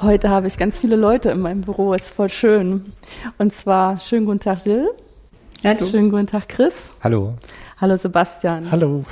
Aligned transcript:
Heute 0.00 0.30
habe 0.30 0.46
ich 0.46 0.56
ganz 0.56 0.78
viele 0.78 0.94
Leute 0.94 1.30
in 1.30 1.40
meinem 1.40 1.62
Büro, 1.62 1.92
ist 1.92 2.08
voll 2.08 2.28
schön. 2.28 2.92
Und 3.36 3.52
zwar 3.52 3.98
schönen 3.98 4.26
guten 4.26 4.38
Tag, 4.38 4.64
Jill. 4.64 4.88
Hallo. 5.64 5.86
Schönen 5.86 6.10
guten 6.10 6.28
Tag, 6.28 6.48
Chris. 6.48 6.72
Hallo. 7.02 7.34
Hallo, 7.80 7.96
Sebastian. 7.96 8.70
Hallo. 8.70 9.04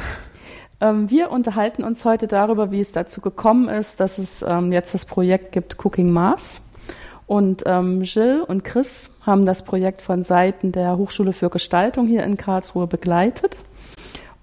Ähm, 0.81 1.11
wir 1.11 1.33
unterhalten 1.33 1.83
uns 1.83 2.05
heute 2.05 2.29
darüber, 2.29 2.71
wie 2.71 2.81
es 2.81 2.93
dazu 2.93 3.21
gekommen 3.21 3.69
ist, 3.69 3.99
dass 3.99 4.17
es 4.17 4.45
ähm, 4.47 4.71
jetzt 4.71 4.95
das 4.95 5.07
Projekt 5.07 5.51
gibt 5.51 5.85
Cooking 5.85 6.13
Mars. 6.13 6.61
Und 7.27 7.65
ähm, 7.67 8.03
Jill 8.03 8.45
und 8.47 8.63
Chris 8.63 9.11
haben 9.23 9.45
das 9.45 9.65
Projekt 9.65 10.03
von 10.03 10.23
Seiten 10.23 10.71
der 10.71 10.97
Hochschule 10.97 11.33
für 11.33 11.51
Gestaltung 11.51 12.07
hier 12.07 12.23
in 12.23 12.37
Karlsruhe 12.37 12.87
begleitet. 12.87 13.57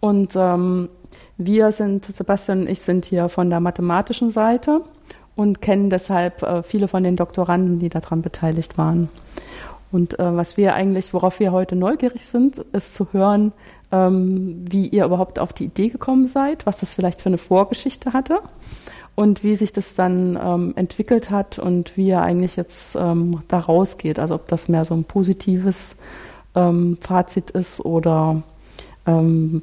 Und 0.01 0.33
ähm, 0.35 0.89
wir 1.37 1.71
sind, 1.71 2.05
Sebastian 2.05 2.63
und 2.63 2.67
ich 2.67 2.81
sind 2.81 3.05
hier 3.05 3.29
von 3.29 3.49
der 3.49 3.61
mathematischen 3.61 4.31
Seite 4.31 4.81
und 5.35 5.61
kennen 5.61 5.89
deshalb 5.89 6.43
äh, 6.43 6.63
viele 6.63 6.87
von 6.87 7.03
den 7.03 7.15
Doktoranden, 7.15 7.79
die 7.79 7.89
daran 7.89 8.21
beteiligt 8.21 8.77
waren. 8.77 9.09
Und 9.91 10.17
äh, 10.19 10.35
was 10.35 10.57
wir 10.57 10.73
eigentlich, 10.73 11.13
worauf 11.13 11.39
wir 11.39 11.51
heute 11.51 11.75
neugierig 11.75 12.25
sind, 12.25 12.57
ist 12.57 12.95
zu 12.95 13.13
hören, 13.13 13.51
ähm, 13.91 14.65
wie 14.67 14.87
ihr 14.87 15.05
überhaupt 15.05 15.37
auf 15.37 15.53
die 15.53 15.65
Idee 15.65 15.89
gekommen 15.89 16.27
seid, 16.27 16.65
was 16.65 16.77
das 16.79 16.93
vielleicht 16.93 17.21
für 17.21 17.29
eine 17.29 17.37
Vorgeschichte 17.37 18.11
hatte 18.11 18.39
und 19.15 19.43
wie 19.43 19.55
sich 19.55 19.71
das 19.71 19.93
dann 19.95 20.37
ähm, 20.41 20.73
entwickelt 20.75 21.29
hat 21.29 21.59
und 21.59 21.95
wie 21.95 22.07
ihr 22.07 22.21
eigentlich 22.21 22.55
jetzt 22.55 22.95
ähm, 22.95 23.43
da 23.47 23.59
rausgeht. 23.59 24.17
Also 24.17 24.35
ob 24.35 24.47
das 24.47 24.67
mehr 24.67 24.85
so 24.85 24.95
ein 24.95 25.03
positives 25.03 25.95
ähm, 26.55 26.97
Fazit 27.01 27.51
ist 27.51 27.79
oder 27.79 28.41
ähm, 29.05 29.61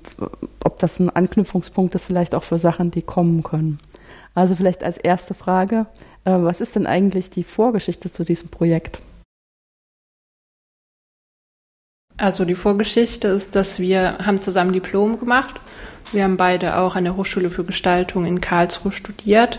ob 0.65 0.79
das 0.79 1.01
ein 1.01 1.11
Anknüpfungspunkt 1.11 1.95
ist 1.97 2.05
vielleicht 2.05 2.35
auch 2.35 2.45
für 2.45 2.59
Sachen, 2.59 2.91
die 2.91 3.03
kommen 3.03 3.43
können. 3.43 3.81
Also 4.35 4.55
vielleicht 4.55 4.83
als 4.83 4.97
erste 4.97 5.35
Frage, 5.35 5.87
äh, 6.25 6.31
was 6.31 6.61
ist 6.61 6.75
denn 6.75 6.87
eigentlich 6.87 7.31
die 7.31 7.45
Vorgeschichte 7.45 8.11
zu 8.11 8.25
diesem 8.25 8.49
Projekt? 8.49 9.01
Also 12.17 12.45
die 12.45 12.55
Vorgeschichte 12.55 13.29
ist, 13.29 13.55
dass 13.55 13.79
wir 13.79 14.19
haben 14.19 14.41
zusammen 14.41 14.73
Diplom 14.73 15.19
gemacht. 15.19 15.61
Wir 16.13 16.25
haben 16.25 16.37
beide 16.37 16.77
auch 16.79 16.97
an 16.97 17.05
der 17.05 17.17
Hochschule 17.17 17.51
für 17.51 17.65
Gestaltung 17.65 18.27
in 18.27 18.41
Karlsruhe 18.41 18.93
studiert 18.93 19.59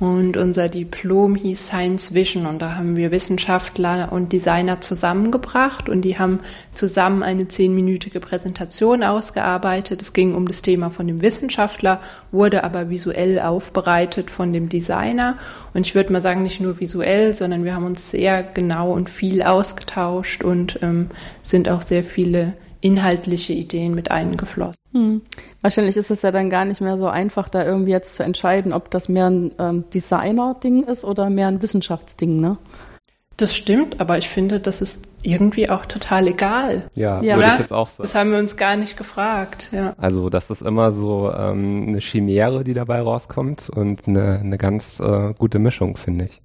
und 0.00 0.36
unser 0.36 0.66
Diplom 0.66 1.36
hieß 1.36 1.68
Science 1.68 2.14
Vision 2.14 2.46
und 2.46 2.60
da 2.60 2.74
haben 2.74 2.96
wir 2.96 3.12
Wissenschaftler 3.12 4.10
und 4.10 4.32
Designer 4.32 4.80
zusammengebracht 4.80 5.88
und 5.88 6.02
die 6.02 6.18
haben 6.18 6.40
zusammen 6.72 7.22
eine 7.22 7.46
zehnminütige 7.46 8.18
Präsentation 8.18 9.04
ausgearbeitet. 9.04 10.02
Es 10.02 10.12
ging 10.12 10.34
um 10.34 10.48
das 10.48 10.62
Thema 10.62 10.90
von 10.90 11.06
dem 11.06 11.22
Wissenschaftler, 11.22 12.00
wurde 12.32 12.64
aber 12.64 12.90
visuell 12.90 13.38
aufbereitet 13.38 14.32
von 14.32 14.52
dem 14.52 14.68
Designer. 14.68 15.38
Und 15.74 15.86
ich 15.86 15.94
würde 15.94 16.12
mal 16.12 16.20
sagen, 16.20 16.42
nicht 16.42 16.60
nur 16.60 16.80
visuell, 16.80 17.32
sondern 17.32 17.64
wir 17.64 17.76
haben 17.76 17.86
uns 17.86 18.10
sehr 18.10 18.42
genau 18.42 18.90
und 18.90 19.08
viel 19.08 19.44
ausgetauscht 19.44 20.42
und 20.42 20.80
ähm, 20.82 21.08
sind 21.42 21.68
auch 21.68 21.82
sehr 21.82 22.02
viele 22.02 22.54
inhaltliche 22.84 23.54
Ideen 23.54 23.94
mit 23.94 24.10
eingeflossen. 24.10 24.78
Hm. 24.92 25.22
Wahrscheinlich 25.62 25.96
ist 25.96 26.10
es 26.10 26.20
ja 26.20 26.30
dann 26.30 26.50
gar 26.50 26.66
nicht 26.66 26.82
mehr 26.82 26.98
so 26.98 27.06
einfach, 27.06 27.48
da 27.48 27.64
irgendwie 27.64 27.92
jetzt 27.92 28.14
zu 28.14 28.22
entscheiden, 28.22 28.74
ob 28.74 28.90
das 28.90 29.08
mehr 29.08 29.30
ein 29.30 29.52
ähm, 29.58 29.84
Designer-Ding 29.94 30.84
ist 30.84 31.02
oder 31.02 31.30
mehr 31.30 31.48
ein 31.48 31.62
Wissenschaftsding, 31.62 32.38
ne? 32.38 32.58
Das 33.38 33.56
stimmt, 33.56 34.00
aber 34.00 34.16
ich 34.18 34.28
finde, 34.28 34.60
das 34.60 34.80
ist 34.80 35.24
irgendwie 35.24 35.68
auch 35.68 35.86
total 35.86 36.28
egal. 36.28 36.88
Ja, 36.94 37.20
ja. 37.20 37.36
würde 37.36 37.50
ich 37.54 37.58
jetzt 37.60 37.72
auch 37.72 37.88
sagen. 37.88 38.02
Das 38.02 38.14
haben 38.14 38.30
wir 38.30 38.38
uns 38.38 38.56
gar 38.56 38.76
nicht 38.76 38.96
gefragt, 38.96 39.70
ja. 39.72 39.94
Also 39.96 40.28
das 40.28 40.50
ist 40.50 40.62
immer 40.62 40.92
so 40.92 41.32
ähm, 41.32 41.86
eine 41.88 42.00
Chimäre, 42.00 42.62
die 42.62 42.74
dabei 42.74 43.00
rauskommt 43.00 43.70
und 43.70 44.06
eine, 44.06 44.38
eine 44.38 44.58
ganz 44.58 45.00
äh, 45.00 45.32
gute 45.36 45.58
Mischung, 45.58 45.96
finde 45.96 46.26
ich. 46.26 46.42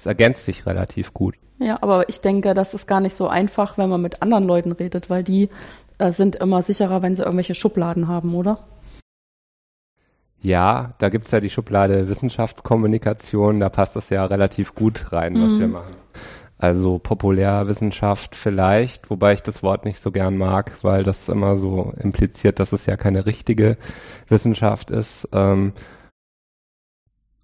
Es 0.00 0.06
ergänzt 0.06 0.46
sich 0.46 0.64
relativ 0.64 1.12
gut. 1.12 1.34
Ja, 1.58 1.82
aber 1.82 2.08
ich 2.08 2.22
denke, 2.22 2.54
das 2.54 2.72
ist 2.72 2.86
gar 2.86 3.00
nicht 3.00 3.14
so 3.14 3.28
einfach, 3.28 3.76
wenn 3.76 3.90
man 3.90 4.00
mit 4.00 4.22
anderen 4.22 4.44
Leuten 4.44 4.72
redet, 4.72 5.10
weil 5.10 5.22
die 5.22 5.50
äh, 5.98 6.10
sind 6.12 6.36
immer 6.36 6.62
sicherer, 6.62 7.02
wenn 7.02 7.16
sie 7.16 7.22
irgendwelche 7.22 7.54
Schubladen 7.54 8.08
haben, 8.08 8.34
oder? 8.34 8.60
Ja, 10.40 10.94
da 10.96 11.10
gibt's 11.10 11.32
ja 11.32 11.40
die 11.40 11.50
Schublade 11.50 12.08
Wissenschaftskommunikation, 12.08 13.60
da 13.60 13.68
passt 13.68 13.94
das 13.94 14.08
ja 14.08 14.24
relativ 14.24 14.74
gut 14.74 15.12
rein, 15.12 15.34
was 15.34 15.52
mhm. 15.52 15.60
wir 15.60 15.68
machen. 15.68 15.96
Also 16.56 16.98
Populärwissenschaft 16.98 18.36
vielleicht, 18.36 19.10
wobei 19.10 19.34
ich 19.34 19.42
das 19.42 19.62
Wort 19.62 19.84
nicht 19.84 20.00
so 20.00 20.12
gern 20.12 20.38
mag, 20.38 20.78
weil 20.80 21.04
das 21.04 21.28
immer 21.28 21.56
so 21.56 21.92
impliziert, 21.98 22.58
dass 22.58 22.72
es 22.72 22.86
ja 22.86 22.96
keine 22.96 23.26
richtige 23.26 23.76
Wissenschaft 24.28 24.90
ist. 24.90 25.28
Ähm, 25.34 25.74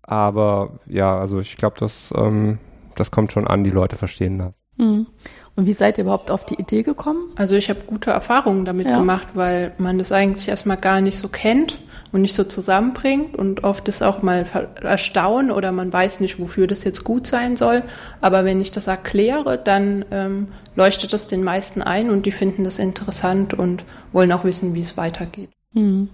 aber 0.06 0.78
ja, 0.86 1.18
also 1.18 1.40
ich 1.40 1.56
glaube, 1.56 1.76
das 1.78 2.12
ähm, 2.16 2.58
das 2.96 3.10
kommt 3.10 3.32
schon 3.32 3.46
an, 3.46 3.64
die 3.64 3.70
Leute 3.70 3.96
verstehen 3.96 4.38
das. 4.38 4.54
Mhm. 4.76 5.06
Und 5.54 5.66
wie 5.66 5.72
seid 5.72 5.96
ihr 5.96 6.04
überhaupt 6.04 6.30
auf 6.30 6.44
die 6.44 6.56
Idee 6.56 6.82
gekommen? 6.82 7.32
Also 7.34 7.56
ich 7.56 7.70
habe 7.70 7.80
gute 7.86 8.10
Erfahrungen 8.10 8.66
damit 8.66 8.86
ja. 8.86 8.98
gemacht, 8.98 9.28
weil 9.34 9.72
man 9.78 9.98
das 9.98 10.12
eigentlich 10.12 10.48
erstmal 10.48 10.76
gar 10.76 11.00
nicht 11.00 11.16
so 11.16 11.28
kennt 11.28 11.78
und 12.12 12.20
nicht 12.20 12.34
so 12.34 12.44
zusammenbringt 12.44 13.34
und 13.36 13.64
oft 13.64 13.88
ist 13.88 14.02
auch 14.02 14.22
mal 14.22 14.44
Erstaunen 14.82 15.50
oder 15.50 15.72
man 15.72 15.90
weiß 15.90 16.20
nicht, 16.20 16.38
wofür 16.38 16.66
das 16.66 16.84
jetzt 16.84 17.04
gut 17.04 17.26
sein 17.26 17.56
soll. 17.56 17.82
Aber 18.20 18.44
wenn 18.44 18.60
ich 18.60 18.70
das 18.70 18.86
erkläre, 18.86 19.56
dann 19.56 20.04
ähm, 20.10 20.48
leuchtet 20.74 21.14
das 21.14 21.26
den 21.26 21.42
meisten 21.42 21.80
ein 21.80 22.10
und 22.10 22.26
die 22.26 22.32
finden 22.32 22.64
das 22.64 22.78
interessant 22.78 23.54
und 23.54 23.84
wollen 24.12 24.32
auch 24.32 24.44
wissen, 24.44 24.74
wie 24.74 24.80
es 24.80 24.98
weitergeht. 24.98 25.50
Mhm. 25.72 26.10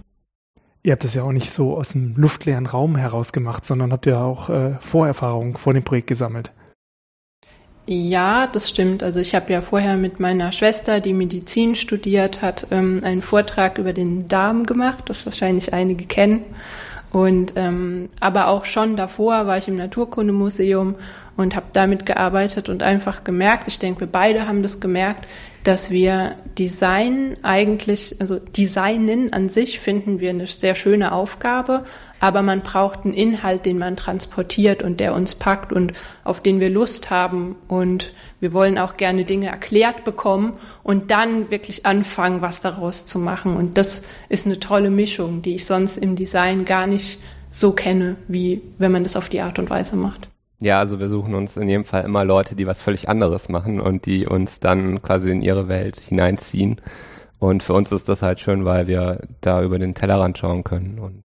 Ihr 0.85 0.91
habt 0.91 1.05
das 1.05 1.13
ja 1.13 1.23
auch 1.23 1.31
nicht 1.31 1.51
so 1.51 1.77
aus 1.77 1.89
dem 1.89 2.13
luftleeren 2.17 2.65
Raum 2.65 2.97
heraus 2.97 3.31
gemacht, 3.31 3.65
sondern 3.65 3.93
habt 3.93 4.05
ja 4.05 4.21
auch 4.21 4.49
äh, 4.49 4.75
Vorerfahrungen 4.81 5.55
vor 5.55 5.73
dem 5.73 5.83
Projekt 5.83 6.07
gesammelt. 6.07 6.51
Ja, 7.85 8.47
das 8.47 8.69
stimmt. 8.69 9.01
Also 9.01 9.19
ich 9.19 9.33
habe 9.35 9.51
ja 9.51 9.61
vorher 9.61 9.97
mit 9.97 10.19
meiner 10.19 10.51
Schwester, 10.51 10.99
die 10.99 11.13
Medizin 11.13 11.75
studiert 11.75 12.41
hat, 12.41 12.67
ähm, 12.71 13.01
einen 13.03 13.21
Vortrag 13.21 13.77
über 13.77 13.93
den 13.93 14.27
Darm 14.27 14.65
gemacht, 14.65 15.05
das 15.09 15.25
wahrscheinlich 15.25 15.73
einige 15.73 16.05
kennen. 16.05 16.43
Und 17.11 17.53
ähm, 17.55 18.09
aber 18.19 18.47
auch 18.47 18.65
schon 18.65 18.95
davor 18.95 19.47
war 19.47 19.57
ich 19.57 19.67
im 19.67 19.75
Naturkundemuseum 19.75 20.95
und 21.35 21.55
habe 21.55 21.67
damit 21.73 22.05
gearbeitet 22.05 22.69
und 22.69 22.83
einfach 22.83 23.23
gemerkt, 23.23 23.67
ich 23.67 23.79
denke, 23.79 24.01
wir 24.01 24.07
beide 24.07 24.47
haben 24.47 24.63
das 24.63 24.79
gemerkt, 24.79 25.27
dass 25.63 25.91
wir 25.91 26.35
Design 26.57 27.37
eigentlich, 27.41 28.17
also 28.19 28.39
Designen 28.39 29.31
an 29.31 29.47
sich 29.47 29.79
finden 29.79 30.19
wir 30.19 30.29
eine 30.29 30.45
sehr 30.45 30.75
schöne 30.75 31.13
Aufgabe, 31.13 31.85
aber 32.19 32.41
man 32.41 32.61
braucht 32.61 33.05
einen 33.05 33.13
Inhalt, 33.13 33.65
den 33.65 33.77
man 33.77 33.95
transportiert 33.95 34.83
und 34.83 34.99
der 34.99 35.13
uns 35.13 35.35
packt 35.35 35.71
und 35.73 35.93
auf 36.23 36.41
den 36.41 36.59
wir 36.59 36.69
Lust 36.69 37.09
haben. 37.09 37.55
Und 37.67 38.13
wir 38.39 38.53
wollen 38.53 38.77
auch 38.77 38.97
gerne 38.97 39.25
Dinge 39.25 39.47
erklärt 39.47 40.03
bekommen 40.03 40.53
und 40.83 41.11
dann 41.11 41.51
wirklich 41.51 41.85
anfangen, 41.85 42.41
was 42.41 42.61
daraus 42.61 43.05
zu 43.05 43.19
machen. 43.19 43.57
Und 43.57 43.77
das 43.77 44.03
ist 44.29 44.45
eine 44.45 44.59
tolle 44.59 44.89
Mischung, 44.89 45.41
die 45.41 45.55
ich 45.55 45.65
sonst 45.65 45.97
im 45.97 46.15
Design 46.15 46.65
gar 46.65 46.87
nicht 46.87 47.19
so 47.49 47.71
kenne, 47.71 48.15
wie 48.27 48.61
wenn 48.77 48.91
man 48.91 49.03
das 49.03 49.15
auf 49.15 49.29
die 49.29 49.41
Art 49.41 49.59
und 49.59 49.69
Weise 49.69 49.95
macht. 49.95 50.32
Ja, 50.63 50.79
also 50.79 50.97
wir 50.97 51.09
suchen 51.09 51.35
uns 51.35 51.57
in 51.57 51.67
jedem 51.67 51.83
Fall 51.83 52.05
immer 52.05 52.23
Leute, 52.23 52.55
die 52.55 52.67
was 52.67 52.81
völlig 52.81 53.09
anderes 53.09 53.49
machen 53.49 53.81
und 53.81 54.05
die 54.05 54.25
uns 54.25 54.61
dann 54.61 55.01
quasi 55.01 55.29
in 55.29 55.41
ihre 55.41 55.67
Welt 55.67 55.99
hineinziehen. 55.99 56.79
Und 57.37 57.63
für 57.63 57.73
uns 57.73 57.91
ist 57.91 58.07
das 58.07 58.21
halt 58.21 58.39
schön, 58.39 58.63
weil 58.63 58.87
wir 58.87 59.27
da 59.41 59.61
über 59.61 59.77
den 59.77 59.93
Tellerrand 59.93 60.37
schauen 60.37 60.63
können 60.63 60.99
und 60.99 61.21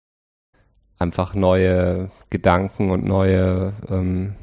einfach 1.01 1.35
neue 1.35 2.13
Gedanken 2.31 2.91
und 2.91 3.05
neue 3.05 3.73
ähm, 3.91 4.37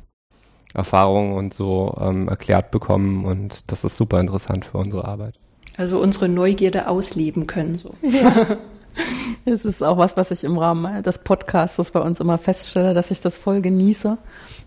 Erfahrungen 0.74 1.38
und 1.38 1.54
so 1.54 1.98
ähm, 1.98 2.28
erklärt 2.28 2.72
bekommen 2.72 3.24
und 3.24 3.72
das 3.72 3.86
ist 3.86 3.96
super 3.96 4.20
interessant 4.20 4.66
für 4.66 4.78
unsere 4.78 5.06
Arbeit. 5.06 5.36
Also 5.78 6.02
unsere 6.02 6.28
Neugierde 6.28 6.90
ausleben 6.90 7.48
können. 7.48 7.76
So. 7.76 7.96
Ja. 8.02 8.58
Es 9.44 9.66
ist 9.66 9.82
auch 9.82 9.98
was, 9.98 10.16
was 10.18 10.30
ich 10.30 10.44
im 10.44 10.58
Rahmen 10.58 11.02
des 11.02 11.18
Podcasts 11.18 11.92
bei 11.92 12.00
uns 12.00 12.20
immer 12.20 12.38
feststelle, 12.38 12.94
dass 12.94 13.10
ich 13.10 13.22
das 13.22 13.38
voll 13.38 13.62
genieße, 13.62 14.18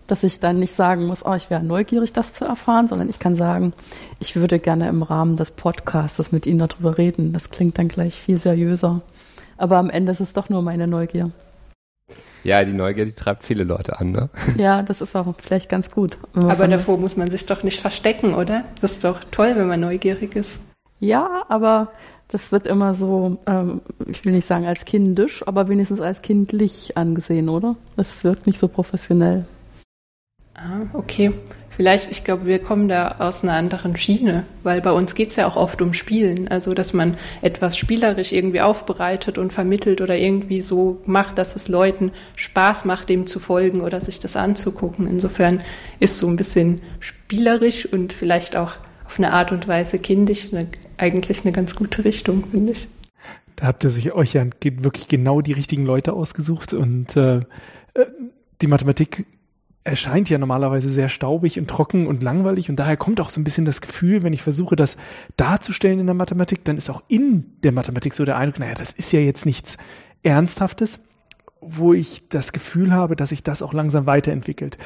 dass 0.07 0.23
ich 0.23 0.39
dann 0.41 0.59
nicht 0.59 0.75
sagen 0.75 1.05
muss, 1.05 1.25
oh, 1.25 1.33
ich 1.33 1.49
wäre 1.49 1.63
neugierig, 1.63 2.11
das 2.11 2.33
zu 2.33 2.43
erfahren, 2.43 2.87
sondern 2.87 3.09
ich 3.09 3.19
kann 3.19 3.35
sagen, 3.35 3.73
ich 4.19 4.35
würde 4.35 4.59
gerne 4.59 4.89
im 4.89 5.01
Rahmen 5.01 5.37
des 5.37 5.51
Podcasts 5.51 6.31
mit 6.33 6.45
Ihnen 6.45 6.59
darüber 6.59 6.97
reden. 6.97 7.31
Das 7.31 7.49
klingt 7.49 7.77
dann 7.77 7.87
gleich 7.87 8.19
viel 8.19 8.37
seriöser. 8.37 9.01
Aber 9.57 9.77
am 9.77 9.89
Ende 9.89 10.11
ist 10.11 10.19
es 10.19 10.33
doch 10.33 10.49
nur 10.49 10.61
meine 10.61 10.87
Neugier. 10.87 11.31
Ja, 12.43 12.63
die 12.63 12.73
Neugier, 12.73 13.05
die 13.05 13.13
treibt 13.13 13.43
viele 13.43 13.63
Leute 13.63 13.97
an, 13.99 14.11
ne? 14.11 14.29
Ja, 14.57 14.83
das 14.83 15.01
ist 15.01 15.15
auch 15.15 15.33
vielleicht 15.41 15.69
ganz 15.69 15.89
gut. 15.89 16.17
Aber 16.35 16.67
davor 16.67 16.97
muss 16.97 17.15
man 17.15 17.29
sich 17.31 17.45
doch 17.45 17.63
nicht 17.63 17.79
verstecken, 17.79 18.35
oder? 18.35 18.65
Das 18.81 18.91
ist 18.91 19.03
doch 19.05 19.21
toll, 19.31 19.53
wenn 19.55 19.67
man 19.67 19.79
neugierig 19.79 20.35
ist. 20.35 20.59
Ja, 20.99 21.43
aber 21.49 21.91
das 22.35 22.51
wird 22.51 22.67
immer 22.67 22.95
so, 22.95 23.37
ähm, 23.47 23.79
ich 24.07 24.25
will 24.25 24.33
nicht 24.33 24.45
sagen 24.45 24.65
als 24.65 24.83
kindisch, 24.83 25.41
aber 25.47 25.69
wenigstens 25.69 26.01
als 26.01 26.21
kindlich 26.21 26.97
angesehen, 26.97 27.47
oder? 27.47 27.77
Das 27.95 28.25
wirkt 28.25 28.45
nicht 28.45 28.59
so 28.59 28.67
professionell. 28.67 29.45
Ah, 30.53 30.81
okay. 30.91 31.31
Vielleicht, 31.69 32.11
ich 32.11 32.25
glaube, 32.25 32.45
wir 32.45 32.59
kommen 32.59 32.89
da 32.89 33.15
aus 33.19 33.43
einer 33.43 33.53
anderen 33.53 33.95
Schiene, 33.95 34.43
weil 34.63 34.81
bei 34.81 34.91
uns 34.91 35.15
geht's 35.15 35.37
ja 35.37 35.47
auch 35.47 35.55
oft 35.55 35.81
um 35.81 35.93
Spielen. 35.93 36.49
Also, 36.49 36.73
dass 36.73 36.91
man 36.91 37.15
etwas 37.41 37.77
spielerisch 37.77 38.33
irgendwie 38.33 38.59
aufbereitet 38.59 39.37
und 39.37 39.53
vermittelt 39.53 40.01
oder 40.01 40.17
irgendwie 40.17 40.61
so 40.61 41.01
macht, 41.05 41.37
dass 41.37 41.55
es 41.55 41.69
Leuten 41.69 42.11
Spaß 42.35 42.83
macht, 42.83 43.07
dem 43.07 43.27
zu 43.27 43.39
folgen 43.39 43.79
oder 43.79 44.01
sich 44.01 44.19
das 44.19 44.35
anzugucken. 44.35 45.07
Insofern 45.07 45.61
ist 46.01 46.19
so 46.19 46.27
ein 46.27 46.35
bisschen 46.35 46.81
spielerisch 46.99 47.85
und 47.85 48.11
vielleicht 48.11 48.57
auch 48.57 48.73
auf 49.15 49.19
eine 49.19 49.31
Art 49.31 49.53
und 49.53 49.67
Weise 49.67 49.97
kindisch 49.97 50.53
eine, 50.53 50.67
eigentlich 50.97 51.45
eine 51.45 51.53
ganz 51.53 51.75
gute 51.75 52.03
Richtung, 52.03 52.43
finde 52.51 52.73
ich. 52.73 52.89
Da 53.55 53.67
habt 53.67 53.85
ihr 53.85 53.89
sich 53.89 54.11
euch 54.11 54.33
ja 54.33 54.45
wirklich 54.61 55.07
genau 55.07 55.39
die 55.39 55.53
richtigen 55.53 55.85
Leute 55.85 56.11
ausgesucht 56.11 56.73
und 56.73 57.15
äh, 57.15 57.37
äh 57.37 57.43
die 58.61 58.67
Mathematik 58.67 59.25
erscheint 59.85 60.29
ja 60.29 60.37
normalerweise 60.37 60.89
sehr 60.89 61.09
staubig 61.09 61.59
und 61.59 61.69
trocken 61.69 62.07
und 62.07 62.23
langweilig 62.23 62.69
und 62.69 62.77
daher 62.77 62.97
kommt 62.97 63.21
auch 63.21 63.29
so 63.29 63.39
ein 63.39 63.43
bisschen 63.43 63.65
das 63.65 63.81
Gefühl, 63.81 64.23
wenn 64.23 64.33
ich 64.33 64.41
versuche, 64.41 64.75
das 64.75 64.97
darzustellen 65.37 65.99
in 65.99 66.07
der 66.07 66.15
Mathematik, 66.15 66.65
dann 66.65 66.77
ist 66.77 66.89
auch 66.89 67.03
in 67.07 67.45
der 67.63 67.71
Mathematik 67.71 68.13
so 68.13 68.25
der 68.25 68.37
Eindruck, 68.37 68.59
naja, 68.59 68.73
das 68.75 68.91
ist 68.91 69.11
ja 69.11 69.19
jetzt 69.19 69.45
nichts 69.45 69.77
Ernsthaftes, 70.23 70.99
wo 71.61 71.93
ich 71.93 72.27
das 72.29 72.51
Gefühl 72.51 72.91
habe, 72.91 73.15
dass 73.15 73.29
sich 73.29 73.43
das 73.43 73.61
auch 73.61 73.73
langsam 73.73 74.05
weiterentwickelt. 74.05 74.77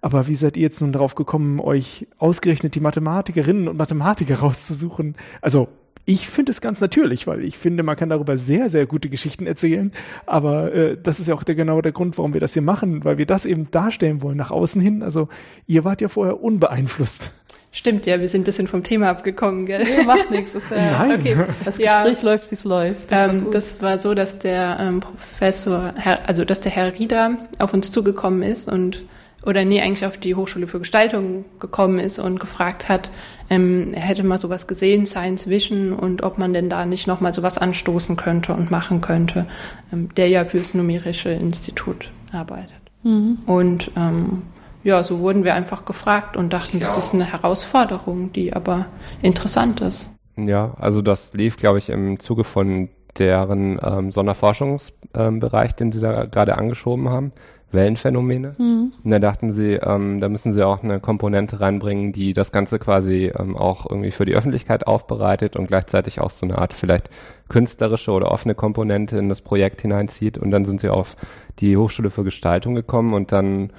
Aber 0.00 0.28
wie 0.28 0.34
seid 0.34 0.56
ihr 0.56 0.62
jetzt 0.62 0.80
nun 0.80 0.92
darauf 0.92 1.14
gekommen, 1.14 1.60
euch 1.60 2.06
ausgerechnet 2.18 2.74
die 2.74 2.80
Mathematikerinnen 2.80 3.68
und 3.68 3.76
Mathematiker 3.76 4.38
rauszusuchen? 4.40 5.16
Also 5.40 5.68
ich 6.08 6.26
finde 6.26 6.52
es 6.52 6.62
ganz 6.62 6.80
natürlich, 6.80 7.26
weil 7.26 7.44
ich 7.44 7.58
finde, 7.58 7.82
man 7.82 7.94
kann 7.94 8.08
darüber 8.08 8.38
sehr, 8.38 8.70
sehr 8.70 8.86
gute 8.86 9.10
Geschichten 9.10 9.46
erzählen. 9.46 9.92
Aber 10.24 10.72
äh, 10.72 10.96
das 10.96 11.20
ist 11.20 11.26
ja 11.26 11.34
auch 11.34 11.44
der, 11.44 11.54
genau 11.54 11.82
der 11.82 11.92
Grund, 11.92 12.16
warum 12.16 12.32
wir 12.32 12.40
das 12.40 12.54
hier 12.54 12.62
machen, 12.62 13.04
weil 13.04 13.18
wir 13.18 13.26
das 13.26 13.44
eben 13.44 13.70
darstellen 13.70 14.22
wollen 14.22 14.38
nach 14.38 14.50
außen 14.50 14.80
hin. 14.80 15.02
Also 15.02 15.28
ihr 15.66 15.84
wart 15.84 16.00
ja 16.00 16.08
vorher 16.08 16.42
unbeeinflusst. 16.42 17.30
Stimmt, 17.72 18.06
ja, 18.06 18.18
wir 18.20 18.28
sind 18.28 18.40
ein 18.40 18.44
bisschen 18.44 18.66
vom 18.66 18.82
Thema 18.82 19.10
abgekommen, 19.10 19.66
gell? 19.66 19.84
Nee, 19.84 20.02
macht 20.04 20.30
nichts. 20.30 20.54
Das, 20.54 20.62
äh, 20.70 20.92
Nein. 20.92 21.20
Okay. 21.20 21.36
Das 21.36 21.76
Gespräch 21.76 21.84
ja, 21.84 22.02
läuft, 22.22 22.50
wie 22.50 22.54
es 22.54 22.64
läuft. 22.64 23.12
Das, 23.12 23.30
ähm, 23.30 23.44
war 23.44 23.50
das 23.50 23.82
war 23.82 24.00
so, 24.00 24.14
dass 24.14 24.38
der 24.38 24.78
ähm, 24.80 25.00
Professor, 25.00 25.92
Herr, 25.94 26.26
also 26.26 26.46
dass 26.46 26.62
der 26.62 26.72
Herr 26.72 26.98
Rieder 26.98 27.36
auf 27.58 27.74
uns 27.74 27.90
zugekommen 27.90 28.40
ist 28.40 28.72
und 28.72 29.04
oder 29.44 29.64
nee, 29.64 29.80
eigentlich 29.80 30.06
auf 30.06 30.18
die 30.18 30.34
Hochschule 30.34 30.66
für 30.66 30.78
Gestaltung 30.78 31.44
gekommen 31.60 31.98
ist 31.98 32.18
und 32.18 32.40
gefragt 32.40 32.88
hat, 32.88 33.10
ähm, 33.50 33.92
er 33.94 34.02
hätte 34.02 34.24
mal 34.24 34.38
sowas 34.38 34.66
gesehen, 34.66 35.06
Science 35.06 35.48
Vision, 35.48 35.92
und 35.92 36.22
ob 36.22 36.38
man 36.38 36.52
denn 36.52 36.68
da 36.68 36.84
nicht 36.84 37.06
nochmal 37.06 37.32
sowas 37.32 37.56
anstoßen 37.56 38.16
könnte 38.16 38.52
und 38.52 38.70
machen 38.70 39.00
könnte, 39.00 39.46
ähm, 39.92 40.08
der 40.16 40.28
ja 40.28 40.44
fürs 40.44 40.74
Numerische 40.74 41.30
Institut 41.30 42.10
arbeitet. 42.32 42.72
Mhm. 43.04 43.38
Und 43.46 43.90
ähm, 43.96 44.42
ja, 44.84 45.02
so 45.02 45.20
wurden 45.20 45.44
wir 45.44 45.54
einfach 45.54 45.84
gefragt 45.84 46.36
und 46.36 46.52
dachten, 46.52 46.78
ja. 46.78 46.80
das 46.80 46.96
ist 46.96 47.14
eine 47.14 47.24
Herausforderung, 47.24 48.32
die 48.32 48.52
aber 48.52 48.86
interessant 49.22 49.80
ist. 49.80 50.10
Ja, 50.36 50.74
also 50.78 51.02
das 51.02 51.34
lief, 51.34 51.56
glaube 51.56 51.78
ich, 51.78 51.88
im 51.88 52.20
Zuge 52.20 52.44
von 52.44 52.88
deren 53.18 53.80
ähm, 53.82 54.12
Sonderforschungsbereich, 54.12 55.70
ähm, 55.70 55.76
den 55.78 55.92
Sie 55.92 56.00
da 56.00 56.26
gerade 56.26 56.56
angeschoben 56.56 57.08
haben. 57.08 57.32
Wellenphänomene. 57.70 58.54
Mhm. 58.58 58.92
Und 59.02 59.10
da 59.10 59.18
dachten 59.18 59.50
sie, 59.50 59.74
ähm, 59.74 60.20
da 60.20 60.28
müssen 60.28 60.52
sie 60.52 60.64
auch 60.64 60.82
eine 60.82 61.00
Komponente 61.00 61.60
reinbringen, 61.60 62.12
die 62.12 62.32
das 62.32 62.50
Ganze 62.50 62.78
quasi 62.78 63.30
ähm, 63.38 63.56
auch 63.56 63.88
irgendwie 63.88 64.10
für 64.10 64.24
die 64.24 64.34
Öffentlichkeit 64.34 64.86
aufbereitet 64.86 65.56
und 65.56 65.66
gleichzeitig 65.66 66.20
auch 66.20 66.30
so 66.30 66.46
eine 66.46 66.58
Art 66.58 66.72
vielleicht 66.72 67.10
künstlerische 67.48 68.12
oder 68.12 68.30
offene 68.30 68.54
Komponente 68.54 69.18
in 69.18 69.28
das 69.28 69.42
Projekt 69.42 69.82
hineinzieht. 69.82 70.38
Und 70.38 70.50
dann 70.50 70.64
sind 70.64 70.80
sie 70.80 70.88
auf 70.88 71.16
die 71.58 71.76
Hochschule 71.76 72.10
für 72.10 72.24
Gestaltung 72.24 72.74
gekommen 72.74 73.12
und 73.12 73.32
dann, 73.32 73.72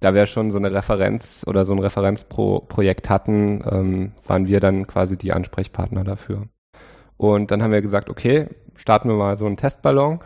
da 0.00 0.12
wir 0.12 0.26
schon 0.26 0.50
so 0.50 0.58
eine 0.58 0.72
Referenz 0.72 1.44
oder 1.46 1.64
so 1.64 1.72
ein 1.72 1.78
Referenzprojekt 1.78 3.08
hatten, 3.08 3.64
ähm, 3.70 4.12
waren 4.26 4.46
wir 4.46 4.60
dann 4.60 4.86
quasi 4.86 5.16
die 5.16 5.32
Ansprechpartner 5.32 6.04
dafür. 6.04 6.48
Und 7.16 7.50
dann 7.50 7.62
haben 7.62 7.72
wir 7.72 7.80
gesagt, 7.80 8.10
okay, 8.10 8.48
starten 8.74 9.08
wir 9.08 9.16
mal 9.16 9.38
so 9.38 9.46
einen 9.46 9.56
Testballon 9.56 10.20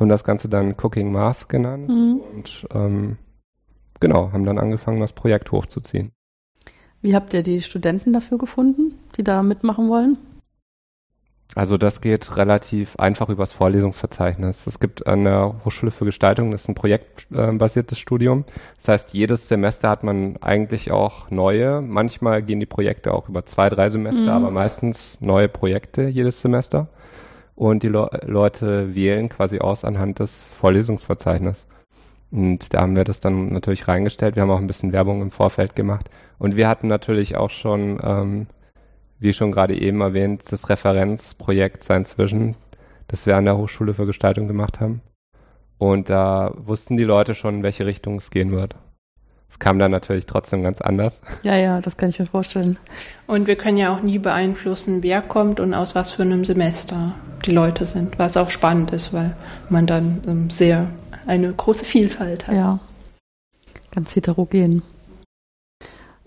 haben 0.00 0.08
das 0.08 0.24
Ganze 0.24 0.48
dann 0.48 0.74
Cooking 0.82 1.12
Math 1.12 1.48
genannt 1.48 1.88
mhm. 1.88 2.20
und 2.34 2.66
ähm, 2.74 3.16
genau, 4.00 4.32
haben 4.32 4.44
dann 4.44 4.58
angefangen, 4.58 5.00
das 5.00 5.12
Projekt 5.12 5.52
hochzuziehen. 5.52 6.12
Wie 7.02 7.14
habt 7.14 7.32
ihr 7.32 7.42
die 7.42 7.62
Studenten 7.62 8.12
dafür 8.12 8.38
gefunden, 8.38 8.98
die 9.16 9.24
da 9.24 9.42
mitmachen 9.42 9.88
wollen? 9.88 10.18
Also 11.54 11.76
das 11.76 12.00
geht 12.00 12.36
relativ 12.36 12.96
einfach 12.96 13.28
übers 13.28 13.52
Vorlesungsverzeichnis. 13.52 14.68
Es 14.68 14.78
gibt 14.78 15.06
an 15.08 15.24
der 15.24 15.56
Hochschule 15.64 15.90
für 15.90 16.04
Gestaltung, 16.04 16.52
das 16.52 16.62
ist 16.62 16.68
ein 16.68 16.76
projektbasiertes 16.76 17.98
Studium. 17.98 18.44
Das 18.76 18.88
heißt, 18.88 19.14
jedes 19.14 19.48
Semester 19.48 19.88
hat 19.88 20.04
man 20.04 20.36
eigentlich 20.40 20.92
auch 20.92 21.30
neue. 21.30 21.80
Manchmal 21.80 22.42
gehen 22.42 22.60
die 22.60 22.66
Projekte 22.66 23.12
auch 23.12 23.28
über 23.28 23.44
zwei, 23.46 23.68
drei 23.68 23.90
Semester, 23.90 24.22
mhm. 24.38 24.44
aber 24.44 24.50
meistens 24.52 25.20
neue 25.20 25.48
Projekte 25.48 26.06
jedes 26.06 26.40
Semester 26.40 26.88
und 27.60 27.82
die 27.82 27.88
Le 27.88 28.08
Leute 28.24 28.94
wählen 28.94 29.28
quasi 29.28 29.58
aus 29.58 29.84
anhand 29.84 30.18
des 30.18 30.50
Vorlesungsverzeichnisses. 30.54 31.66
Und 32.30 32.72
da 32.72 32.80
haben 32.80 32.96
wir 32.96 33.04
das 33.04 33.20
dann 33.20 33.52
natürlich 33.52 33.86
reingestellt. 33.86 34.34
Wir 34.34 34.42
haben 34.42 34.50
auch 34.50 34.60
ein 34.60 34.66
bisschen 34.66 34.94
Werbung 34.94 35.20
im 35.20 35.30
Vorfeld 35.30 35.76
gemacht. 35.76 36.08
Und 36.38 36.56
wir 36.56 36.66
hatten 36.68 36.86
natürlich 36.86 37.36
auch 37.36 37.50
schon, 37.50 38.00
ähm, 38.02 38.46
wie 39.18 39.34
schon 39.34 39.52
gerade 39.52 39.78
eben 39.78 40.00
erwähnt, 40.00 40.50
das 40.50 40.70
Referenzprojekt 40.70 41.84
Science 41.84 42.16
Vision, 42.16 42.56
das 43.08 43.26
wir 43.26 43.36
an 43.36 43.44
der 43.44 43.58
Hochschule 43.58 43.92
für 43.92 44.06
Gestaltung 44.06 44.48
gemacht 44.48 44.80
haben. 44.80 45.02
Und 45.76 46.08
da 46.08 46.54
wussten 46.56 46.96
die 46.96 47.04
Leute 47.04 47.34
schon, 47.34 47.56
in 47.56 47.62
welche 47.62 47.84
Richtung 47.84 48.16
es 48.16 48.30
gehen 48.30 48.52
wird. 48.52 48.74
Es 49.50 49.58
kam 49.58 49.78
dann 49.78 49.90
natürlich 49.90 50.26
trotzdem 50.26 50.62
ganz 50.62 50.80
anders. 50.80 51.20
Ja, 51.42 51.56
ja, 51.56 51.80
das 51.80 51.96
kann 51.96 52.10
ich 52.10 52.18
mir 52.18 52.26
vorstellen. 52.26 52.78
Und 53.26 53.46
wir 53.46 53.56
können 53.56 53.76
ja 53.76 53.92
auch 53.92 54.00
nie 54.00 54.18
beeinflussen, 54.18 55.02
wer 55.02 55.20
kommt 55.20 55.60
und 55.60 55.74
aus 55.74 55.94
was 55.94 56.12
für 56.12 56.22
einem 56.22 56.44
Semester 56.44 57.12
die 57.44 57.50
Leute 57.50 57.84
sind, 57.84 58.18
was 58.18 58.36
auch 58.36 58.50
spannend 58.50 58.92
ist, 58.92 59.12
weil 59.12 59.36
man 59.68 59.86
dann 59.86 60.22
ähm, 60.26 60.50
sehr 60.50 60.88
eine 61.26 61.52
große 61.52 61.84
Vielfalt 61.84 62.46
hat. 62.46 62.54
Ja, 62.54 62.78
ganz 63.90 64.14
heterogen. 64.14 64.82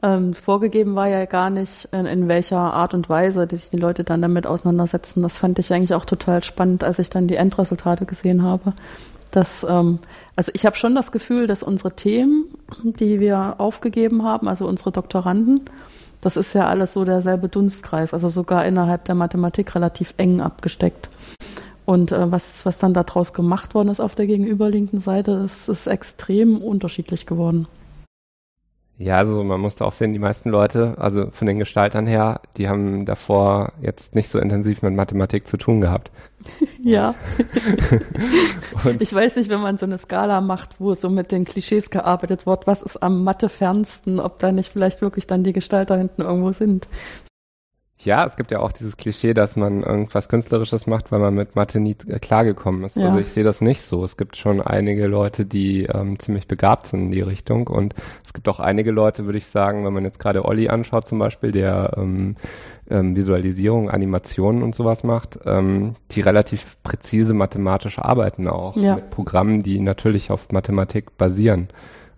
Ähm, 0.04 0.34
vorgegeben 0.34 0.96
war 0.96 1.08
ja 1.08 1.24
gar 1.26 1.50
nicht, 1.50 1.88
in, 1.94 2.06
in, 2.06 2.28
welcher 2.28 2.58
Art 2.58 2.94
und 2.94 3.08
Weise 3.08 3.48
die 3.48 3.56
sich 3.56 3.70
die 3.70 3.78
Leute 3.78 4.04
dann 4.04 4.22
damit 4.22 4.46
auseinandersetzen. 4.46 5.24
Das 5.24 5.38
fand 5.38 5.60
ich 5.60 5.72
eigentlich 5.72 5.94
auch 5.94 6.04
total 6.04 6.44
spannend, 6.44 6.84
als 6.84 7.00
ich 7.00 7.10
dann 7.10 7.30
die 7.30 7.38
Endresultate 7.38 8.06
gesehen 8.06 8.44
habe. 8.44 8.74
Dass, 9.34 9.66
ähm, 9.68 10.00
also 10.36 10.52
ich 10.54 10.66
habe 10.66 10.78
schon 10.78 10.94
das 10.94 11.12
Gefühl, 11.12 11.48
dass 11.48 11.64
unsere 11.64 11.96
Themen, 11.96 12.46
die 12.84 13.20
wir 13.20 13.56
aufgegeben 13.58 14.24
haben, 14.24 14.48
also 14.48 14.68
unsere 14.68 14.92
Doktoranden, 14.92 15.62
das 16.22 16.38
ist 16.38 16.54
ja 16.54 16.68
alles 16.68 16.94
so 16.94 17.04
derselbe 17.04 17.50
Dunstkreis, 17.50 18.14
also 18.14 18.30
sogar 18.30 18.66
innerhalb 18.66 19.06
der 19.06 19.16
Mathematik 19.16 19.76
relativ 19.76 20.14
eng 20.18 20.40
abgesteckt. 20.40 21.10
Und 21.86 22.12
äh, 22.12 22.32
was, 22.32 22.44
was 22.64 22.78
dann 22.78 22.94
daraus 22.94 23.34
gemacht 23.34 23.74
worden 23.74 23.90
ist 23.90 24.00
auf 24.00 24.16
der 24.16 24.28
gegenüberliegenden 24.28 25.02
Seite, 25.02 25.48
ist, 25.48 25.68
ist 25.68 25.88
extrem 25.88 26.62
unterschiedlich 26.62 27.26
geworden. 27.26 27.68
Ja, 28.98 29.18
also 29.18 29.44
man 29.44 29.60
musste 29.60 29.86
auch 29.86 29.92
sehen, 29.92 30.14
die 30.14 30.20
meisten 30.20 30.50
Leute, 30.50 30.96
also 30.98 31.32
von 31.32 31.48
den 31.48 31.58
Gestaltern 31.58 32.06
her, 32.06 32.42
die 32.58 32.70
haben 32.70 33.06
davor 33.06 33.74
jetzt 33.82 34.14
nicht 34.14 34.30
so 34.30 34.38
intensiv 34.38 34.84
mit 34.84 34.94
Mathematik 34.94 35.48
zu 35.48 35.58
tun 35.58 35.82
gehabt. 35.82 36.12
ja. 36.84 37.16
ich 39.00 39.14
weiß 39.14 39.36
nicht, 39.38 39.50
wenn 39.50 39.62
man 39.62 39.78
so 39.78 39.86
eine 39.88 39.98
Skala 39.98 40.42
macht, 40.42 40.80
wo 40.80 40.94
so 40.94 41.10
mit 41.10 41.32
den 41.32 41.44
Klischees 41.46 41.90
gearbeitet 41.90 42.46
wird, 42.46 42.68
was 42.68 42.84
ist 42.84 43.02
am 43.02 43.24
Mathe 43.24 43.50
fernsten, 43.50 44.20
ob 44.20 44.38
da 44.40 44.52
nicht 44.52 44.72
vielleicht 44.72 45.02
wirklich 45.02 45.26
dann 45.26 45.44
die 45.44 45.54
Gestalter 45.54 45.98
hinten 45.98 46.22
irgendwo 46.22 46.52
sind. 46.52 46.88
Ja, 48.00 48.26
es 48.26 48.36
gibt 48.36 48.52
ja 48.52 48.60
auch 48.60 48.74
dieses 48.74 48.98
Klischee, 48.98 49.34
dass 49.34 49.56
man 49.56 49.82
irgendwas 49.82 50.28
Künstlerisches 50.28 50.88
macht, 50.88 51.12
weil 51.12 51.20
man 51.20 51.36
mit 51.36 51.56
Mathe 51.56 51.80
nie 51.80 51.96
äh, 52.08 52.20
klargekommen 52.20 52.84
ist. 52.84 52.98
Ja. 52.98 53.06
Also 53.06 53.20
ich 53.20 53.30
sehe 53.30 53.44
das 53.44 53.62
nicht 53.62 53.82
so. 53.82 54.04
Es 54.04 54.18
gibt 54.18 54.36
schon 54.36 54.62
einige 54.62 55.08
Leute, 55.08 55.46
die 55.46 55.84
ähm, 55.84 56.20
ziemlich 56.20 56.48
begabt 56.48 56.88
sind 56.88 57.04
in 57.04 57.12
die 57.12 57.22
Richtung. 57.22 57.68
Und 57.68 57.94
es 58.26 58.34
gibt 58.34 58.50
auch 58.50 58.60
einige 58.60 58.92
Leute, 58.92 59.26
würde 59.26 59.38
ich 59.38 59.48
sagen, 59.48 59.86
wenn 59.86 59.94
man 59.94 60.04
jetzt 60.04 60.20
gerade 60.20 60.44
Olli 60.44 60.68
anschaut 60.68 61.08
zum 61.08 61.20
Beispiel, 61.20 61.52
der 61.52 61.94
ähm, 61.96 62.36
ähm, 62.90 63.16
Visualisierung, 63.16 63.90
Animationen 63.90 64.64
und 64.64 64.76
sowas 64.76 65.04
macht, 65.04 65.40
ähm, 65.46 65.96
die 66.12 66.22
relativ 66.22 66.78
präzise 66.84 67.34
mathematisch 67.34 68.00
arbeiten 68.00 68.48
auch 68.50 68.76
ja. 68.76 68.96
mit 68.96 69.12
Programmen, 69.12 69.62
die 69.62 69.80
natürlich 69.80 70.30
auf 70.30 70.52
Mathematik 70.52 71.18
basieren 71.18 71.70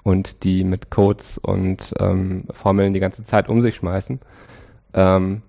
und 0.03 0.43
die 0.43 0.63
mit 0.63 0.89
Codes 0.89 1.37
und 1.37 1.93
ähm, 1.99 2.45
Formeln 2.51 2.93
die 2.93 2.99
ganze 2.99 3.23
Zeit 3.23 3.49
um 3.49 3.61
sich 3.61 3.75
schmeißen. 3.75 4.19
Ähm, 4.93 5.41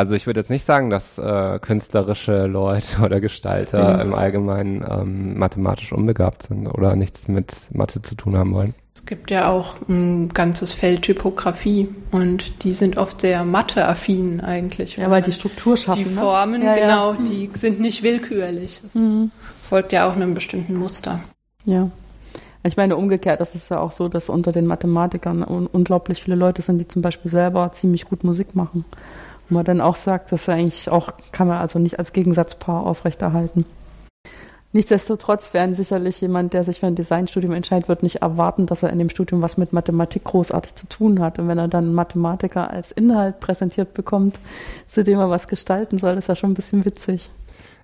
also 0.00 0.14
ich 0.14 0.26
würde 0.26 0.40
jetzt 0.40 0.48
nicht 0.48 0.64
sagen, 0.64 0.88
dass 0.88 1.18
äh, 1.18 1.58
künstlerische 1.58 2.46
Leute 2.46 3.02
oder 3.04 3.20
Gestalter 3.20 3.96
mhm. 3.96 4.00
im 4.00 4.14
Allgemeinen 4.14 4.82
ähm, 4.88 5.38
mathematisch 5.38 5.92
unbegabt 5.92 6.44
sind 6.44 6.66
oder 6.68 6.96
nichts 6.96 7.28
mit 7.28 7.52
Mathe 7.70 8.00
zu 8.00 8.14
tun 8.14 8.34
haben 8.34 8.54
wollen. 8.54 8.74
Es 8.94 9.04
gibt 9.04 9.30
ja 9.30 9.50
auch 9.50 9.76
ein 9.90 10.30
ganzes 10.30 10.72
Feld 10.72 11.02
Typografie 11.02 11.88
und 12.12 12.64
die 12.64 12.72
sind 12.72 12.96
oft 12.96 13.20
sehr 13.20 13.44
matheaffin 13.44 14.40
eigentlich. 14.40 14.96
Ja, 14.96 15.10
weil 15.10 15.20
die 15.20 15.32
Struktur 15.32 15.76
schaffen. 15.76 16.02
Die 16.02 16.08
ne? 16.08 16.16
Formen, 16.16 16.60
ne? 16.60 16.66
ja, 16.66 16.74
genau, 16.74 17.12
ja. 17.12 17.18
die 17.20 17.50
sind 17.54 17.78
nicht 17.78 18.02
willkürlich. 18.02 18.80
Das 18.82 18.94
mhm. 18.94 19.30
folgt 19.62 19.92
ja 19.92 20.08
auch 20.08 20.16
einem 20.16 20.32
bestimmten 20.32 20.76
Muster. 20.76 21.20
Ja. 21.66 21.90
Ich 22.62 22.76
meine, 22.76 22.96
umgekehrt 22.96 23.40
ist 23.42 23.54
es 23.54 23.68
ja 23.68 23.78
auch 23.78 23.92
so, 23.92 24.08
dass 24.08 24.30
unter 24.30 24.52
den 24.52 24.66
Mathematikern 24.66 25.42
un 25.42 25.66
unglaublich 25.66 26.22
viele 26.22 26.36
Leute 26.36 26.62
sind, 26.62 26.78
die 26.78 26.88
zum 26.88 27.02
Beispiel 27.02 27.30
selber 27.30 27.72
ziemlich 27.72 28.06
gut 28.06 28.24
Musik 28.24 28.54
machen. 28.54 28.86
Und 29.50 29.56
man 29.56 29.64
dann 29.64 29.80
auch 29.80 29.96
sagt, 29.96 30.32
dass 30.32 30.48
er 30.48 30.54
eigentlich 30.54 30.88
auch, 30.88 31.12
kann 31.32 31.48
man 31.48 31.58
also 31.58 31.78
nicht 31.78 31.98
als 31.98 32.12
Gegensatzpaar 32.12 32.86
aufrechterhalten. 32.86 33.66
Nichtsdestotrotz 34.72 35.52
werden 35.52 35.74
sicherlich 35.74 36.20
jemand, 36.20 36.52
der 36.52 36.62
sich 36.62 36.78
für 36.78 36.86
ein 36.86 36.94
Designstudium 36.94 37.52
entscheidet, 37.52 37.88
wird 37.88 38.04
nicht 38.04 38.22
erwarten, 38.22 38.66
dass 38.66 38.84
er 38.84 38.90
in 38.90 39.00
dem 39.00 39.10
Studium 39.10 39.42
was 39.42 39.56
mit 39.56 39.72
Mathematik 39.72 40.22
großartig 40.22 40.76
zu 40.76 40.86
tun 40.86 41.20
hat. 41.20 41.40
Und 41.40 41.48
wenn 41.48 41.58
er 41.58 41.66
dann 41.66 41.92
Mathematiker 41.92 42.70
als 42.70 42.92
Inhalt 42.92 43.40
präsentiert 43.40 43.94
bekommt, 43.94 44.38
zu 44.86 45.02
dem 45.02 45.18
er 45.18 45.28
was 45.28 45.48
gestalten 45.48 45.98
soll, 45.98 46.16
ist 46.16 46.28
ja 46.28 46.36
schon 46.36 46.52
ein 46.52 46.54
bisschen 46.54 46.84
witzig. 46.84 47.30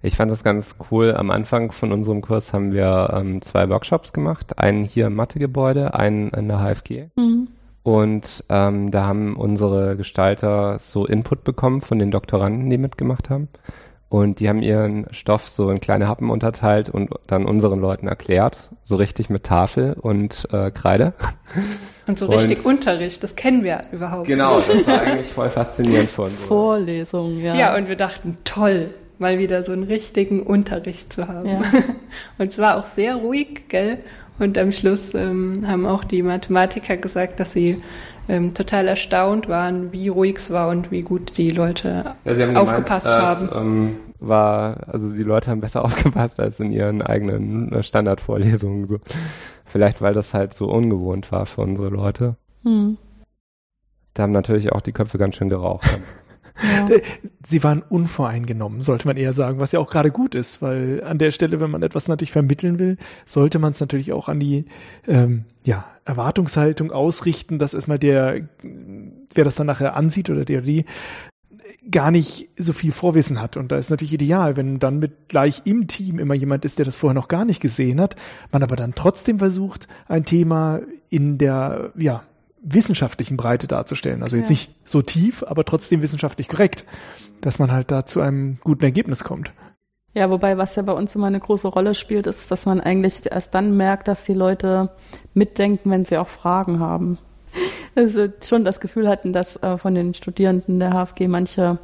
Ich 0.02 0.14
fand 0.14 0.30
das 0.30 0.44
ganz 0.44 0.76
cool. 0.92 1.12
Am 1.16 1.30
Anfang 1.32 1.72
von 1.72 1.90
unserem 1.90 2.22
Kurs 2.22 2.52
haben 2.52 2.72
wir 2.72 3.10
ähm, 3.12 3.42
zwei 3.42 3.68
Workshops 3.68 4.12
gemacht. 4.12 4.56
Einen 4.60 4.84
hier 4.84 5.08
im 5.08 5.16
Mathegebäude, 5.16 5.94
einen 5.94 6.28
in 6.30 6.46
der 6.46 6.58
HFG. 6.58 7.06
Mhm. 7.16 7.48
Und 7.86 8.42
ähm, 8.48 8.90
da 8.90 9.06
haben 9.06 9.36
unsere 9.36 9.96
Gestalter 9.96 10.80
so 10.80 11.06
Input 11.06 11.44
bekommen 11.44 11.80
von 11.80 12.00
den 12.00 12.10
Doktoranden, 12.10 12.68
die 12.68 12.78
mitgemacht 12.78 13.30
haben. 13.30 13.46
Und 14.08 14.40
die 14.40 14.48
haben 14.48 14.60
ihren 14.60 15.06
Stoff 15.12 15.48
so 15.48 15.70
in 15.70 15.78
kleine 15.78 16.08
Happen 16.08 16.30
unterteilt 16.30 16.88
und 16.88 17.10
dann 17.28 17.46
unseren 17.46 17.78
Leuten 17.78 18.08
erklärt, 18.08 18.70
so 18.82 18.96
richtig 18.96 19.30
mit 19.30 19.44
Tafel 19.44 19.92
und 19.92 20.48
äh, 20.50 20.72
Kreide. 20.72 21.12
Und 22.08 22.20
so 22.20 22.26
richtig 22.26 22.64
und, 22.64 22.76
Unterricht, 22.76 23.24
das 23.24 23.34
kennen 23.34 23.64
wir 23.64 23.82
überhaupt 23.90 24.28
Genau, 24.28 24.54
das 24.54 24.86
war 24.86 25.00
eigentlich 25.00 25.26
voll 25.26 25.50
faszinierend 25.50 26.08
von 26.08 26.30
so. 26.38 26.46
Vorlesung, 26.46 27.40
ja. 27.40 27.56
Ja, 27.56 27.76
und 27.76 27.88
wir 27.88 27.96
dachten, 27.96 28.38
toll, 28.44 28.94
mal 29.18 29.38
wieder 29.38 29.64
so 29.64 29.72
einen 29.72 29.84
richtigen 29.84 30.42
Unterricht 30.42 31.12
zu 31.12 31.28
haben. 31.28 31.48
Ja. 31.48 31.62
Und 32.38 32.52
zwar 32.52 32.76
auch 32.76 32.86
sehr 32.86 33.16
ruhig, 33.16 33.68
gell? 33.68 33.98
Und 34.38 34.58
am 34.58 34.72
Schluss 34.72 35.14
ähm, 35.14 35.66
haben 35.66 35.86
auch 35.86 36.04
die 36.04 36.22
Mathematiker 36.22 36.96
gesagt, 36.96 37.40
dass 37.40 37.52
sie 37.52 37.82
ähm, 38.28 38.54
total 38.54 38.88
erstaunt 38.88 39.48
waren, 39.48 39.92
wie 39.92 40.08
ruhig 40.08 40.36
es 40.36 40.50
war 40.50 40.68
und 40.68 40.90
wie 40.90 41.02
gut 41.02 41.38
die 41.38 41.50
Leute 41.50 42.14
ja, 42.24 42.34
haben 42.34 42.56
aufgepasst 42.56 43.06
gemeint, 43.06 43.24
haben. 43.24 43.46
Das, 43.46 43.56
ähm, 43.56 43.96
war, 44.18 44.88
also 44.88 45.10
die 45.10 45.22
Leute 45.22 45.50
haben 45.50 45.60
besser 45.60 45.84
aufgepasst 45.86 46.40
als 46.40 46.60
in 46.60 46.72
ihren 46.72 47.02
eigenen 47.02 47.72
äh, 47.72 47.82
Standardvorlesungen. 47.82 48.86
So. 48.86 48.98
Vielleicht, 49.64 50.02
weil 50.02 50.14
das 50.14 50.34
halt 50.34 50.54
so 50.54 50.66
ungewohnt 50.66 51.32
war 51.32 51.46
für 51.46 51.62
unsere 51.62 51.88
Leute. 51.88 52.36
Hm. 52.64 52.98
Da 54.14 54.22
haben 54.22 54.32
natürlich 54.32 54.72
auch 54.72 54.80
die 54.80 54.92
Köpfe 54.92 55.18
ganz 55.18 55.36
schön 55.36 55.48
geraucht. 55.48 55.86
Ja. 56.62 56.88
Äh, 56.88 57.02
sie 57.46 57.62
waren 57.62 57.82
unvoreingenommen, 57.82 58.82
sollte 58.82 59.06
man 59.06 59.16
eher 59.16 59.32
sagen, 59.32 59.58
was 59.58 59.72
ja 59.72 59.80
auch 59.80 59.90
gerade 59.90 60.10
gut 60.10 60.34
ist, 60.34 60.62
weil 60.62 61.02
an 61.04 61.18
der 61.18 61.30
Stelle, 61.30 61.60
wenn 61.60 61.70
man 61.70 61.82
etwas 61.82 62.08
natürlich 62.08 62.32
vermitteln 62.32 62.78
will, 62.78 62.96
sollte 63.24 63.58
man 63.58 63.72
es 63.72 63.80
natürlich 63.80 64.12
auch 64.12 64.28
an 64.28 64.40
die 64.40 64.66
ähm, 65.06 65.44
ja, 65.64 65.84
Erwartungshaltung 66.04 66.92
ausrichten, 66.92 67.58
dass 67.58 67.74
erstmal 67.74 67.98
der, 67.98 68.48
wer 69.34 69.44
das 69.44 69.56
dann 69.56 69.66
nachher 69.66 69.96
ansieht 69.96 70.30
oder 70.30 70.44
der 70.44 70.62
die, 70.62 70.86
gar 71.90 72.10
nicht 72.10 72.48
so 72.56 72.72
viel 72.72 72.92
Vorwissen 72.92 73.40
hat. 73.40 73.56
Und 73.56 73.70
da 73.70 73.76
ist 73.76 73.90
natürlich 73.90 74.14
ideal, 74.14 74.56
wenn 74.56 74.78
dann 74.78 74.98
mit 74.98 75.28
gleich 75.28 75.62
im 75.64 75.86
Team 75.86 76.18
immer 76.18 76.34
jemand 76.34 76.64
ist, 76.64 76.78
der 76.78 76.84
das 76.84 76.96
vorher 76.96 77.14
noch 77.14 77.28
gar 77.28 77.44
nicht 77.44 77.60
gesehen 77.60 78.00
hat, 78.00 78.16
man 78.50 78.62
aber 78.62 78.76
dann 78.76 78.94
trotzdem 78.94 79.38
versucht, 79.38 79.86
ein 80.08 80.24
Thema 80.24 80.80
in 81.10 81.38
der, 81.38 81.92
ja, 81.96 82.22
wissenschaftlichen 82.62 83.36
Breite 83.36 83.66
darzustellen. 83.66 84.22
Also 84.22 84.36
jetzt 84.36 84.48
ja. 84.48 84.52
nicht 84.52 84.70
so 84.84 85.02
tief, 85.02 85.42
aber 85.42 85.64
trotzdem 85.64 86.02
wissenschaftlich 86.02 86.48
korrekt, 86.48 86.84
dass 87.40 87.58
man 87.58 87.70
halt 87.70 87.90
da 87.90 88.06
zu 88.06 88.20
einem 88.20 88.58
guten 88.62 88.84
Ergebnis 88.84 89.24
kommt. 89.24 89.52
Ja, 90.14 90.30
wobei 90.30 90.56
was 90.56 90.74
ja 90.76 90.82
bei 90.82 90.94
uns 90.94 91.14
immer 91.14 91.26
eine 91.26 91.40
große 91.40 91.68
Rolle 91.68 91.94
spielt, 91.94 92.26
ist, 92.26 92.50
dass 92.50 92.64
man 92.64 92.80
eigentlich 92.80 93.30
erst 93.30 93.54
dann 93.54 93.76
merkt, 93.76 94.08
dass 94.08 94.24
die 94.24 94.32
Leute 94.32 94.90
mitdenken, 95.34 95.90
wenn 95.90 96.06
sie 96.06 96.16
auch 96.16 96.28
Fragen 96.28 96.80
haben. 96.80 97.18
Also 97.94 98.28
schon 98.46 98.66
das 98.66 98.80
Gefühl 98.80 99.08
hatten, 99.08 99.32
dass 99.32 99.56
äh, 99.62 99.78
von 99.78 99.94
den 99.94 100.12
Studierenden 100.12 100.78
der 100.78 100.90
HFG 100.90 101.28
manche 101.28 101.78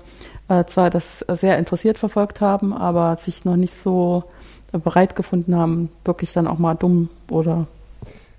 äh, 0.48 0.66
zwar 0.66 0.90
das 0.90 1.04
sehr 1.40 1.56
interessiert 1.56 1.96
verfolgt 1.96 2.42
haben, 2.42 2.74
aber 2.74 3.16
sich 3.16 3.46
noch 3.46 3.56
nicht 3.56 3.74
so 3.82 4.24
bereit 4.72 5.16
gefunden 5.16 5.56
haben, 5.56 5.88
wirklich 6.04 6.34
dann 6.34 6.46
auch 6.46 6.58
mal 6.58 6.74
dumm 6.74 7.08
oder 7.30 7.66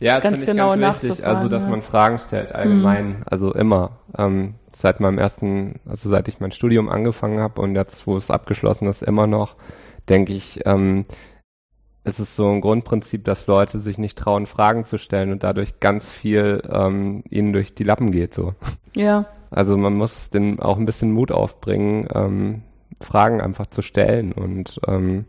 ja, 0.03 0.19
das 0.19 0.29
finde 0.29 0.39
ich 0.39 0.45
genau 0.45 0.77
ganz 0.77 1.01
wichtig, 1.01 1.25
also 1.25 1.47
dass 1.47 1.63
man 1.65 1.81
Fragen 1.81 2.19
stellt 2.19 2.53
allgemein, 2.53 3.07
mhm. 3.07 3.15
also 3.25 3.53
immer. 3.53 3.99
Ähm, 4.17 4.55
seit 4.75 4.99
meinem 4.99 5.17
ersten, 5.17 5.79
also 5.87 6.09
seit 6.09 6.27
ich 6.27 6.39
mein 6.39 6.51
Studium 6.51 6.89
angefangen 6.89 7.39
habe 7.39 7.61
und 7.61 7.75
jetzt, 7.75 8.05
wo 8.07 8.17
es 8.17 8.31
abgeschlossen 8.31 8.87
ist, 8.87 9.03
immer 9.03 9.27
noch, 9.27 9.55
denke 10.09 10.33
ich, 10.33 10.61
ähm, 10.65 11.05
es 12.03 12.19
ist 12.19 12.35
so 12.35 12.49
ein 12.49 12.59
Grundprinzip, 12.59 13.23
dass 13.23 13.47
Leute 13.47 13.79
sich 13.79 13.97
nicht 13.97 14.17
trauen, 14.17 14.45
Fragen 14.45 14.83
zu 14.83 14.97
stellen 14.97 15.31
und 15.31 15.43
dadurch 15.43 15.79
ganz 15.79 16.11
viel 16.11 16.61
ähm, 16.69 17.23
ihnen 17.29 17.53
durch 17.53 17.75
die 17.75 17.85
Lappen 17.85 18.11
geht. 18.11 18.33
So. 18.33 18.55
Ja. 18.93 19.27
Also 19.51 19.77
man 19.77 19.95
muss 19.95 20.29
den 20.29 20.59
auch 20.59 20.77
ein 20.77 20.85
bisschen 20.85 21.11
Mut 21.11 21.31
aufbringen, 21.31 22.07
ähm, 22.13 22.63
Fragen 22.99 23.39
einfach 23.39 23.67
zu 23.67 23.81
stellen 23.81 24.33
und 24.33 24.79
ähm, 24.87 25.25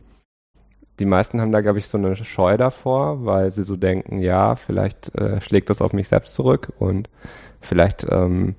die 1.00 1.06
meisten 1.06 1.40
haben 1.40 1.52
da, 1.52 1.60
glaube 1.60 1.78
ich, 1.78 1.88
so 1.88 1.98
eine 1.98 2.16
Scheu 2.16 2.56
davor, 2.56 3.24
weil 3.24 3.50
sie 3.50 3.64
so 3.64 3.76
denken, 3.76 4.18
ja, 4.18 4.56
vielleicht 4.56 5.14
äh, 5.16 5.40
schlägt 5.40 5.70
das 5.70 5.82
auf 5.82 5.92
mich 5.92 6.08
selbst 6.08 6.34
zurück 6.34 6.72
und 6.78 7.08
vielleicht 7.60 8.06
ähm, 8.10 8.54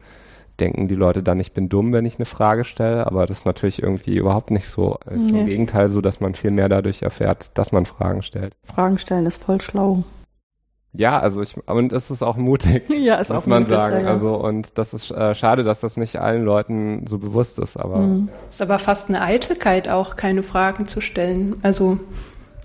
denken 0.60 0.88
die 0.88 0.96
Leute 0.96 1.24
dann, 1.24 1.40
ich 1.40 1.54
bin 1.54 1.70
dumm, 1.70 1.94
wenn 1.94 2.06
ich 2.06 2.18
eine 2.18 2.26
Frage 2.26 2.66
stelle, 2.66 3.08
aber 3.08 3.26
das 3.26 3.40
ist 3.40 3.46
natürlich 3.46 3.82
irgendwie 3.82 4.16
überhaupt 4.16 4.52
nicht 4.52 4.68
so. 4.68 4.98
Es 5.06 5.24
ist 5.24 5.32
nee. 5.32 5.42
im 5.42 5.46
Gegenteil 5.46 5.88
so, 5.88 6.02
dass 6.02 6.20
man 6.20 6.36
viel 6.36 6.52
mehr 6.52 6.70
dadurch 6.70 7.02
erfährt, 7.02 7.58
dass 7.58 7.72
man 7.72 7.86
Fragen 7.86 8.22
stellt. 8.22 8.54
Fragen 8.66 8.98
stellen 8.98 9.26
ist 9.26 9.44
voll 9.44 9.62
schlau. 9.62 10.04
Ja, 10.98 11.20
also 11.20 11.42
ich 11.42 11.56
und 11.68 11.92
es 11.92 12.10
ist 12.10 12.22
auch 12.22 12.38
mutig, 12.38 12.90
ja, 12.90 13.16
ist 13.16 13.30
muss 13.30 13.44
auch 13.44 13.46
man 13.46 13.64
mutig, 13.64 13.76
sagen. 13.76 14.06
Ja. 14.06 14.10
Also 14.10 14.36
und 14.36 14.78
das 14.78 14.94
ist 14.94 15.12
äh, 15.12 15.36
schade, 15.36 15.64
dass 15.64 15.80
das 15.80 15.98
nicht 15.98 16.18
allen 16.18 16.44
Leuten 16.44 17.06
so 17.08 17.18
bewusst 17.18 17.60
ist, 17.60 17.78
aber 17.78 17.98
mhm. 17.98 18.30
ist 18.50 18.62
aber 18.62 18.80
fast 18.80 19.10
eine 19.10 19.22
Eitelkeit 19.22 19.90
auch 19.90 20.16
keine 20.16 20.44
Fragen 20.44 20.88
zu 20.88 21.02
stellen. 21.02 21.56
Also 21.64 22.00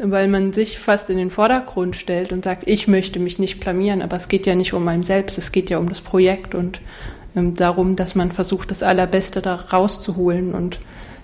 weil 0.03 0.29
man 0.29 0.53
sich 0.53 0.79
fast 0.79 1.11
in 1.11 1.19
den 1.19 1.31
Vordergrund 1.31 1.95
stellt 1.95 2.33
und 2.33 2.45
sagt, 2.45 2.63
ich 2.67 2.89
möchte 2.89 3.19
mich 3.21 3.39
nicht 3.39 3.61
blamieren, 3.61 4.03
aber 4.03 4.17
es 4.17 4.29
geht 4.29 4.47
ja 4.47 4.55
nicht 4.55 4.73
um 4.73 4.87
einen 4.89 5.03
selbst, 5.03 5.37
es 5.37 5.53
geht 5.53 5.69
ja 5.69 5.79
um 5.79 5.89
das 5.89 6.01
Projekt 6.01 6.55
und 6.55 6.81
ähm, 7.37 7.55
darum, 7.55 7.97
dass 7.97 8.15
man 8.15 8.33
versucht, 8.33 8.71
das 8.71 8.83
Allerbeste 8.83 9.43
da 9.43 9.55
rauszuholen 9.55 10.55
und 10.55 10.79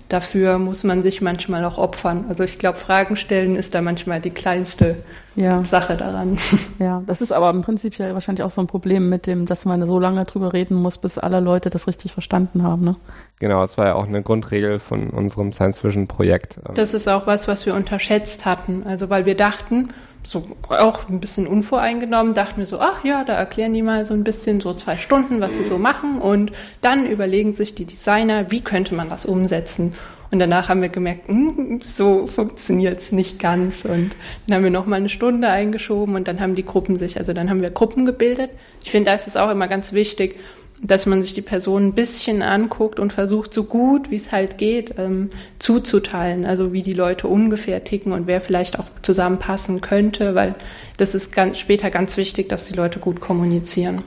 dafür 0.09 0.59
muss 0.59 0.85
man 0.85 1.03
sich 1.03 1.21
manchmal 1.21 1.65
auch 1.65 1.79
opfern. 1.79 2.27
Also 2.29 2.45
ich 2.45 2.59
glaube, 2.59 2.79
Fragen 2.79 3.17
stellen 3.17 3.57
ist 3.57 3.75
da 3.75 3.83
manchmal 3.83 4.21
die 4.21 4.31
kleinste 4.31 4.97
ja. 5.35 5.63
Sache 5.65 5.97
daran. 5.97 6.39
Ja, 6.79 7.03
das 7.07 7.21
ist 7.21 7.33
aber 7.33 7.51
im 7.51 7.63
Prinzip 7.63 7.97
ja 7.97 8.13
wahrscheinlich 8.13 8.43
auch 8.43 8.51
so 8.51 8.61
ein 8.61 8.67
Problem 8.67 9.09
mit 9.09 9.27
dem, 9.27 9.47
dass 9.47 9.65
man 9.65 9.85
so 9.87 9.99
lange 9.99 10.25
drüber 10.25 10.53
reden 10.53 10.75
muss, 10.75 10.99
bis 10.99 11.17
alle 11.17 11.41
Leute 11.41 11.71
das 11.71 11.87
richtig 11.87 12.13
verstanden 12.13 12.63
haben. 12.63 12.85
Ne? 12.85 12.97
Genau, 13.39 13.63
das 13.63 13.79
war 13.79 13.87
ja 13.87 13.95
auch 13.95 14.07
eine 14.07 14.23
Grundregel 14.23 14.79
von 14.79 15.11
unserem 15.11 15.53
Science 15.53 15.83
Vision 15.83 16.07
Projekt. 16.07 16.59
Das 16.75 16.93
ist 16.93 17.09
auch 17.09 17.27
was, 17.27 17.49
was 17.49 17.65
wir 17.65 17.75
unterschätzt 17.75 18.45
hatten. 18.45 18.83
Also 18.87 19.09
weil 19.09 19.25
wir 19.25 19.37
dachten, 19.37 19.89
so 20.27 20.45
auch 20.69 21.09
ein 21.09 21.21
bisschen 21.21 21.47
unvoreingenommen, 21.47 22.35
dachten 22.35 22.59
wir 22.59 22.67
so, 22.67 22.81
ach 22.81 23.05
ja, 23.05 23.25
da 23.25 23.35
erklären 23.35 23.73
die 23.73 23.83
mal 23.83 24.05
so 24.05 24.15
ein 24.15 24.25
bisschen, 24.25 24.61
so 24.61 24.75
zwei 24.75 24.97
Stunden, 24.99 25.41
was 25.41 25.57
sie 25.57 25.65
so 25.65 25.79
machen 25.79 26.19
und 26.19 26.53
dann 26.81 27.07
überlegen 27.07 27.55
sich 27.55 27.75
die 27.75 27.85
Designer, 27.85 28.51
wie 28.51 28.61
könnte 28.61 28.95
man 28.95 29.09
das 29.09 29.25
umsetzen. 29.25 29.95
Und 30.33 30.41
danach 30.41 30.69
haben 30.69 30.83
wir 30.83 30.89
gemerkt, 30.89 31.29
hm, 31.29 31.81
so 31.85 32.27
funktioniert's 32.27 33.13
nicht 33.13 33.39
ganz. 33.39 33.85
Und 33.85 34.11
dann 34.47 34.57
haben 34.57 34.65
wir 34.65 34.73
noch 34.73 34.87
mal 34.87 34.97
eine 34.97 35.09
Stunde 35.09 35.49
eingeschoben 35.49 36.17
und 36.17 36.27
dann 36.27 36.41
haben 36.41 36.57
die 36.57 36.67
Gruppen 36.67 36.97
sich, 36.97 37.19
also 37.19 37.33
dann 37.33 37.49
haben 37.49 37.63
wir 37.63 37.71
Gruppen 37.71 38.05
gebildet. 38.05 38.51
Ich 38.85 38.91
finde, 38.91 39.11
da 39.11 39.15
ist 39.15 39.29
es 39.29 39.37
auch 39.37 39.51
immer 39.51 39.69
ganz 39.69 39.93
wichtig, 39.93 40.41
dass 40.83 41.07
man 41.07 41.23
sich 41.23 41.33
die 41.33 41.43
Person 41.43 41.89
ein 41.89 41.95
bisschen 41.95 42.43
anguckt 42.43 43.01
und 43.01 43.13
versucht, 43.13 43.55
so 43.55 43.65
gut 43.65 44.11
wie 44.11 44.17
es 44.17 44.33
halt 44.33 44.59
geht, 44.59 44.95
ähm, 44.99 45.31
zuzuteilen. 45.59 46.45
Also 46.45 46.73
wie 46.73 46.83
die 46.83 46.93
Leute 46.93 47.29
ungefähr 47.29 47.85
ticken 47.85 48.13
und 48.13 48.27
wer 48.27 48.41
vielleicht 48.41 48.79
auch 48.79 48.87
zusammenpassen 49.03 49.81
könnte, 49.81 50.35
weil 50.35 50.55
das 50.97 51.15
ist 51.15 51.33
ganz, 51.33 51.59
später 51.59 51.91
ganz 51.91 52.17
wichtig, 52.17 52.49
dass 52.49 52.67
die 52.67 52.75
Leute 52.75 52.99
gut 52.99 53.21
kommunizieren. 53.21 54.03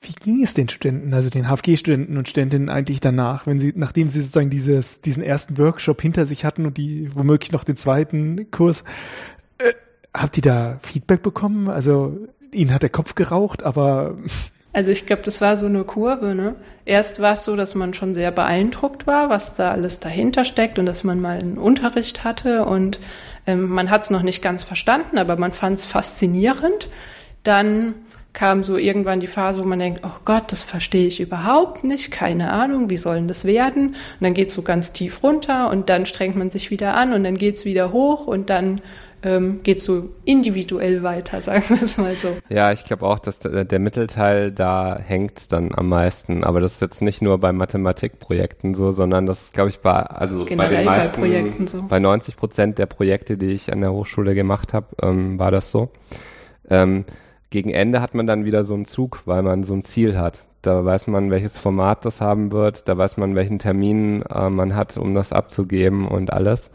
Wie 0.00 0.12
ging 0.12 0.44
es 0.44 0.54
den 0.54 0.68
Studenten, 0.68 1.12
also 1.12 1.28
den 1.28 1.46
HFG-Studenten 1.48 2.18
und 2.18 2.28
Studentinnen 2.28 2.68
eigentlich 2.68 3.00
danach, 3.00 3.46
wenn 3.46 3.58
sie, 3.58 3.72
nachdem 3.74 4.08
sie 4.08 4.20
sozusagen 4.20 4.50
dieses, 4.50 5.00
diesen 5.00 5.24
ersten 5.24 5.58
Workshop 5.58 6.00
hinter 6.00 6.24
sich 6.24 6.44
hatten 6.44 6.66
und 6.66 6.76
die 6.76 7.10
womöglich 7.14 7.50
noch 7.50 7.64
den 7.64 7.76
zweiten 7.76 8.50
Kurs, 8.52 8.84
äh, 9.58 9.72
habt 10.14 10.36
ihr 10.36 10.42
da 10.42 10.78
Feedback 10.82 11.22
bekommen? 11.22 11.68
Also 11.68 12.16
ihnen 12.52 12.72
hat 12.72 12.82
der 12.82 12.90
Kopf 12.90 13.16
geraucht, 13.16 13.64
aber 13.64 14.18
also 14.72 14.90
ich 14.90 15.06
glaube, 15.06 15.22
das 15.22 15.40
war 15.40 15.56
so 15.56 15.66
eine 15.66 15.84
Kurve. 15.84 16.34
Ne? 16.34 16.54
Erst 16.84 17.20
war 17.20 17.32
es 17.32 17.44
so, 17.44 17.56
dass 17.56 17.74
man 17.74 17.94
schon 17.94 18.14
sehr 18.14 18.30
beeindruckt 18.30 19.06
war, 19.06 19.30
was 19.30 19.54
da 19.54 19.68
alles 19.68 19.98
dahinter 19.98 20.44
steckt 20.44 20.78
und 20.78 20.86
dass 20.86 21.04
man 21.04 21.20
mal 21.20 21.38
einen 21.38 21.58
Unterricht 21.58 22.24
hatte 22.24 22.64
und 22.64 23.00
ähm, 23.46 23.68
man 23.68 23.90
hat 23.90 24.02
es 24.02 24.10
noch 24.10 24.22
nicht 24.22 24.42
ganz 24.42 24.62
verstanden, 24.62 25.18
aber 25.18 25.36
man 25.36 25.52
fand 25.52 25.78
es 25.78 25.84
faszinierend. 25.86 26.88
Dann 27.44 27.94
kam 28.32 28.62
so 28.62 28.76
irgendwann 28.76 29.20
die 29.20 29.26
Phase, 29.26 29.62
wo 29.62 29.66
man 29.66 29.78
denkt, 29.78 30.02
oh 30.04 30.20
Gott, 30.24 30.52
das 30.52 30.62
verstehe 30.62 31.06
ich 31.06 31.20
überhaupt 31.20 31.84
nicht, 31.84 32.10
keine 32.10 32.52
Ahnung, 32.52 32.90
wie 32.90 32.96
soll 32.96 33.16
denn 33.16 33.28
das 33.28 33.44
werden? 33.44 33.88
Und 33.88 33.96
dann 34.20 34.34
geht's 34.34 34.54
so 34.54 34.62
ganz 34.62 34.92
tief 34.92 35.22
runter 35.22 35.70
und 35.70 35.88
dann 35.88 36.06
strengt 36.06 36.36
man 36.36 36.50
sich 36.50 36.70
wieder 36.70 36.94
an 36.94 37.12
und 37.12 37.24
dann 37.24 37.36
geht's 37.36 37.64
wieder 37.64 37.92
hoch 37.92 38.26
und 38.26 38.50
dann 38.50 38.80
ähm, 39.22 39.62
geht 39.62 39.82
so 39.82 40.04
individuell 40.24 41.02
weiter, 41.02 41.40
sagen 41.40 41.64
wir 41.68 41.82
es 41.82 41.98
mal 41.98 42.16
so. 42.16 42.36
Ja, 42.48 42.72
ich 42.72 42.84
glaube 42.84 43.06
auch, 43.06 43.18
dass 43.18 43.40
der, 43.40 43.64
der, 43.64 43.78
Mittelteil 43.78 44.52
da 44.52 44.98
hängt 44.98 45.50
dann 45.52 45.70
am 45.74 45.88
meisten. 45.88 46.44
Aber 46.44 46.60
das 46.60 46.74
ist 46.74 46.80
jetzt 46.80 47.02
nicht 47.02 47.22
nur 47.22 47.38
bei 47.38 47.52
Mathematikprojekten 47.52 48.74
so, 48.74 48.92
sondern 48.92 49.26
das 49.26 49.42
ist, 49.42 49.54
glaube 49.54 49.70
ich, 49.70 49.80
bei 49.80 49.92
also 49.92 50.44
Generell 50.44 50.70
bei 50.70 50.76
den 50.76 50.84
meisten, 50.84 51.20
bei, 51.20 51.28
Projekten 51.28 51.66
so. 51.66 51.82
bei 51.88 51.98
90 51.98 52.36
Prozent 52.36 52.78
der 52.78 52.86
Projekte, 52.86 53.36
die 53.36 53.52
ich 53.52 53.72
an 53.72 53.80
der 53.80 53.92
Hochschule 53.92 54.34
gemacht 54.34 54.72
habe, 54.72 54.86
ähm, 55.02 55.38
war 55.38 55.50
das 55.50 55.70
so. 55.70 55.90
Ähm, 56.70 57.04
gegen 57.50 57.70
Ende 57.70 58.00
hat 58.00 58.14
man 58.14 58.26
dann 58.26 58.44
wieder 58.44 58.62
so 58.62 58.74
einen 58.74 58.84
Zug, 58.84 59.22
weil 59.24 59.42
man 59.42 59.64
so 59.64 59.74
ein 59.74 59.82
Ziel 59.82 60.18
hat. 60.18 60.46
Da 60.62 60.84
weiß 60.84 61.06
man, 61.06 61.30
welches 61.30 61.56
Format 61.56 62.04
das 62.04 62.20
haben 62.20 62.52
wird, 62.52 62.88
da 62.88 62.98
weiß 62.98 63.16
man, 63.16 63.34
welchen 63.34 63.58
Termin 63.58 64.22
äh, 64.22 64.50
man 64.50 64.74
hat, 64.74 64.96
um 64.96 65.14
das 65.14 65.32
abzugeben 65.32 66.06
und 66.06 66.32
alles. 66.32 66.70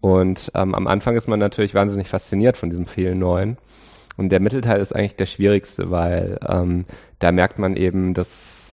Und 0.00 0.52
ähm, 0.54 0.74
am 0.74 0.86
Anfang 0.86 1.16
ist 1.16 1.26
man 1.26 1.40
natürlich 1.40 1.74
wahnsinnig 1.74 2.08
fasziniert 2.08 2.56
von 2.56 2.70
diesem 2.70 2.86
vielen 2.86 3.18
Neuen. 3.18 3.58
Und 4.16 4.30
der 4.30 4.40
Mittelteil 4.40 4.80
ist 4.80 4.94
eigentlich 4.94 5.16
der 5.16 5.26
schwierigste, 5.26 5.90
weil 5.90 6.38
ähm, 6.48 6.86
da 7.18 7.32
merkt 7.32 7.58
man 7.58 7.76
eben, 7.76 8.14
das 8.14 8.70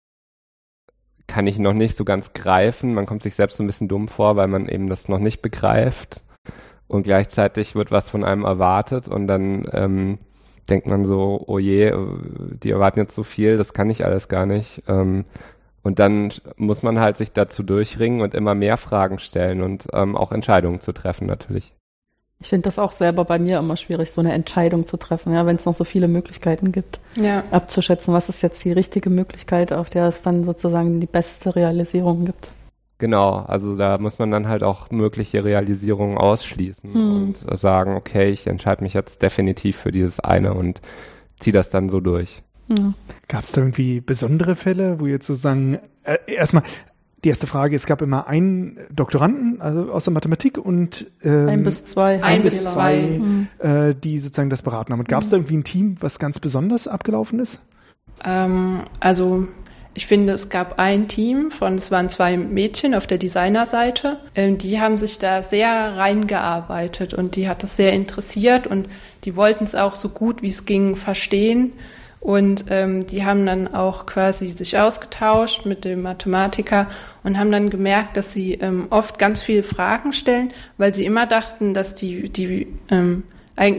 kann 1.27 1.47
ich 1.47 1.59
noch 1.59 1.73
nicht 1.73 1.97
so 1.97 2.05
ganz 2.05 2.33
greifen. 2.33 2.95
Man 2.95 3.07
kommt 3.07 3.23
sich 3.23 3.35
selbst 3.35 3.57
so 3.57 3.65
ein 3.65 3.67
bisschen 3.67 3.89
dumm 3.89 4.09
vor, 4.09 4.37
weil 4.37 4.49
man 4.49 4.69
eben 4.69 4.89
das 4.89 5.09
noch 5.09 5.19
nicht 5.19 5.43
begreift. 5.43 6.23
Und 6.87 7.03
gleichzeitig 7.03 7.75
wird 7.75 7.91
was 7.91 8.09
von 8.09 8.25
einem 8.25 8.45
erwartet 8.45 9.09
und 9.09 9.27
dann 9.27 9.69
ähm, 9.73 10.19
denkt 10.69 10.87
man 10.87 11.05
so, 11.05 11.43
oh 11.47 11.59
je, 11.59 11.93
die 12.63 12.71
erwarten 12.71 13.01
jetzt 13.01 13.15
so 13.15 13.23
viel, 13.23 13.57
das 13.57 13.73
kann 13.73 13.91
ich 13.91 14.05
alles 14.05 14.29
gar 14.29 14.47
nicht. 14.47 14.83
Ähm, 14.89 15.25
und 15.83 16.01
dann 16.01 16.33
muss 16.57 16.83
man 16.83 16.99
halt 16.99 17.17
sich 17.17 17.33
dazu 17.33 17.63
durchringen 17.63 18.21
und 18.21 18.35
immer 18.35 18.55
mehr 18.57 18.77
Fragen 18.77 19.21
stellen 19.21 19.63
und 19.63 19.87
ähm, 19.93 20.17
auch 20.17 20.33
Entscheidungen 20.33 20.81
zu 20.81 20.93
treffen 20.93 21.27
natürlich. 21.27 21.73
Ich 22.41 22.49
finde 22.49 22.65
das 22.65 22.79
auch 22.79 22.93
selber 22.93 23.25
bei 23.25 23.39
mir 23.39 23.59
immer 23.59 23.77
schwierig, 23.77 24.11
so 24.11 24.21
eine 24.21 24.33
Entscheidung 24.33 24.87
zu 24.87 24.97
treffen, 24.99 25.33
ja, 25.33 25.47
wenn 25.47 25.57
es 25.57 25.65
noch 25.65 25.75
so 25.75 25.85
viele 25.85 26.07
Möglichkeiten 26.07 26.71
gibt, 26.71 27.01
ja. 27.17 27.45
abzuschätzen, 27.51 28.13
was 28.13 28.29
ist 28.29 28.43
jetzt 28.43 28.63
die 28.65 28.73
richtige 28.73 29.09
Möglichkeit, 29.09 29.73
auf 29.73 29.89
der 29.89 30.09
es 30.09 30.21
dann 30.23 30.45
sozusagen 30.45 31.01
die 31.01 31.07
beste 31.07 31.57
Realisierung 31.57 32.27
gibt. 32.27 32.51
Genau, 32.99 33.45
also 33.47 33.77
da 33.77 33.99
muss 33.99 34.19
man 34.19 34.31
dann 34.31 34.49
halt 34.49 34.63
auch 34.63 34.91
mögliche 34.91 35.45
Realisierungen 35.45 36.17
ausschließen 36.17 36.95
hm. 36.95 37.13
und 37.13 37.59
sagen, 37.59 37.95
okay, 37.95 38.31
ich 38.31 38.47
entscheide 38.47 38.83
mich 38.83 38.95
jetzt 38.95 39.23
definitiv 39.23 39.77
für 39.77 39.93
dieses 39.93 40.21
eine 40.21 40.55
und 40.55 40.81
ziehe 41.39 41.53
das 41.53 41.69
dann 41.69 41.91
so 41.91 42.01
durch. 42.01 42.43
Ja. 42.69 42.95
Gab 43.29 43.45
es 43.45 43.53
da 43.53 43.61
irgendwie 43.61 44.01
besondere 44.01 44.57
Fälle, 44.57 44.99
wo 44.99 45.07
jetzt 45.07 45.27
sozusagen 45.27 45.79
äh, 46.05 46.17
erstmal 46.27 46.63
die 47.25 47.31
erste 47.31 47.47
Frage, 47.47 47.75
es 47.77 47.87
gab 47.87 48.03
immer 48.03 48.29
einen 48.29 48.79
Doktoranden, 48.91 49.61
also 49.61 49.91
aus 49.91 50.05
der 50.05 50.13
Mathematik 50.13 50.59
und 50.59 51.11
ähm, 51.23 51.49
ein 51.49 51.63
bis 51.65 51.85
zwei, 51.85 52.23
ein, 52.23 52.43
bis 52.43 52.65
zwei, 52.65 53.19
mhm. 53.19 53.49
äh, 53.59 53.95
die 53.95 54.19
sozusagen 54.19 54.51
das 54.51 54.63
beraten 54.63 54.93
haben. 54.93 55.01
Und 55.01 55.09
gab 55.09 55.23
es 55.23 55.31
da 55.31 55.37
irgendwie 55.37 55.57
ein 55.57 55.65
Team, 55.65 55.97
was 56.01 56.19
ganz 56.19 56.39
besonders 56.39 56.87
abgelaufen 56.87 57.41
ist? 57.41 57.61
Ähm, 58.25 58.83
also 59.01 59.49
ich 59.97 60.07
finde, 60.07 60.35
es 60.35 60.51
gab 60.51 60.79
ein 60.79 61.09
Team 61.09 61.51
von, 61.51 61.77
es 61.77 61.91
waren 61.91 62.11
zwei 62.11 62.37
Mädchen 62.37 62.95
auf 62.95 63.07
der 63.07 63.17
Designerseite, 63.17 64.19
ähm, 64.35 64.59
die 64.59 64.79
haben 64.79 64.99
sich 64.99 65.19
da 65.19 65.43
sehr 65.43 65.97
reingearbeitet 65.97 67.15
und 67.15 67.35
die 67.35 67.49
hat 67.49 67.63
das 67.63 67.77
sehr 67.77 67.95
interessiert 67.95 68.67
und 68.67 68.89
die 69.25 69.37
wollten 69.37 69.65
es 69.65 69.75
auch 69.75 69.95
so 69.95 70.11
gut 70.11 70.43
wie 70.43 70.49
es 70.49 70.67
ging 70.67 70.97
verstehen. 70.97 71.73
Und 72.21 72.65
ähm, 72.71 73.07
die 73.07 73.25
haben 73.25 73.47
dann 73.47 73.73
auch 73.73 74.05
quasi 74.05 74.49
sich 74.49 74.77
ausgetauscht 74.77 75.65
mit 75.65 75.85
dem 75.85 76.03
Mathematiker 76.03 76.89
und 77.23 77.39
haben 77.39 77.53
dann 77.53 77.71
gemerkt, 77.71 78.17
dass 78.17 78.33
sie 78.33 78.55
ähm, 78.55 78.89
oft 78.91 79.19
ganz 79.19 79.43
viele 79.43 79.63
Fragen 79.63 80.13
stellen, 80.13 80.53
weil 80.77 80.93
sie 80.93 81.05
immer 81.05 81.27
dachten, 81.27 81.73
dass 81.73 81.95
die, 81.95 82.29
die 82.29 82.67
ähm, 82.91 83.23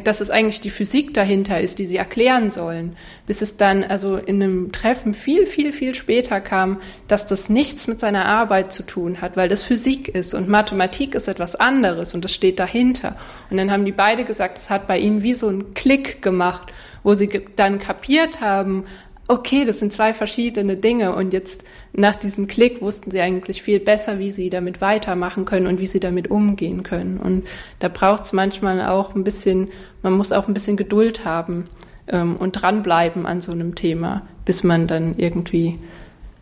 dass 0.03 0.21
es 0.21 0.31
eigentlich 0.31 0.59
die 0.59 0.71
Physik 0.71 1.13
dahinter 1.13 1.61
ist, 1.61 1.77
die 1.77 1.85
sie 1.85 1.97
erklären 1.97 2.49
sollen, 2.49 2.97
bis 3.27 3.43
es 3.43 3.57
dann 3.57 3.83
also 3.83 4.17
in 4.17 4.41
einem 4.41 4.71
Treffen 4.71 5.13
viel, 5.13 5.45
viel, 5.45 5.71
viel 5.71 5.93
später 5.93 6.41
kam, 6.41 6.81
dass 7.07 7.27
das 7.27 7.47
nichts 7.47 7.87
mit 7.87 7.99
seiner 7.99 8.25
Arbeit 8.25 8.71
zu 8.71 8.81
tun 8.83 9.21
hat, 9.21 9.37
weil 9.37 9.49
das 9.49 9.63
Physik 9.63 10.07
ist 10.07 10.33
und 10.33 10.49
Mathematik 10.49 11.13
ist 11.13 11.27
etwas 11.27 11.55
anderes 11.55 12.15
und 12.15 12.25
das 12.25 12.33
steht 12.33 12.59
dahinter. 12.59 13.17
Und 13.51 13.57
dann 13.57 13.71
haben 13.71 13.85
die 13.85 13.91
beide 13.91 14.23
gesagt, 14.23 14.57
es 14.57 14.71
hat 14.71 14.87
bei 14.87 14.97
ihnen 14.97 15.21
wie 15.21 15.33
so 15.33 15.47
einen 15.47 15.75
Klick 15.75 16.23
gemacht 16.23 16.73
wo 17.07 17.13
sie 17.13 17.41
dann 17.55 17.79
kapiert 17.79 18.41
haben, 18.41 18.83
okay, 19.27 19.65
das 19.65 19.79
sind 19.79 19.91
zwei 19.91 20.13
verschiedene 20.13 20.77
Dinge 20.77 21.13
und 21.13 21.33
jetzt 21.33 21.65
nach 21.93 22.15
diesem 22.15 22.47
Klick 22.47 22.81
wussten 22.81 23.11
sie 23.11 23.19
eigentlich 23.19 23.61
viel 23.61 23.79
besser, 23.79 24.19
wie 24.19 24.31
sie 24.31 24.49
damit 24.49 24.81
weitermachen 24.81 25.45
können 25.45 25.67
und 25.67 25.79
wie 25.79 25.85
sie 25.85 25.99
damit 25.99 26.29
umgehen 26.29 26.83
können. 26.83 27.17
Und 27.17 27.45
da 27.79 27.89
braucht 27.89 28.23
es 28.23 28.33
manchmal 28.33 28.81
auch 28.87 29.15
ein 29.15 29.23
bisschen, 29.23 29.69
man 30.01 30.13
muss 30.13 30.31
auch 30.31 30.47
ein 30.47 30.53
bisschen 30.53 30.77
Geduld 30.77 31.25
haben 31.25 31.65
ähm, 32.07 32.37
und 32.37 32.53
dranbleiben 32.53 33.25
an 33.25 33.41
so 33.41 33.51
einem 33.51 33.75
Thema, 33.75 34.25
bis 34.45 34.63
man 34.63 34.87
dann 34.87 35.15
irgendwie, 35.17 35.77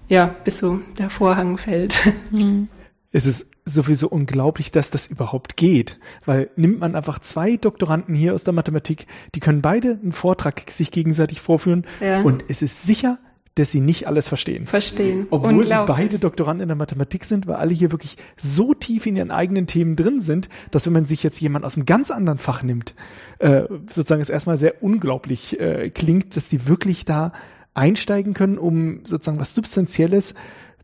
ja, 0.08 0.36
bis 0.44 0.60
so 0.60 0.80
der 1.00 1.10
Vorhang 1.10 1.58
fällt. 1.58 2.02
Mhm. 2.32 2.68
Es 3.12 3.26
ist 3.26 3.46
sowieso 3.66 4.08
unglaublich, 4.08 4.72
dass 4.72 4.92
das 4.92 5.08
überhaupt 5.08 5.58
geht. 5.58 6.00
Weil 6.24 6.50
nimmt 6.56 6.80
man 6.80 6.96
einfach 6.96 7.20
zwei 7.20 7.58
Doktoranden 7.58 8.16
hier 8.16 8.34
aus 8.34 8.44
der 8.44 8.54
Mathematik, 8.54 9.08
die 9.34 9.40
können 9.40 9.62
beide 9.62 10.00
einen 10.02 10.12
Vortrag 10.12 10.70
sich 10.70 10.92
gegenseitig 10.92 11.42
vorführen 11.42 11.86
ja. 12.00 12.22
und 12.22 12.46
es 12.48 12.62
ist 12.62 12.84
sicher, 12.84 13.18
dass 13.56 13.72
sie 13.72 13.80
nicht 13.80 14.06
alles 14.06 14.28
verstehen. 14.28 14.66
Verstehen. 14.66 15.28
Obwohl 15.30 15.64
sie 15.64 15.86
beide 15.88 16.20
Doktoranden 16.20 16.62
in 16.62 16.68
der 16.68 16.76
Mathematik 16.76 17.24
sind, 17.24 17.48
weil 17.48 17.56
alle 17.56 17.74
hier 17.74 17.92
wirklich 17.92 18.18
so 18.36 18.74
tief 18.74 19.06
in 19.06 19.16
ihren 19.16 19.32
eigenen 19.32 19.66
Themen 19.66 19.96
drin 19.96 20.20
sind, 20.20 20.50
dass 20.72 20.86
wenn 20.86 20.94
man 20.94 21.06
sich 21.06 21.24
jetzt 21.24 21.40
jemand 21.40 21.64
aus 21.64 21.78
einem 21.78 21.86
ganz 21.86 22.12
anderen 22.12 22.38
Fach 22.38 22.64
nimmt, 22.64 22.96
äh, 23.40 23.64
sozusagen 23.90 24.22
es 24.22 24.30
erstmal 24.30 24.58
sehr 24.58 24.84
unglaublich 24.84 25.58
äh, 25.58 25.90
klingt, 25.90 26.36
dass 26.36 26.50
sie 26.50 26.68
wirklich 26.68 27.06
da 27.06 27.32
einsteigen 27.74 28.34
können, 28.34 28.58
um 28.58 29.06
sozusagen 29.06 29.40
was 29.40 29.56
Substanzielles 29.56 30.34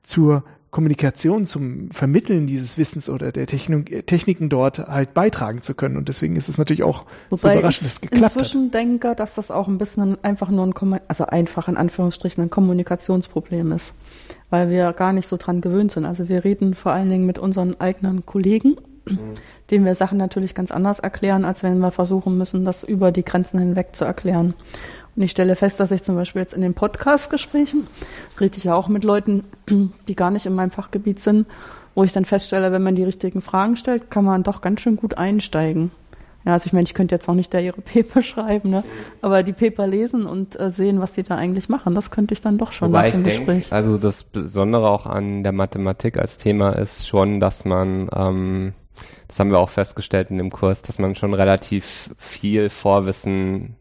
zur 0.01 0.45
Kommunikation, 0.71 1.45
zum 1.45 1.91
Vermitteln 1.91 2.47
dieses 2.47 2.77
Wissens 2.77 3.09
oder 3.09 3.33
der 3.33 3.45
Technik, 3.45 4.07
Techniken 4.07 4.47
dort 4.47 4.79
halt 4.79 5.13
beitragen 5.13 5.61
zu 5.61 5.75
können. 5.75 5.97
Und 5.97 6.07
deswegen 6.07 6.37
ist 6.37 6.47
es 6.47 6.57
natürlich 6.57 6.83
auch 6.83 7.05
Wobei 7.29 7.37
so 7.37 7.59
überraschend, 7.59 7.87
dass 7.87 7.93
es 7.95 8.01
geklappt 8.01 8.23
hat. 8.23 8.31
Ich 8.31 8.37
inzwischen 8.37 8.71
denke, 8.71 9.13
dass 9.13 9.35
das 9.35 9.51
auch 9.51 9.67
ein 9.67 9.77
bisschen 9.77 10.17
einfach 10.23 10.49
nur 10.49 10.65
ein, 10.65 10.99
also 11.09 11.25
einfach 11.25 11.67
in 11.67 11.75
Anführungsstrichen 11.75 12.41
ein 12.41 12.49
Kommunikationsproblem 12.49 13.73
ist, 13.73 13.93
weil 14.49 14.69
wir 14.69 14.93
gar 14.93 15.11
nicht 15.11 15.27
so 15.27 15.35
dran 15.35 15.59
gewöhnt 15.59 15.91
sind. 15.91 16.05
Also 16.05 16.29
wir 16.29 16.45
reden 16.45 16.73
vor 16.73 16.93
allen 16.93 17.09
Dingen 17.09 17.25
mit 17.25 17.37
unseren 17.37 17.77
eigenen 17.81 18.25
Kollegen, 18.25 18.77
mhm. 19.05 19.35
denen 19.69 19.83
wir 19.83 19.95
Sachen 19.95 20.17
natürlich 20.17 20.55
ganz 20.55 20.71
anders 20.71 20.99
erklären, 20.99 21.43
als 21.43 21.63
wenn 21.63 21.79
wir 21.79 21.91
versuchen 21.91 22.37
müssen, 22.37 22.63
das 22.63 22.85
über 22.85 23.11
die 23.11 23.25
Grenzen 23.25 23.59
hinweg 23.59 23.89
zu 23.91 24.05
erklären. 24.05 24.53
Und 25.15 25.23
ich 25.23 25.31
stelle 25.31 25.55
fest, 25.55 25.79
dass 25.79 25.91
ich 25.91 26.03
zum 26.03 26.15
Beispiel 26.15 26.41
jetzt 26.41 26.53
in 26.53 26.61
den 26.61 26.73
Podcast-Gesprächen 26.73 27.87
rede 28.39 28.57
ich 28.57 28.63
ja 28.63 28.75
auch 28.75 28.87
mit 28.87 29.03
Leuten, 29.03 29.43
die 30.07 30.15
gar 30.15 30.31
nicht 30.31 30.45
in 30.45 30.55
meinem 30.55 30.71
Fachgebiet 30.71 31.19
sind, 31.19 31.47
wo 31.95 32.03
ich 32.03 32.13
dann 32.13 32.25
feststelle, 32.25 32.71
wenn 32.71 32.83
man 32.83 32.95
die 32.95 33.03
richtigen 33.03 33.41
Fragen 33.41 33.75
stellt, 33.75 34.09
kann 34.09 34.23
man 34.23 34.43
doch 34.43 34.61
ganz 34.61 34.81
schön 34.81 34.95
gut 34.95 35.17
einsteigen. 35.17 35.91
Ja, 36.45 36.53
also 36.53 36.65
ich 36.65 36.73
meine, 36.73 36.85
ich 36.85 36.95
könnte 36.95 37.13
jetzt 37.13 37.29
auch 37.29 37.35
nicht 37.35 37.53
da 37.53 37.59
ihre 37.59 37.81
Paper 37.81 38.21
schreiben, 38.21 38.69
ne? 38.69 38.83
aber 39.21 39.43
die 39.43 39.53
Paper 39.53 39.85
lesen 39.85 40.25
und 40.25 40.59
äh, 40.59 40.71
sehen, 40.71 40.99
was 40.99 41.13
die 41.13 41.23
da 41.23 41.35
eigentlich 41.35 41.69
machen, 41.69 41.93
das 41.93 42.09
könnte 42.09 42.33
ich 42.33 42.41
dann 42.41 42.57
doch 42.57 42.71
schon 42.71 42.89
Wobei 42.89 43.09
nach 43.09 43.15
dem 43.15 43.21
ich 43.21 43.37
Gespräch. 43.37 43.63
Denk, 43.63 43.71
also 43.71 43.97
das 43.97 44.23
Besondere 44.23 44.89
auch 44.89 45.05
an 45.05 45.43
der 45.43 45.51
Mathematik 45.51 46.17
als 46.17 46.37
Thema 46.37 46.71
ist 46.71 47.07
schon, 47.07 47.39
dass 47.39 47.65
man, 47.65 48.09
ähm, 48.15 48.73
das 49.27 49.39
haben 49.39 49.51
wir 49.51 49.59
auch 49.59 49.69
festgestellt 49.69 50.31
in 50.31 50.37
dem 50.37 50.49
Kurs, 50.49 50.81
dass 50.81 50.97
man 50.97 51.15
schon 51.15 51.33
relativ 51.33 52.09
viel 52.17 52.69
Vorwissen 52.69 53.75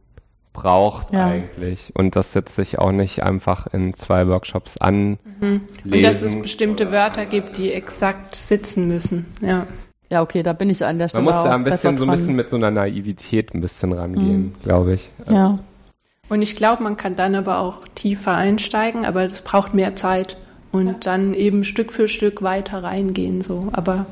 braucht 0.61 1.13
ja. 1.13 1.27
eigentlich 1.27 1.93
und 1.95 2.17
das 2.17 2.33
setzt 2.33 2.57
sich 2.57 2.79
auch 2.79 2.93
nicht 2.93 3.23
einfach 3.23 3.67
in 3.73 3.95
zwei 3.95 4.27
Workshops 4.29 4.77
an. 4.77 5.19
Mhm. 5.41 5.63
Und 5.85 6.03
dass 6.03 6.23
es 6.23 6.41
bestimmte 6.41 6.93
Wörter 6.93 7.27
gibt, 7.27 7.57
die 7.57 7.73
exakt 7.73 8.35
sitzen 8.35 8.89
müssen. 8.89 9.27
Ja. 9.41 9.67
Ja, 10.11 10.23
okay, 10.23 10.43
da 10.43 10.53
bin 10.53 10.69
ich 10.71 10.85
an 10.85 10.99
der 10.99 11.09
Stelle. 11.09 11.23
Man 11.23 11.35
muss 11.35 11.45
da 11.45 11.55
ein 11.55 11.63
bisschen 11.63 11.97
so 11.97 12.03
ein 12.03 12.11
bisschen 12.11 12.35
mit 12.35 12.51
so 12.51 12.57
einer 12.57 12.73
Naivität 12.73 13.55
ein 13.55 13.61
bisschen 13.61 13.93
rangehen, 13.93 14.47
mhm. 14.47 14.53
glaube 14.61 14.95
ich. 14.95 15.09
Ja. 15.29 15.61
Und 16.29 16.43
ich 16.43 16.57
glaube, 16.57 16.83
man 16.83 16.97
kann 16.97 17.15
dann 17.15 17.37
aber 17.37 17.61
auch 17.61 17.87
tiefer 17.95 18.35
einsteigen, 18.35 19.05
aber 19.05 19.29
das 19.29 19.43
braucht 19.43 19.73
mehr 19.73 19.95
Zeit 19.95 20.37
und 20.73 21.07
dann 21.07 21.33
eben 21.33 21.63
Stück 21.63 21.93
für 21.93 22.09
Stück 22.09 22.43
weiter 22.43 22.83
reingehen 22.83 23.41
so. 23.41 23.69
Aber 23.73 24.07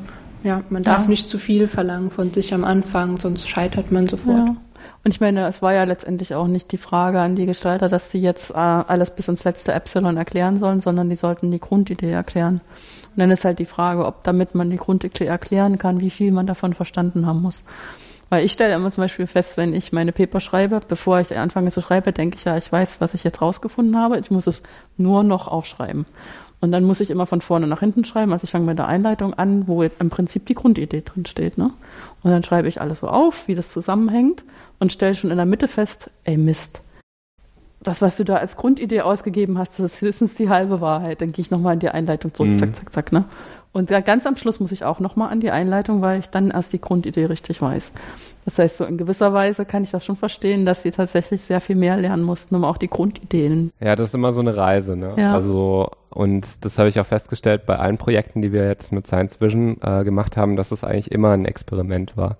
ja, 0.44 0.62
man 0.70 0.84
darf 0.84 1.02
ja. 1.02 1.08
nicht 1.08 1.28
zu 1.28 1.38
viel 1.38 1.66
verlangen 1.66 2.10
von 2.10 2.32
sich 2.32 2.54
am 2.54 2.64
Anfang, 2.64 3.18
sonst 3.18 3.48
scheitert 3.48 3.90
man 3.90 4.06
sofort. 4.06 4.38
Ja. 4.38 4.56
Und 5.08 5.14
ich 5.14 5.22
meine, 5.22 5.46
es 5.46 5.62
war 5.62 5.72
ja 5.72 5.84
letztendlich 5.84 6.34
auch 6.34 6.48
nicht 6.48 6.70
die 6.70 6.76
Frage 6.76 7.18
an 7.18 7.34
die 7.34 7.46
Gestalter, 7.46 7.88
dass 7.88 8.10
sie 8.10 8.18
jetzt 8.18 8.50
äh, 8.50 8.56
alles 8.56 9.10
bis 9.10 9.26
ins 9.26 9.42
letzte 9.42 9.72
Epsilon 9.72 10.18
erklären 10.18 10.58
sollen, 10.58 10.80
sondern 10.80 11.08
die 11.08 11.16
sollten 11.16 11.50
die 11.50 11.60
Grundidee 11.60 12.10
erklären. 12.10 12.60
Und 13.06 13.16
dann 13.16 13.30
ist 13.30 13.42
halt 13.42 13.58
die 13.58 13.64
Frage, 13.64 14.04
ob 14.04 14.22
damit 14.24 14.54
man 14.54 14.68
die 14.68 14.76
Grundidee 14.76 15.24
erklären 15.24 15.78
kann, 15.78 16.00
wie 16.00 16.10
viel 16.10 16.30
man 16.30 16.46
davon 16.46 16.74
verstanden 16.74 17.24
haben 17.24 17.40
muss. 17.40 17.64
Weil 18.28 18.44
ich 18.44 18.52
stelle 18.52 18.74
immer 18.74 18.90
zum 18.90 19.04
Beispiel 19.04 19.26
fest, 19.26 19.56
wenn 19.56 19.72
ich 19.72 19.94
meine 19.94 20.12
Paper 20.12 20.40
schreibe, 20.40 20.82
bevor 20.86 21.18
ich 21.20 21.34
anfange 21.34 21.70
zu 21.70 21.80
schreiben, 21.80 22.12
denke 22.12 22.36
ich 22.36 22.44
ja, 22.44 22.58
ich 22.58 22.70
weiß, 22.70 23.00
was 23.00 23.14
ich 23.14 23.24
jetzt 23.24 23.40
rausgefunden 23.40 23.96
habe. 23.96 24.18
Ich 24.18 24.30
muss 24.30 24.46
es 24.46 24.62
nur 24.98 25.22
noch 25.22 25.48
aufschreiben. 25.48 26.04
Und 26.60 26.70
dann 26.70 26.84
muss 26.84 27.00
ich 27.00 27.08
immer 27.08 27.24
von 27.24 27.40
vorne 27.40 27.66
nach 27.66 27.80
hinten 27.80 28.04
schreiben. 28.04 28.34
Also 28.34 28.44
ich 28.44 28.50
fange 28.50 28.66
mit 28.66 28.78
der 28.78 28.88
Einleitung 28.88 29.32
an, 29.32 29.68
wo 29.68 29.82
im 29.82 30.10
Prinzip 30.10 30.44
die 30.44 30.54
Grundidee 30.54 31.00
drin 31.00 31.24
steht. 31.24 31.56
Ne? 31.56 31.70
Und 32.22 32.30
dann 32.30 32.42
schreibe 32.42 32.68
ich 32.68 32.80
alles 32.80 33.00
so 33.00 33.08
auf, 33.08 33.34
wie 33.46 33.54
das 33.54 33.72
zusammenhängt 33.72 34.42
und 34.78 34.92
stelle 34.92 35.14
schon 35.14 35.30
in 35.30 35.36
der 35.36 35.46
Mitte 35.46 35.68
fest, 35.68 36.10
ey 36.24 36.36
Mist. 36.36 36.82
Das, 37.80 38.02
was 38.02 38.16
du 38.16 38.24
da 38.24 38.36
als 38.36 38.56
Grundidee 38.56 39.02
ausgegeben 39.02 39.56
hast, 39.56 39.78
das 39.78 39.92
ist 39.92 40.00
höchstens 40.00 40.34
die 40.34 40.48
halbe 40.48 40.80
Wahrheit. 40.80 41.20
Dann 41.20 41.30
gehe 41.30 41.42
ich 41.42 41.50
nochmal 41.50 41.74
in 41.74 41.80
die 41.80 41.88
Einleitung 41.88 42.34
zurück, 42.34 42.50
mhm. 42.50 42.58
zack, 42.58 42.74
zack, 42.74 42.92
zack. 42.92 43.12
Ne? 43.12 43.24
Und 43.78 43.88
ganz 44.04 44.26
am 44.26 44.34
Schluss 44.34 44.58
muss 44.58 44.72
ich 44.72 44.84
auch 44.84 44.98
nochmal 44.98 45.30
an 45.30 45.38
die 45.38 45.52
Einleitung, 45.52 46.02
weil 46.02 46.18
ich 46.18 46.30
dann 46.30 46.50
erst 46.50 46.72
die 46.72 46.80
Grundidee 46.80 47.26
richtig 47.26 47.62
weiß. 47.62 47.92
Das 48.44 48.58
heißt, 48.58 48.78
so 48.78 48.84
in 48.84 48.98
gewisser 48.98 49.32
Weise 49.32 49.64
kann 49.64 49.84
ich 49.84 49.92
das 49.92 50.04
schon 50.04 50.16
verstehen, 50.16 50.66
dass 50.66 50.82
sie 50.82 50.90
tatsächlich 50.90 51.42
sehr 51.42 51.60
viel 51.60 51.76
mehr 51.76 51.96
lernen 51.96 52.24
mussten, 52.24 52.56
um 52.56 52.64
auch 52.64 52.76
die 52.76 52.88
Grundideen. 52.88 53.70
Ja, 53.78 53.94
das 53.94 54.08
ist 54.08 54.14
immer 54.16 54.32
so 54.32 54.40
eine 54.40 54.56
Reise, 54.56 54.96
ne? 54.96 55.14
Ja. 55.16 55.32
Also, 55.32 55.90
und 56.10 56.64
das 56.64 56.76
habe 56.76 56.88
ich 56.88 56.98
auch 56.98 57.06
festgestellt 57.06 57.66
bei 57.66 57.76
allen 57.78 57.98
Projekten, 57.98 58.42
die 58.42 58.52
wir 58.52 58.66
jetzt 58.66 58.90
mit 58.90 59.06
Science 59.06 59.40
Vision 59.40 59.76
äh, 59.80 60.02
gemacht 60.02 60.36
haben, 60.36 60.56
dass 60.56 60.72
es 60.72 60.82
eigentlich 60.82 61.12
immer 61.12 61.30
ein 61.30 61.44
Experiment 61.44 62.16
war. 62.16 62.36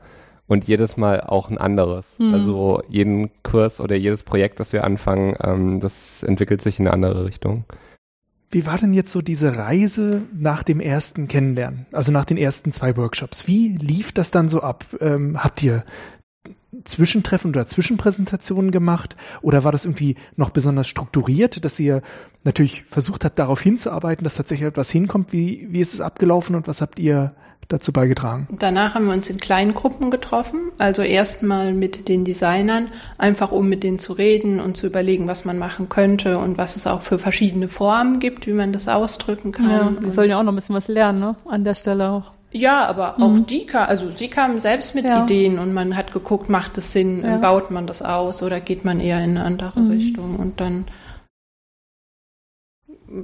Und 0.49 0.67
jedes 0.67 0.97
Mal 0.97 1.21
auch 1.21 1.51
ein 1.51 1.59
anderes. 1.59 2.19
Mhm. 2.19 2.35
Also 2.35 2.83
jeden 2.89 3.31
Kurs 3.45 3.81
oder 3.81 3.95
jedes 3.95 4.25
Projekt, 4.25 4.59
das 4.59 4.73
wir 4.73 4.83
anfangen, 4.83 5.37
ähm, 5.41 5.79
das 5.79 6.25
entwickelt 6.25 6.63
sich 6.63 6.81
in 6.81 6.89
eine 6.89 6.95
andere 6.95 7.27
Richtung. 7.27 7.65
Wie 8.51 8.65
war 8.65 8.79
denn 8.79 8.95
jetzt 8.95 9.13
so 9.13 9.21
diese 9.21 9.57
Reise 9.57 10.23
nach 10.33 10.63
dem 10.63 10.81
ersten 10.81 11.29
Kennenlernen, 11.29 11.87
also 11.93 12.13
nach 12.13 12.25
den 12.25 12.39
ersten 12.39 12.73
zwei 12.73 12.97
Workshops? 12.97 13.47
Wie 13.47 13.69
lief 13.69 14.13
das 14.13 14.31
dann 14.31 14.49
so 14.49 14.63
ab? 14.63 14.87
Ähm, 15.01 15.43
habt 15.43 15.63
ihr 15.63 15.85
Zwischentreffen 16.85 17.51
oder 17.51 17.67
Zwischenpräsentationen 17.67 18.71
gemacht? 18.71 19.17
Oder 19.43 19.65
war 19.65 19.73
das 19.73 19.85
irgendwie 19.85 20.17
noch 20.37 20.51
besonders 20.51 20.87
strukturiert, 20.87 21.65
dass 21.65 21.79
ihr 21.79 22.03
natürlich 22.45 22.85
versucht 22.85 23.25
habt, 23.25 23.39
darauf 23.39 23.61
hinzuarbeiten, 23.61 24.25
dass 24.25 24.37
tatsächlich 24.37 24.69
etwas 24.69 24.91
hinkommt? 24.91 25.33
Wie, 25.33 25.67
wie 25.71 25.81
ist 25.81 25.95
es 25.95 26.01
abgelaufen 26.01 26.57
und 26.57 26.69
was 26.69 26.81
habt 26.81 26.99
ihr 26.99 27.35
dazu 27.69 27.93
beigetragen? 27.93 28.49
Danach 28.59 28.95
haben 28.95 29.07
wir 29.07 29.13
uns 29.13 29.31
in 29.31 29.39
kleinen 29.39 29.75
Gruppen 29.75 30.11
getroffen, 30.11 30.73
also 30.79 31.03
erstmal 31.03 31.73
mit 31.73 32.09
den 32.09 32.25
Designern, 32.25 32.89
einfach 33.19 33.53
um 33.53 33.69
mit 33.69 33.85
denen 33.85 33.99
zu 33.99 34.13
reden 34.13 34.61
und 34.61 34.77
zu 34.77 34.87
überlegen, 34.87 35.29
was 35.29 35.45
man 35.45 35.59
machen 35.59 35.89
könnte 35.89 36.39
und 36.39 36.59
was 36.59 36.77
es 36.77 36.87
auch 36.87 37.03
für 37.03 37.19
verschiedene 37.19 37.69
Formen 37.69 38.19
gibt, 38.21 38.47
wie 38.47 38.53
man 38.53 38.73
das 38.73 38.89
ausdrücken 38.89 39.53
kann. 39.53 39.71
Ja, 39.71 39.93
die 40.03 40.11
sollen 40.11 40.31
ja 40.31 40.39
auch 40.39 40.43
noch 40.43 40.53
ein 40.53 40.57
bisschen 40.57 40.75
was 40.75 40.89
lernen, 40.89 41.21
ne? 41.21 41.37
An 41.47 41.65
der 41.65 41.75
Stelle 41.75 42.11
auch. 42.11 42.33
Ja, 42.51 42.87
aber 42.87 43.17
mhm. 43.19 43.23
auch 43.23 43.47
die 43.47 43.67
kam, 43.67 43.89
also 43.89 44.11
sie 44.11 44.29
kamen 44.29 44.59
selbst 44.59 44.95
mit 44.95 45.05
ja. 45.05 45.23
Ideen 45.23 45.59
und 45.59 45.75
man 45.75 45.97
hat 45.97 46.13
geguckt, 46.13 46.49
macht 46.49 46.79
es 46.79 46.93
Sinn, 46.93 47.23
ja. 47.23 47.37
baut 47.37 47.71
man 47.71 47.87
das 47.87 48.01
aus 48.01 48.43
oder 48.43 48.61
geht 48.61 48.85
man 48.85 49.01
eher 49.01 49.23
in 49.23 49.37
eine 49.37 49.45
andere 49.45 49.81
mhm. 49.81 49.91
Richtung 49.91 50.37
und 50.37 50.61
dann 50.61 50.87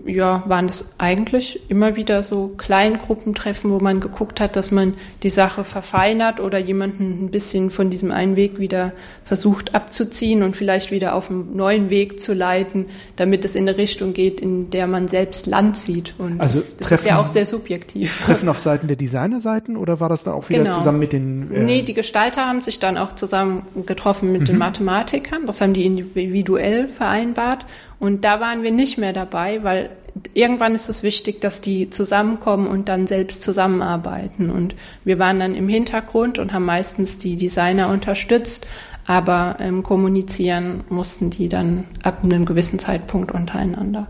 ja, 0.07 0.43
waren 0.47 0.65
es 0.65 0.95
eigentlich 0.97 1.61
immer 1.69 1.95
wieder 1.97 2.23
so 2.23 2.55
Kleingruppentreffen, 2.57 3.71
wo 3.71 3.81
man 3.81 4.01
geguckt 4.01 4.41
hat, 4.41 4.57
dass 4.57 4.71
man 4.71 4.95
die 5.23 5.29
Sache 5.31 5.63
verfeinert 5.63 6.41
oder 6.41 6.59
jemanden 6.59 7.25
ein 7.25 7.31
bisschen 7.31 7.71
von 7.71 7.91
diesem 7.91 8.11
einen 8.11 8.35
Weg 8.35 8.59
wieder 8.59 8.93
versucht 9.25 9.75
abzuziehen 9.75 10.43
und 10.43 10.57
vielleicht 10.57 10.91
wieder 10.91 11.15
auf 11.15 11.31
einen 11.31 11.55
neuen 11.55 11.91
Weg 11.91 12.19
zu 12.19 12.33
leiten, 12.33 12.87
damit 13.17 13.45
es 13.45 13.57
in 13.57 13.69
eine 13.69 13.77
Richtung 13.77 14.15
geht, 14.15 14.41
in 14.41 14.71
der 14.71 14.87
man 14.87 15.07
selbst 15.07 15.47
Land 15.47 15.77
sieht. 15.77 16.15
Und 16.19 16.41
also 16.41 16.63
das 16.79 16.89
treffen, 16.89 17.01
ist 17.01 17.07
ja 17.07 17.21
auch 17.21 17.27
sehr 17.27 17.45
subjektiv. 17.45 18.23
Treffen 18.25 18.49
auf 18.49 18.61
Seiten 18.61 18.89
der 18.89 18.97
Designerseiten 18.97 19.77
oder 19.77 20.01
war 20.01 20.09
das 20.09 20.25
dann 20.25 20.33
auch 20.33 20.49
wieder 20.49 20.65
genau. 20.65 20.77
zusammen 20.79 20.99
mit 20.99 21.13
den? 21.13 21.53
Äh 21.53 21.63
nee, 21.63 21.83
die 21.83 21.95
Gestalter 21.95 22.47
haben 22.47 22.63
sich 22.63 22.79
dann 22.79 22.97
auch 22.97 23.13
zusammen 23.13 23.65
getroffen 23.85 24.33
mit 24.33 24.43
mhm. 24.43 24.47
den 24.47 24.59
Mathematikern. 24.59 25.45
Das 25.47 25.61
haben 25.61 25.75
die 25.75 25.85
individuell 25.85 26.89
vereinbart. 26.89 27.67
Und 28.05 28.27
da 28.27 28.39
waren 28.39 28.63
wir 28.63 28.71
nicht 28.71 28.99
mehr 28.99 29.15
dabei, 29.15 29.63
weil 29.63 29.89
irgendwann 30.35 30.75
ist 30.75 30.91
es 30.91 31.03
wichtig, 31.03 31.41
dass 31.41 31.63
die 31.63 31.89
zusammenkommen 31.89 32.67
und 32.67 32.91
dann 32.91 33.07
selbst 33.07 33.41
zusammenarbeiten. 33.41 34.51
Und 34.51 34.75
wir 35.05 35.19
waren 35.19 35.41
dann 35.41 35.55
im 35.55 35.69
Hintergrund 35.69 36.39
und 36.39 36.53
haben 36.53 36.67
meistens 36.67 37.17
die 37.17 37.37
Designer 37.37 37.89
unterstützt, 37.89 38.67
aber 39.07 39.57
ähm, 39.59 39.83
kommunizieren 39.83 40.85
mussten 40.91 41.31
die 41.31 41.49
dann 41.49 41.85
ab 42.03 42.19
einem 42.23 42.45
gewissen 42.45 42.79
Zeitpunkt 42.79 43.33
untereinander. 43.33 44.09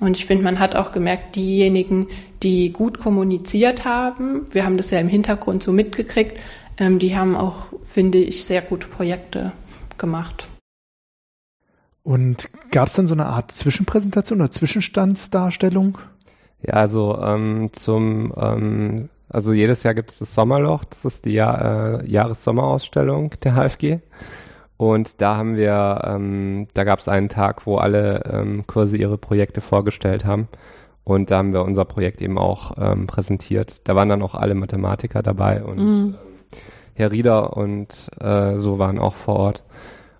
Und 0.00 0.16
ich 0.16 0.24
finde, 0.24 0.42
man 0.42 0.58
hat 0.58 0.74
auch 0.74 0.90
gemerkt, 0.90 1.36
diejenigen, 1.36 2.06
die 2.42 2.70
gut 2.70 2.98
kommuniziert 3.00 3.84
haben, 3.84 4.46
wir 4.50 4.64
haben 4.64 4.78
das 4.78 4.90
ja 4.90 4.98
im 4.98 5.08
Hintergrund 5.08 5.62
so 5.62 5.74
mitgekriegt, 5.74 6.40
ähm, 6.78 6.98
die 6.98 7.14
haben 7.14 7.36
auch, 7.36 7.68
finde 7.84 8.16
ich, 8.16 8.46
sehr 8.46 8.62
gute 8.62 8.86
Projekte 8.86 9.52
gemacht. 9.98 10.48
Und 12.06 12.48
gab 12.70 12.86
es 12.86 12.94
dann 12.94 13.08
so 13.08 13.14
eine 13.14 13.26
Art 13.26 13.50
Zwischenpräsentation 13.50 14.40
oder 14.40 14.52
Zwischenstandsdarstellung? 14.52 15.98
Ja, 16.62 16.74
also 16.74 17.20
ähm, 17.20 17.70
zum, 17.72 18.32
ähm, 18.36 19.08
also 19.28 19.52
jedes 19.52 19.82
Jahr 19.82 19.94
gibt 19.94 20.12
es 20.12 20.20
das 20.20 20.32
Sommerloch, 20.32 20.84
das 20.84 21.04
ist 21.04 21.24
die 21.24 21.32
Jahr, 21.32 22.04
äh, 22.04 22.08
Jahressommerausstellung 22.08 23.34
der 23.42 23.56
HFG. 23.56 23.98
Und 24.76 25.20
da 25.20 25.36
haben 25.36 25.56
wir, 25.56 26.02
ähm, 26.04 26.68
da 26.74 26.84
gab 26.84 27.00
es 27.00 27.08
einen 27.08 27.28
Tag, 27.28 27.66
wo 27.66 27.78
alle 27.78 28.22
ähm, 28.32 28.64
Kurse 28.68 28.96
ihre 28.96 29.18
Projekte 29.18 29.60
vorgestellt 29.60 30.24
haben. 30.24 30.46
Und 31.02 31.32
da 31.32 31.38
haben 31.38 31.52
wir 31.52 31.64
unser 31.64 31.84
Projekt 31.84 32.22
eben 32.22 32.38
auch 32.38 32.76
ähm, 32.78 33.08
präsentiert. 33.08 33.88
Da 33.88 33.96
waren 33.96 34.08
dann 34.08 34.22
auch 34.22 34.36
alle 34.36 34.54
Mathematiker 34.54 35.24
dabei 35.24 35.64
und 35.64 35.78
mhm. 35.78 36.14
Herr 36.94 37.10
Rieder 37.10 37.56
und 37.56 37.88
äh, 38.20 38.58
so 38.58 38.78
waren 38.78 39.00
auch 39.00 39.16
vor 39.16 39.34
Ort. 39.34 39.64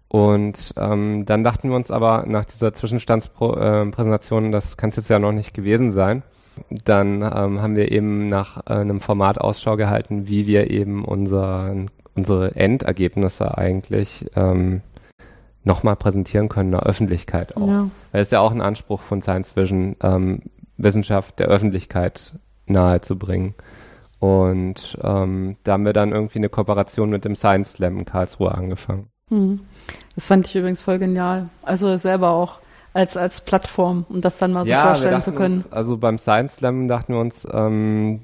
Und 0.09 0.73
ähm, 0.77 1.25
dann 1.27 1.43
dachten 1.43 1.69
wir 1.69 1.77
uns 1.77 1.91
aber 1.91 2.25
nach 2.27 2.45
dieser 2.45 2.73
Zwischenstandspräsentation, 2.73 4.47
äh, 4.47 4.51
das 4.53 4.77
kann 4.77 4.91
es 4.91 4.97
jetzt 4.97 5.11
ja 5.11 5.19
noch 5.19 5.33
nicht 5.33 5.53
gewesen 5.53 5.91
sein. 5.91 6.23
Dann 6.71 7.23
ähm, 7.23 7.61
haben 7.61 7.77
wir 7.77 7.93
eben 7.93 8.29
nach 8.29 8.59
äh, 8.67 8.75
einem 8.75 9.01
Format 9.01 9.39
Ausschau 9.39 9.77
gehalten, 9.77 10.29
wie 10.29 10.47
wir 10.47 10.71
eben 10.71 11.05
unser, 11.05 11.75
unsere 12.15 12.55
Endergebnisse 12.55 13.59
eigentlich 13.59 14.31
ähm, 14.37 14.81
nochmal 15.65 15.97
präsentieren 15.97 16.49
können, 16.49 16.71
der 16.71 16.85
Öffentlichkeit 16.85 17.57
auch. 17.57 17.69
Ja. 17.69 17.91
Weil 18.13 18.23
es 18.23 18.31
ja 18.31 18.41
auch 18.41 18.53
ein 18.53 18.63
Anspruch 18.63 19.03
von 19.03 19.21
Science 19.21 19.57
Vision, 19.57 19.97
ähm, 20.03 20.43
Wissenschaft 20.79 21.39
der 21.41 21.49
Öffentlichkeit 21.49 22.33
nahezubringen. 22.67 23.55
Und 24.19 24.97
ähm, 25.03 25.57
da 25.65 25.73
haben 25.73 25.85
wir 25.85 25.93
dann 25.93 26.13
irgendwie 26.13 26.39
eine 26.39 26.49
Kooperation 26.49 27.11
mit 27.11 27.25
dem 27.25 27.37
Science 27.37 27.73
Slam 27.73 27.99
in 27.99 28.05
Karlsruhe 28.05 28.55
angefangen. 28.55 29.09
Hm. 29.31 29.61
Das 30.15 30.27
fand 30.27 30.47
ich 30.47 30.55
übrigens 30.55 30.83
voll 30.83 30.99
genial. 30.99 31.49
Also 31.63 31.97
selber 31.97 32.31
auch 32.31 32.59
als, 32.93 33.17
als 33.17 33.41
Plattform, 33.41 34.07
um 34.09 34.21
das 34.21 34.39
dann 34.39 34.53
mal 34.53 34.65
so 34.65 34.71
ja, 34.71 34.87
vorstellen 34.87 35.23
zu 35.23 35.33
können. 35.33 35.57
Uns, 35.57 35.73
also 35.73 35.99
beim 35.99 36.19
Science 36.19 36.57
Slam 36.57 36.89
dachten 36.89 37.13
wir 37.13 37.21
uns, 37.21 37.47
ähm, 37.53 38.23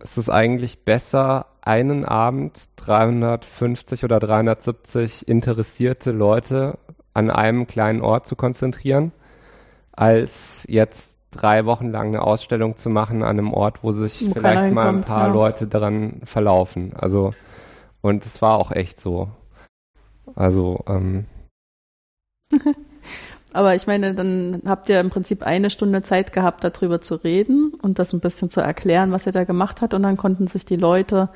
es 0.00 0.16
ist 0.16 0.30
eigentlich 0.30 0.84
besser, 0.84 1.46
einen 1.60 2.04
Abend 2.04 2.68
350 2.76 4.04
oder 4.04 4.20
370 4.20 5.28
interessierte 5.28 6.12
Leute 6.12 6.78
an 7.12 7.30
einem 7.30 7.66
kleinen 7.66 8.00
Ort 8.02 8.26
zu 8.26 8.36
konzentrieren, 8.36 9.10
als 9.92 10.64
jetzt 10.68 11.16
drei 11.32 11.64
Wochen 11.64 11.90
lang 11.90 12.08
eine 12.08 12.22
Ausstellung 12.22 12.76
zu 12.76 12.88
machen 12.88 13.22
an 13.22 13.38
einem 13.38 13.52
Ort, 13.52 13.82
wo 13.82 13.92
sich 13.92 14.28
wo 14.28 14.34
vielleicht 14.34 14.72
mal 14.72 14.88
ein 14.88 15.00
paar 15.00 15.26
ja. 15.26 15.32
Leute 15.32 15.66
daran 15.66 16.20
verlaufen. 16.24 16.92
Also, 16.96 17.34
und 18.00 18.24
es 18.24 18.40
war 18.40 18.56
auch 18.56 18.70
echt 18.70 19.00
so. 19.00 19.28
Also, 20.34 20.84
ähm. 20.88 21.24
Aber 23.52 23.74
ich 23.74 23.86
meine, 23.86 24.14
dann 24.14 24.62
habt 24.66 24.88
ihr 24.90 25.00
im 25.00 25.08
Prinzip 25.08 25.42
eine 25.42 25.70
Stunde 25.70 26.02
Zeit 26.02 26.32
gehabt, 26.34 26.62
darüber 26.62 27.00
zu 27.00 27.14
reden 27.14 27.72
und 27.80 27.98
das 27.98 28.12
ein 28.12 28.20
bisschen 28.20 28.50
zu 28.50 28.60
erklären, 28.60 29.12
was 29.12 29.24
ihr 29.24 29.32
da 29.32 29.44
gemacht 29.44 29.80
habt. 29.80 29.94
Und 29.94 30.02
dann 30.02 30.18
konnten 30.18 30.46
sich 30.46 30.66
die 30.66 30.76
Leute 30.76 31.30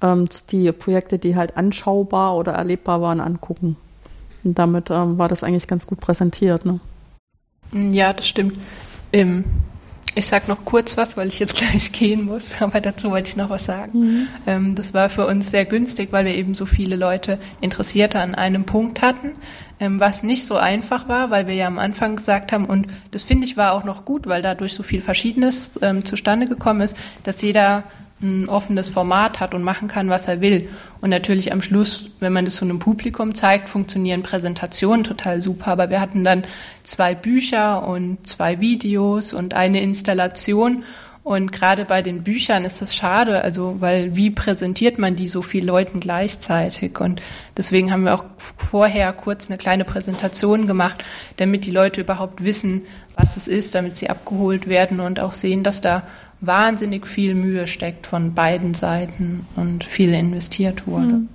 ähm, 0.00 0.26
die 0.50 0.72
Projekte, 0.72 1.18
die 1.18 1.36
halt 1.36 1.56
anschaubar 1.56 2.36
oder 2.36 2.52
erlebbar 2.52 3.02
waren, 3.02 3.20
angucken. 3.20 3.76
Und 4.42 4.58
damit 4.58 4.90
ähm, 4.90 5.18
war 5.18 5.28
das 5.28 5.42
eigentlich 5.42 5.66
ganz 5.66 5.86
gut 5.86 6.00
präsentiert. 6.00 6.64
Ne? 6.64 6.80
Ja, 7.72 8.12
das 8.12 8.26
stimmt. 8.26 8.56
Ähm, 9.12 9.44
ich 10.16 10.26
sag 10.26 10.48
noch 10.48 10.64
kurz 10.64 10.96
was, 10.96 11.16
weil 11.18 11.28
ich 11.28 11.38
jetzt 11.38 11.56
gleich 11.56 11.92
gehen 11.92 12.24
muss, 12.24 12.50
aber 12.60 12.80
dazu 12.80 13.10
wollte 13.10 13.28
ich 13.28 13.36
noch 13.36 13.50
was 13.50 13.66
sagen. 13.66 14.00
Mhm. 14.00 14.28
Ähm, 14.46 14.74
das 14.74 14.94
war 14.94 15.08
für 15.10 15.26
uns 15.26 15.50
sehr 15.50 15.66
günstig, 15.66 16.08
weil 16.10 16.24
wir 16.24 16.34
eben 16.34 16.54
so 16.54 16.66
viele 16.66 16.96
Leute 16.96 17.38
Interessierte 17.60 18.18
an 18.18 18.34
einem 18.34 18.64
Punkt 18.64 19.02
hatten, 19.02 19.32
ähm, 19.78 20.00
was 20.00 20.22
nicht 20.22 20.46
so 20.46 20.56
einfach 20.56 21.06
war, 21.06 21.30
weil 21.30 21.46
wir 21.46 21.54
ja 21.54 21.66
am 21.66 21.78
Anfang 21.78 22.16
gesagt 22.16 22.50
haben, 22.50 22.64
und 22.64 22.86
das 23.10 23.22
finde 23.22 23.44
ich 23.44 23.58
war 23.58 23.72
auch 23.72 23.84
noch 23.84 24.06
gut, 24.06 24.26
weil 24.26 24.40
dadurch 24.40 24.72
so 24.72 24.82
viel 24.82 25.02
Verschiedenes 25.02 25.78
ähm, 25.82 26.04
zustande 26.04 26.46
gekommen 26.46 26.80
ist, 26.80 26.96
dass 27.22 27.42
jeder 27.42 27.84
ein 28.22 28.48
offenes 28.48 28.88
Format 28.88 29.40
hat 29.40 29.54
und 29.54 29.62
machen 29.62 29.88
kann, 29.88 30.08
was 30.08 30.26
er 30.26 30.40
will. 30.40 30.68
Und 31.00 31.10
natürlich 31.10 31.52
am 31.52 31.60
Schluss, 31.60 32.10
wenn 32.18 32.32
man 32.32 32.46
das 32.46 32.56
so 32.56 32.64
einem 32.64 32.78
Publikum 32.78 33.34
zeigt, 33.34 33.68
funktionieren 33.68 34.22
Präsentationen 34.22 35.04
total 35.04 35.42
super. 35.42 35.72
Aber 35.72 35.90
wir 35.90 36.00
hatten 36.00 36.24
dann 36.24 36.44
zwei 36.82 37.14
Bücher 37.14 37.86
und 37.86 38.26
zwei 38.26 38.60
Videos 38.60 39.34
und 39.34 39.52
eine 39.52 39.82
Installation. 39.82 40.84
Und 41.24 41.50
gerade 41.50 41.84
bei 41.84 42.02
den 42.02 42.22
Büchern 42.22 42.64
ist 42.64 42.80
das 42.80 42.94
schade, 42.94 43.42
also 43.42 43.80
weil 43.80 44.14
wie 44.14 44.30
präsentiert 44.30 44.96
man 44.96 45.16
die 45.16 45.26
so 45.26 45.42
vielen 45.42 45.66
Leuten 45.66 45.98
gleichzeitig? 45.98 47.00
Und 47.00 47.20
deswegen 47.56 47.90
haben 47.90 48.04
wir 48.04 48.14
auch 48.14 48.26
vorher 48.38 49.12
kurz 49.12 49.48
eine 49.48 49.58
kleine 49.58 49.84
Präsentation 49.84 50.68
gemacht, 50.68 51.04
damit 51.36 51.66
die 51.66 51.72
Leute 51.72 52.00
überhaupt 52.00 52.44
wissen, 52.44 52.82
was 53.16 53.36
es 53.36 53.48
ist, 53.48 53.74
damit 53.74 53.96
sie 53.96 54.08
abgeholt 54.08 54.68
werden 54.68 55.00
und 55.00 55.18
auch 55.18 55.32
sehen, 55.32 55.64
dass 55.64 55.80
da 55.80 56.04
wahnsinnig 56.40 57.06
viel 57.06 57.34
Mühe 57.34 57.66
steckt 57.66 58.06
von 58.06 58.34
beiden 58.34 58.74
Seiten 58.74 59.46
und 59.56 59.84
viel 59.84 60.12
investiert 60.14 60.86
wurde. 60.86 61.06
Mhm. 61.06 61.28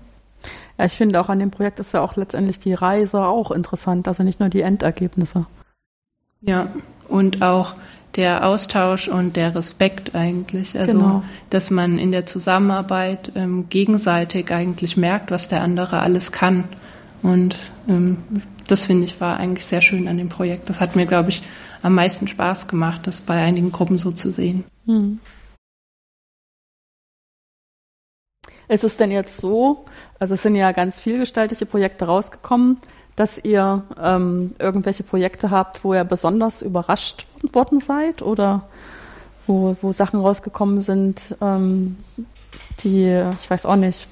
Ja, 0.78 0.86
ich 0.86 0.94
finde 0.94 1.20
auch 1.20 1.30
an 1.30 1.40
dem 1.40 1.52
Projekt 1.52 1.80
ist 1.80 1.94
ja 1.94 2.02
auch 2.02 2.16
letztendlich 2.16 2.60
die 2.60 2.74
Reise 2.74 3.20
auch 3.24 3.52
interessant, 3.52 4.08
also 4.08 4.24
nicht 4.24 4.40
nur 4.40 4.50
die 4.50 4.62
Endergebnisse. 4.62 5.46
Ja, 6.42 6.68
und 7.08 7.42
auch 7.42 7.76
der 8.16 8.46
Austausch 8.46 9.08
und 9.08 9.36
der 9.36 9.56
Respekt 9.56 10.16
eigentlich. 10.16 10.78
Also, 10.78 10.98
genau. 10.98 11.24
dass 11.50 11.72
man 11.72 11.98
in 11.98 12.12
der 12.12 12.26
Zusammenarbeit 12.26 13.32
ähm, 13.36 13.68
gegenseitig 13.70 14.52
eigentlich 14.52 14.98
merkt, 14.98 15.32
was 15.32 15.48
der 15.48 15.62
andere 15.62 16.00
alles 16.00 16.32
kann. 16.32 16.66
Und 17.22 17.56
ähm, 17.88 18.18
das 18.68 18.86
finde 18.86 19.06
ich 19.06 19.22
war 19.22 19.38
eigentlich 19.38 19.66
sehr 19.66 19.82
schön 19.82 20.08
an 20.08 20.18
dem 20.18 20.30
Projekt. 20.30 20.70
Das 20.70 20.82
hat 20.82 20.96
mir, 20.96 21.06
glaube 21.06 21.30
ich, 21.30 21.44
am 21.84 21.96
meisten 21.96 22.28
Spaß 22.28 22.68
gemacht, 22.68 23.08
das 23.08 23.22
bei 23.22 23.42
einigen 23.42 23.72
Gruppen 23.72 23.98
so 23.98 24.12
zu 24.12 24.32
sehen. 24.32 24.64
Hm. 24.86 25.20
Ist 28.67 28.84
es 28.84 28.98
denn 28.98 29.12
jetzt 29.12 29.39
so, 29.39 29.86
also 30.20 30.36
es 30.36 30.44
sind 30.44 30.56
ja 30.56 30.72
ganz 30.72 31.00
vielgestaltige 31.00 31.65
Projekte 31.65 32.06
rausgekommen, 32.06 32.78
dass 33.15 33.38
ihr 33.44 33.84
ähm, 34.02 34.56
irgendwelche 34.60 35.04
Projekte 35.04 35.52
habt, 35.52 35.84
wo 35.84 35.94
ihr 35.94 36.06
besonders 36.06 36.62
überrascht 36.62 37.28
worden 37.52 37.82
seid 37.82 38.22
oder 38.22 38.70
wo, 39.46 39.76
wo 39.82 39.91
Sachen 39.91 40.22
rausgekommen 40.22 40.82
sind, 40.82 41.22
ähm, 41.41 41.98
die, 42.84 43.26
ich 43.41 43.50
weiß 43.50 43.65
auch 43.65 43.76
nicht, 43.76 44.08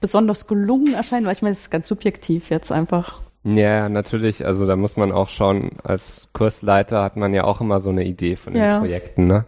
besonders 0.00 0.46
gelungen 0.46 0.94
erscheinen, 0.94 1.26
weil 1.26 1.34
ich 1.34 1.42
meine, 1.42 1.54
das 1.54 1.64
ist 1.64 1.70
ganz 1.70 1.88
subjektiv 1.88 2.50
jetzt 2.50 2.72
einfach. 2.72 3.20
Ja, 3.54 3.88
natürlich. 3.88 4.44
Also 4.44 4.66
da 4.66 4.74
muss 4.74 4.96
man 4.96 5.12
auch 5.12 5.28
schauen, 5.28 5.70
als 5.84 6.28
Kursleiter 6.32 7.04
hat 7.04 7.16
man 7.16 7.32
ja 7.32 7.44
auch 7.44 7.60
immer 7.60 7.78
so 7.78 7.90
eine 7.90 8.04
Idee 8.04 8.34
von 8.34 8.54
den 8.54 8.62
ja. 8.62 8.80
Projekten. 8.80 9.28
Ne? 9.28 9.44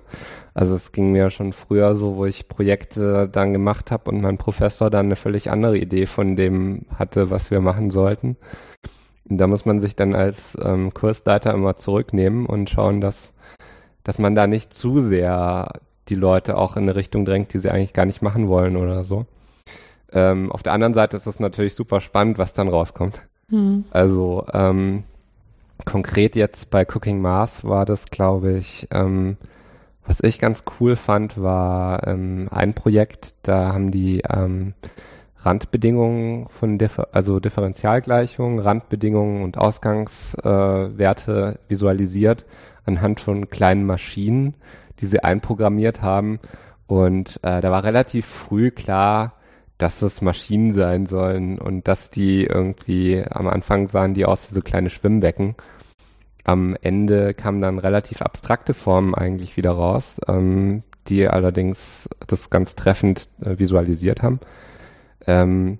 Also 0.54 0.76
es 0.76 0.92
ging 0.92 1.10
mir 1.10 1.30
schon 1.30 1.52
früher 1.52 1.96
so, 1.96 2.14
wo 2.14 2.24
ich 2.24 2.48
Projekte 2.48 3.28
dann 3.28 3.52
gemacht 3.52 3.90
habe 3.90 4.12
und 4.12 4.20
mein 4.20 4.38
Professor 4.38 4.88
dann 4.88 5.06
eine 5.06 5.16
völlig 5.16 5.50
andere 5.50 5.76
Idee 5.76 6.06
von 6.06 6.36
dem 6.36 6.82
hatte, 6.96 7.30
was 7.30 7.50
wir 7.50 7.60
machen 7.60 7.90
sollten. 7.90 8.36
Da 9.24 9.48
muss 9.48 9.66
man 9.66 9.80
sich 9.80 9.96
dann 9.96 10.14
als 10.14 10.56
ähm, 10.62 10.94
Kursleiter 10.94 11.52
immer 11.52 11.76
zurücknehmen 11.76 12.46
und 12.46 12.70
schauen, 12.70 13.00
dass, 13.00 13.34
dass 14.04 14.20
man 14.20 14.36
da 14.36 14.46
nicht 14.46 14.72
zu 14.72 15.00
sehr 15.00 15.72
die 16.08 16.14
Leute 16.14 16.56
auch 16.56 16.76
in 16.76 16.84
eine 16.84 16.94
Richtung 16.94 17.24
drängt, 17.24 17.52
die 17.52 17.58
sie 17.58 17.70
eigentlich 17.70 17.94
gar 17.94 18.06
nicht 18.06 18.22
machen 18.22 18.46
wollen 18.46 18.76
oder 18.76 19.02
so. 19.02 19.26
Ähm, 20.12 20.52
auf 20.52 20.62
der 20.62 20.72
anderen 20.72 20.94
Seite 20.94 21.16
ist 21.16 21.26
es 21.26 21.40
natürlich 21.40 21.74
super 21.74 22.00
spannend, 22.00 22.38
was 22.38 22.52
dann 22.52 22.68
rauskommt. 22.68 23.27
Mhm. 23.50 23.84
Also 23.90 24.46
ähm, 24.52 25.04
konkret 25.84 26.36
jetzt 26.36 26.70
bei 26.70 26.84
Cooking 26.84 27.20
Mars 27.20 27.64
war 27.64 27.84
das, 27.84 28.06
glaube 28.06 28.52
ich, 28.52 28.88
ähm, 28.90 29.36
was 30.06 30.22
ich 30.22 30.38
ganz 30.38 30.64
cool 30.80 30.96
fand, 30.96 31.40
war 31.40 32.06
ähm, 32.06 32.48
ein 32.50 32.74
Projekt, 32.74 33.34
da 33.42 33.74
haben 33.74 33.90
die 33.90 34.22
ähm, 34.28 34.72
Randbedingungen 35.40 36.48
von 36.48 36.78
Differ 36.78 37.08
also 37.12 37.40
Differentialgleichungen, 37.40 38.58
Randbedingungen 38.58 39.42
und 39.42 39.58
Ausgangswerte 39.58 41.58
äh, 41.58 41.70
visualisiert 41.70 42.46
anhand 42.86 43.20
von 43.20 43.50
kleinen 43.50 43.84
Maschinen, 43.84 44.54
die 45.00 45.06
sie 45.06 45.22
einprogrammiert 45.22 46.02
haben. 46.02 46.40
Und 46.86 47.38
äh, 47.42 47.60
da 47.60 47.70
war 47.70 47.84
relativ 47.84 48.26
früh 48.26 48.70
klar, 48.70 49.34
dass 49.78 50.02
es 50.02 50.20
Maschinen 50.20 50.72
sein 50.72 51.06
sollen 51.06 51.58
und 51.58 51.86
dass 51.88 52.10
die 52.10 52.44
irgendwie 52.44 53.24
am 53.30 53.46
Anfang 53.46 53.88
sahen 53.88 54.14
die 54.14 54.26
aus 54.26 54.50
wie 54.50 54.54
so 54.54 54.60
kleine 54.60 54.90
Schwimmbecken. 54.90 55.54
Am 56.44 56.76
Ende 56.80 57.34
kamen 57.34 57.60
dann 57.60 57.78
relativ 57.78 58.22
abstrakte 58.22 58.74
Formen 58.74 59.14
eigentlich 59.14 59.56
wieder 59.56 59.72
raus, 59.72 60.20
ähm, 60.26 60.82
die 61.06 61.28
allerdings 61.28 62.08
das 62.26 62.50
ganz 62.50 62.74
treffend 62.74 63.28
äh, 63.40 63.58
visualisiert 63.58 64.22
haben. 64.22 64.40
Ähm, 65.26 65.78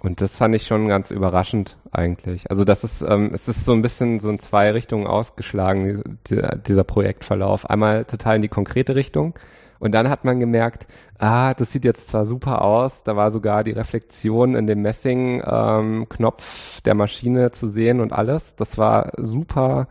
und 0.00 0.20
das 0.20 0.36
fand 0.36 0.54
ich 0.54 0.66
schon 0.66 0.88
ganz 0.88 1.10
überraschend 1.10 1.76
eigentlich. 1.90 2.50
Also 2.50 2.64
das 2.64 2.84
ist, 2.84 3.02
ähm, 3.02 3.30
es 3.32 3.48
ist 3.48 3.64
so 3.64 3.72
ein 3.72 3.82
bisschen 3.82 4.20
so 4.20 4.30
in 4.30 4.38
zwei 4.38 4.70
Richtungen 4.70 5.06
ausgeschlagen, 5.06 6.18
die, 6.28 6.40
dieser 6.66 6.84
Projektverlauf. 6.84 7.68
Einmal 7.68 8.04
total 8.04 8.36
in 8.36 8.42
die 8.42 8.48
konkrete 8.48 8.94
Richtung. 8.94 9.34
Und 9.78 9.92
dann 9.92 10.08
hat 10.08 10.24
man 10.24 10.40
gemerkt, 10.40 10.86
ah, 11.18 11.54
das 11.54 11.72
sieht 11.72 11.84
jetzt 11.84 12.08
zwar 12.08 12.26
super 12.26 12.62
aus, 12.62 13.02
da 13.04 13.16
war 13.16 13.30
sogar 13.30 13.64
die 13.64 13.72
Reflexion 13.72 14.54
in 14.54 14.66
dem 14.66 14.82
Messing-Knopf 14.82 16.76
ähm, 16.76 16.82
der 16.84 16.94
Maschine 16.94 17.52
zu 17.52 17.68
sehen 17.68 18.00
und 18.00 18.12
alles. 18.12 18.56
Das 18.56 18.78
war 18.78 19.12
super 19.16 19.88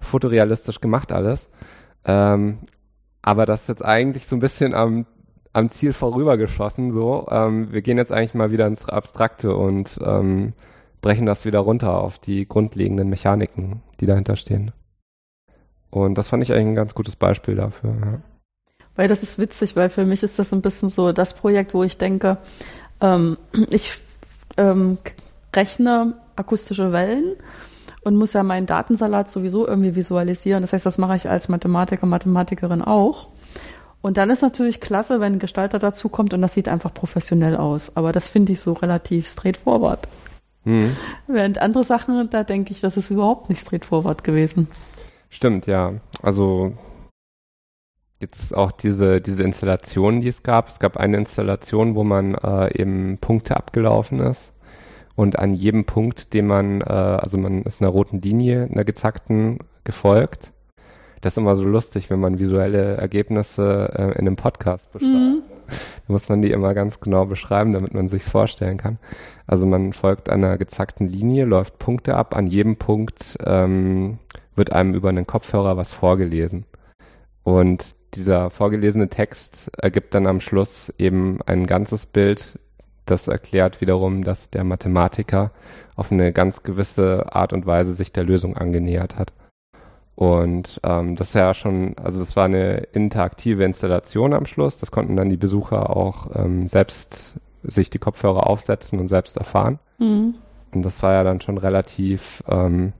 fotorealistisch 0.00 0.80
gemacht 0.80 1.12
alles. 1.12 1.50
Ähm, 2.04 2.58
aber 3.22 3.44
das 3.44 3.62
ist 3.62 3.68
jetzt 3.68 3.84
eigentlich 3.84 4.26
so 4.26 4.36
ein 4.36 4.40
bisschen 4.40 4.74
am 4.74 5.06
am 5.52 5.68
Ziel 5.68 5.92
vorübergeschossen. 5.92 6.92
So, 6.92 7.26
ähm, 7.30 7.72
wir 7.72 7.82
gehen 7.82 7.98
jetzt 7.98 8.12
eigentlich 8.12 8.34
mal 8.34 8.50
wieder 8.50 8.66
ins 8.66 8.88
Abstrakte 8.88 9.54
und 9.56 9.98
ähm, 10.04 10.52
brechen 11.00 11.26
das 11.26 11.44
wieder 11.44 11.60
runter 11.60 11.98
auf 11.98 12.18
die 12.18 12.46
grundlegenden 12.46 13.08
Mechaniken, 13.08 13.82
die 14.00 14.06
dahinter 14.06 14.36
stehen. 14.36 14.72
Und 15.90 16.16
das 16.16 16.28
fand 16.28 16.42
ich 16.42 16.52
eigentlich 16.52 16.68
ein 16.68 16.74
ganz 16.76 16.94
gutes 16.94 17.16
Beispiel 17.16 17.56
dafür. 17.56 17.94
Ja. 18.00 18.20
Weil 19.00 19.08
das 19.08 19.22
ist 19.22 19.38
witzig, 19.38 19.76
weil 19.76 19.88
für 19.88 20.04
mich 20.04 20.22
ist 20.22 20.38
das 20.38 20.52
ein 20.52 20.60
bisschen 20.60 20.90
so 20.90 21.12
das 21.12 21.32
Projekt, 21.32 21.72
wo 21.72 21.82
ich 21.82 21.96
denke, 21.96 22.36
ähm, 23.00 23.38
ich 23.70 23.94
ähm, 24.58 24.98
rechne 25.56 26.16
akustische 26.36 26.92
Wellen 26.92 27.36
und 28.04 28.16
muss 28.16 28.34
ja 28.34 28.42
meinen 28.42 28.66
Datensalat 28.66 29.30
sowieso 29.30 29.66
irgendwie 29.66 29.96
visualisieren. 29.96 30.60
Das 30.60 30.74
heißt, 30.74 30.84
das 30.84 30.98
mache 30.98 31.16
ich 31.16 31.30
als 31.30 31.48
Mathematiker, 31.48 32.04
Mathematikerin 32.04 32.82
auch. 32.82 33.28
Und 34.02 34.18
dann 34.18 34.28
ist 34.28 34.42
natürlich 34.42 34.82
klasse, 34.82 35.18
wenn 35.18 35.32
ein 35.32 35.38
Gestalter 35.38 35.78
dazukommt 35.78 36.34
und 36.34 36.42
das 36.42 36.52
sieht 36.52 36.68
einfach 36.68 36.92
professionell 36.92 37.56
aus. 37.56 37.96
Aber 37.96 38.12
das 38.12 38.28
finde 38.28 38.52
ich 38.52 38.60
so 38.60 38.74
relativ 38.74 39.28
straightforward. 39.30 40.08
Mhm. 40.64 40.94
Während 41.26 41.56
andere 41.56 41.84
Sachen, 41.84 42.28
da 42.28 42.44
denke 42.44 42.72
ich, 42.72 42.82
das 42.82 42.98
ist 42.98 43.10
überhaupt 43.10 43.48
nicht 43.48 43.62
straightforward 43.62 44.24
gewesen. 44.24 44.68
Stimmt, 45.30 45.66
ja. 45.66 45.94
Also 46.20 46.74
jetzt 48.20 48.54
auch 48.54 48.72
diese, 48.72 49.20
diese 49.20 49.42
Installation, 49.42 50.20
die 50.20 50.28
es 50.28 50.42
gab. 50.42 50.68
Es 50.68 50.78
gab 50.78 50.96
eine 50.96 51.16
Installation, 51.16 51.94
wo 51.94 52.04
man 52.04 52.34
äh, 52.34 52.80
eben 52.80 53.18
Punkte 53.18 53.56
abgelaufen 53.56 54.20
ist. 54.20 54.54
Und 55.16 55.38
an 55.38 55.52
jedem 55.52 55.84
Punkt, 55.84 56.32
den 56.32 56.46
man, 56.46 56.80
äh, 56.80 56.84
also 56.84 57.38
man 57.38 57.62
ist 57.62 57.80
einer 57.80 57.90
roten 57.90 58.20
Linie, 58.20 58.68
einer 58.70 58.84
gezackten 58.84 59.58
gefolgt 59.84 60.52
das 61.20 61.34
ist 61.34 61.38
immer 61.38 61.54
so 61.54 61.64
lustig, 61.64 62.10
wenn 62.10 62.20
man 62.20 62.38
visuelle 62.38 62.96
Ergebnisse 62.96 63.92
äh, 63.94 64.18
in 64.18 64.26
einem 64.26 64.36
Podcast 64.36 64.90
beschreibt. 64.92 65.12
Mhm. 65.12 65.42
Da 65.68 66.12
muss 66.12 66.28
man 66.28 66.42
die 66.42 66.50
immer 66.50 66.74
ganz 66.74 66.98
genau 66.98 67.26
beschreiben, 67.26 67.72
damit 67.72 67.94
man 67.94 68.08
sich's 68.08 68.28
vorstellen 68.28 68.78
kann. 68.78 68.98
Also 69.46 69.66
man 69.66 69.92
folgt 69.92 70.28
einer 70.28 70.58
gezackten 70.58 71.06
Linie, 71.06 71.44
läuft 71.44 71.78
Punkte 71.78 72.16
ab. 72.16 72.34
An 72.34 72.46
jedem 72.46 72.76
Punkt 72.76 73.36
ähm, 73.44 74.18
wird 74.56 74.72
einem 74.72 74.94
über 74.94 75.10
einen 75.10 75.26
Kopfhörer 75.26 75.76
was 75.76 75.92
vorgelesen. 75.92 76.64
Und 77.44 77.94
dieser 78.14 78.50
vorgelesene 78.50 79.08
Text 79.08 79.70
ergibt 79.78 80.14
dann 80.14 80.26
am 80.26 80.40
Schluss 80.40 80.92
eben 80.98 81.40
ein 81.46 81.66
ganzes 81.66 82.06
Bild, 82.06 82.58
das 83.06 83.28
erklärt 83.28 83.80
wiederum, 83.80 84.24
dass 84.24 84.50
der 84.50 84.64
Mathematiker 84.64 85.50
auf 85.96 86.12
eine 86.12 86.32
ganz 86.32 86.62
gewisse 86.62 87.34
Art 87.34 87.52
und 87.52 87.66
Weise 87.66 87.92
sich 87.92 88.12
der 88.12 88.24
Lösung 88.24 88.56
angenähert 88.56 89.18
hat. 89.18 89.32
Und 90.14 90.80
ähm, 90.84 91.16
das 91.16 91.28
ist 91.28 91.34
ja 91.34 91.54
schon, 91.54 91.96
also 91.96 92.20
das 92.20 92.36
war 92.36 92.44
eine 92.44 92.78
interaktive 92.92 93.64
Installation 93.64 94.34
am 94.34 94.44
Schluss. 94.44 94.78
Das 94.78 94.90
konnten 94.90 95.16
dann 95.16 95.30
die 95.30 95.38
Besucher 95.38 95.96
auch 95.96 96.28
ähm, 96.34 96.68
selbst 96.68 97.40
sich 97.62 97.90
die 97.90 97.98
Kopfhörer 97.98 98.46
aufsetzen 98.46 98.98
und 98.98 99.08
selbst 99.08 99.36
erfahren. 99.36 99.78
Mhm. 99.98 100.34
Und 100.72 100.82
das 100.82 101.02
war 101.02 101.14
ja 101.14 101.24
dann 101.24 101.40
schon 101.40 101.58
relativ, 101.58 102.42
ähm, 102.48 102.92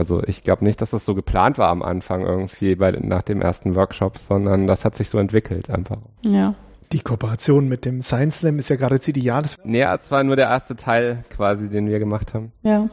also 0.00 0.22
ich 0.26 0.44
glaube 0.44 0.64
nicht, 0.64 0.80
dass 0.80 0.92
das 0.92 1.04
so 1.04 1.14
geplant 1.14 1.58
war 1.58 1.68
am 1.68 1.82
Anfang 1.82 2.22
irgendwie 2.22 2.74
bei, 2.74 2.90
nach 2.92 3.20
dem 3.20 3.42
ersten 3.42 3.74
Workshop, 3.74 4.16
sondern 4.16 4.66
das 4.66 4.86
hat 4.86 4.94
sich 4.94 5.10
so 5.10 5.18
entwickelt 5.18 5.68
einfach. 5.68 5.98
Ja. 6.22 6.54
Die 6.90 7.00
Kooperation 7.00 7.68
mit 7.68 7.84
dem 7.84 8.00
Science 8.00 8.38
Slam 8.38 8.58
ist 8.58 8.70
ja 8.70 8.76
geradezu 8.76 9.10
ideal. 9.10 9.44
Nee, 9.62 9.82
es 9.82 10.10
war 10.10 10.24
nur 10.24 10.36
der 10.36 10.48
erste 10.48 10.74
Teil 10.74 11.24
quasi, 11.28 11.68
den 11.68 11.86
wir 11.86 11.98
gemacht 11.98 12.32
haben. 12.32 12.50
Ja. 12.62 12.88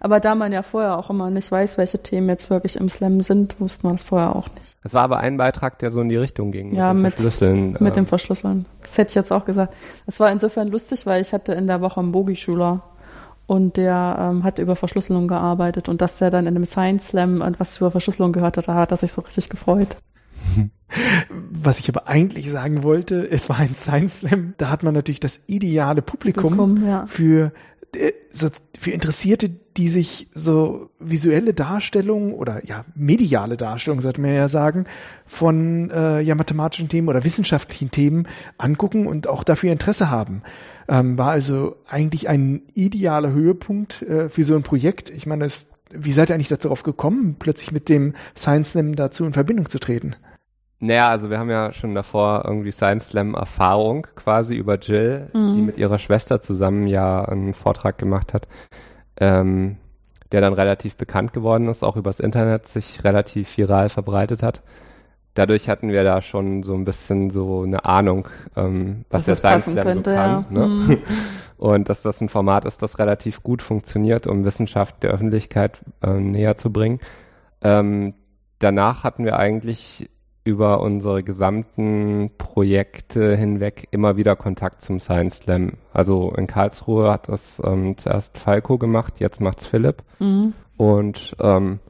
Aber 0.00 0.18
da 0.18 0.34
man 0.34 0.50
ja 0.50 0.62
vorher 0.62 0.96
auch 0.96 1.10
immer 1.10 1.28
nicht 1.28 1.52
weiß, 1.52 1.76
welche 1.76 2.02
Themen 2.02 2.30
jetzt 2.30 2.48
wirklich 2.48 2.76
im 2.76 2.88
Slam 2.88 3.20
sind, 3.20 3.60
wusste 3.60 3.86
man 3.86 3.96
es 3.96 4.02
vorher 4.02 4.34
auch 4.34 4.48
nicht. 4.48 4.76
Es 4.82 4.94
war 4.94 5.02
aber 5.02 5.18
ein 5.18 5.36
Beitrag, 5.36 5.78
der 5.78 5.90
so 5.90 6.00
in 6.00 6.08
die 6.08 6.16
Richtung 6.16 6.52
ging. 6.52 6.74
Ja, 6.74 6.94
mit 6.94 7.04
dem 7.04 7.10
Verschlüsseln. 7.10 7.76
Mit, 7.78 7.92
äh. 7.92 7.96
dem 7.96 8.06
Verschlüsseln. 8.06 8.64
Das 8.80 8.96
hätte 8.96 9.10
ich 9.10 9.14
jetzt 9.16 9.30
auch 9.30 9.44
gesagt. 9.44 9.74
Es 10.06 10.18
war 10.18 10.32
insofern 10.32 10.68
lustig, 10.68 11.04
weil 11.04 11.20
ich 11.20 11.34
hatte 11.34 11.52
in 11.52 11.66
der 11.66 11.82
Woche 11.82 12.00
einen 12.00 12.12
Bogi-Schüler 12.12 12.82
und 13.46 13.76
der 13.76 14.16
ähm, 14.18 14.44
hat 14.44 14.58
über 14.58 14.76
Verschlüsselung 14.76 15.28
gearbeitet 15.28 15.88
und 15.88 16.00
dass 16.00 16.18
der 16.18 16.30
dann 16.30 16.46
in 16.46 16.54
dem 16.54 16.64
Science 16.64 17.08
Slam 17.08 17.40
und 17.40 17.60
was 17.60 17.76
über 17.78 17.90
Verschlüsselung 17.90 18.32
gehört 18.32 18.56
hat, 18.56 18.68
da 18.68 18.74
hat 18.74 18.90
er 18.90 18.96
sich 18.96 19.12
so 19.12 19.22
richtig 19.22 19.48
gefreut. 19.48 19.96
Was 21.50 21.80
ich 21.80 21.88
aber 21.88 22.06
eigentlich 22.06 22.50
sagen 22.50 22.84
wollte, 22.84 23.28
es 23.28 23.48
war 23.48 23.56
ein 23.56 23.74
Science 23.74 24.18
Slam, 24.18 24.54
da 24.58 24.70
hat 24.70 24.82
man 24.82 24.94
natürlich 24.94 25.18
das 25.18 25.40
ideale 25.46 26.00
Publikum, 26.00 26.56
Publikum 26.56 26.86
ja. 26.86 27.06
für 27.06 27.52
so 28.30 28.48
für 28.78 28.90
Interessierte, 28.90 29.50
die 29.76 29.88
sich 29.88 30.28
so 30.32 30.90
visuelle 30.98 31.54
Darstellungen 31.54 32.32
oder 32.32 32.64
ja 32.66 32.84
mediale 32.94 33.56
Darstellungen, 33.56 34.02
sollte 34.02 34.20
man 34.20 34.34
ja 34.34 34.48
sagen, 34.48 34.86
von 35.26 35.90
äh, 35.90 36.20
ja 36.20 36.34
mathematischen 36.34 36.88
Themen 36.88 37.08
oder 37.08 37.24
wissenschaftlichen 37.24 37.90
Themen 37.90 38.28
angucken 38.58 39.06
und 39.06 39.26
auch 39.26 39.44
dafür 39.44 39.72
Interesse 39.72 40.10
haben. 40.10 40.42
Ähm, 40.88 41.18
war 41.18 41.30
also 41.30 41.76
eigentlich 41.88 42.28
ein 42.28 42.62
idealer 42.74 43.32
Höhepunkt 43.32 44.02
äh, 44.02 44.28
für 44.28 44.44
so 44.44 44.54
ein 44.54 44.62
Projekt. 44.62 45.10
Ich 45.10 45.26
meine, 45.26 45.44
es, 45.44 45.68
wie 45.90 46.12
seid 46.12 46.30
ihr 46.30 46.34
eigentlich 46.34 46.48
darauf 46.48 46.82
gekommen, 46.82 47.36
plötzlich 47.38 47.72
mit 47.72 47.88
dem 47.88 48.14
Science 48.36 48.70
Slam 48.70 48.96
dazu 48.96 49.24
in 49.24 49.32
Verbindung 49.32 49.68
zu 49.68 49.78
treten? 49.78 50.16
Naja, 50.78 51.08
also 51.08 51.30
wir 51.30 51.38
haben 51.38 51.50
ja 51.50 51.72
schon 51.72 51.94
davor 51.94 52.42
irgendwie 52.44 52.70
Science 52.70 53.08
Slam 53.08 53.34
Erfahrung 53.34 54.06
quasi 54.14 54.56
über 54.56 54.78
Jill, 54.78 55.30
mhm. 55.32 55.52
die 55.52 55.62
mit 55.62 55.78
ihrer 55.78 55.98
Schwester 55.98 56.42
zusammen 56.42 56.86
ja 56.86 57.24
einen 57.24 57.54
Vortrag 57.54 57.96
gemacht 57.96 58.34
hat, 58.34 58.46
ähm, 59.18 59.78
der 60.32 60.42
dann 60.42 60.52
relativ 60.52 60.96
bekannt 60.96 61.32
geworden 61.32 61.68
ist, 61.68 61.82
auch 61.82 61.96
übers 61.96 62.20
Internet 62.20 62.66
sich 62.66 63.04
relativ 63.04 63.56
viral 63.56 63.88
verbreitet 63.88 64.42
hat. 64.42 64.62
Dadurch 65.32 65.68
hatten 65.68 65.88
wir 65.88 66.04
da 66.04 66.20
schon 66.20 66.62
so 66.62 66.74
ein 66.74 66.84
bisschen 66.84 67.30
so 67.30 67.62
eine 67.62 67.84
Ahnung, 67.84 68.28
ähm, 68.54 69.04
was 69.08 69.24
dass 69.24 69.40
der 69.40 69.60
Science 69.60 69.64
Slam 69.64 69.86
könnte, 69.86 70.10
so 70.10 70.16
kann. 70.16 70.46
Ja. 70.50 70.60
Ne? 70.60 70.66
Mhm. 70.66 70.98
Und 71.58 71.88
dass 71.88 72.02
das 72.02 72.20
ein 72.20 72.28
Format 72.28 72.66
ist, 72.66 72.82
das 72.82 72.98
relativ 72.98 73.42
gut 73.42 73.62
funktioniert, 73.62 74.26
um 74.26 74.44
Wissenschaft 74.44 75.02
der 75.02 75.10
Öffentlichkeit 75.10 75.80
äh, 76.02 76.10
näher 76.10 76.56
zu 76.56 76.70
bringen. 76.70 77.00
Ähm, 77.62 78.12
danach 78.58 79.04
hatten 79.04 79.24
wir 79.24 79.38
eigentlich 79.38 80.10
über 80.46 80.80
unsere 80.80 81.22
gesamten 81.22 82.30
Projekte 82.38 83.36
hinweg 83.36 83.88
immer 83.90 84.16
wieder 84.16 84.36
Kontakt 84.36 84.80
zum 84.80 85.00
Science 85.00 85.38
Slam. 85.38 85.72
Also 85.92 86.32
in 86.36 86.46
Karlsruhe 86.46 87.10
hat 87.10 87.28
das 87.28 87.60
ähm, 87.64 87.98
zuerst 87.98 88.38
Falco 88.38 88.78
gemacht, 88.78 89.18
jetzt 89.18 89.40
macht's 89.40 89.66
Philipp. 89.66 90.02
Mhm. 90.20 90.54
Und 90.76 91.36
ähm, 91.40 91.80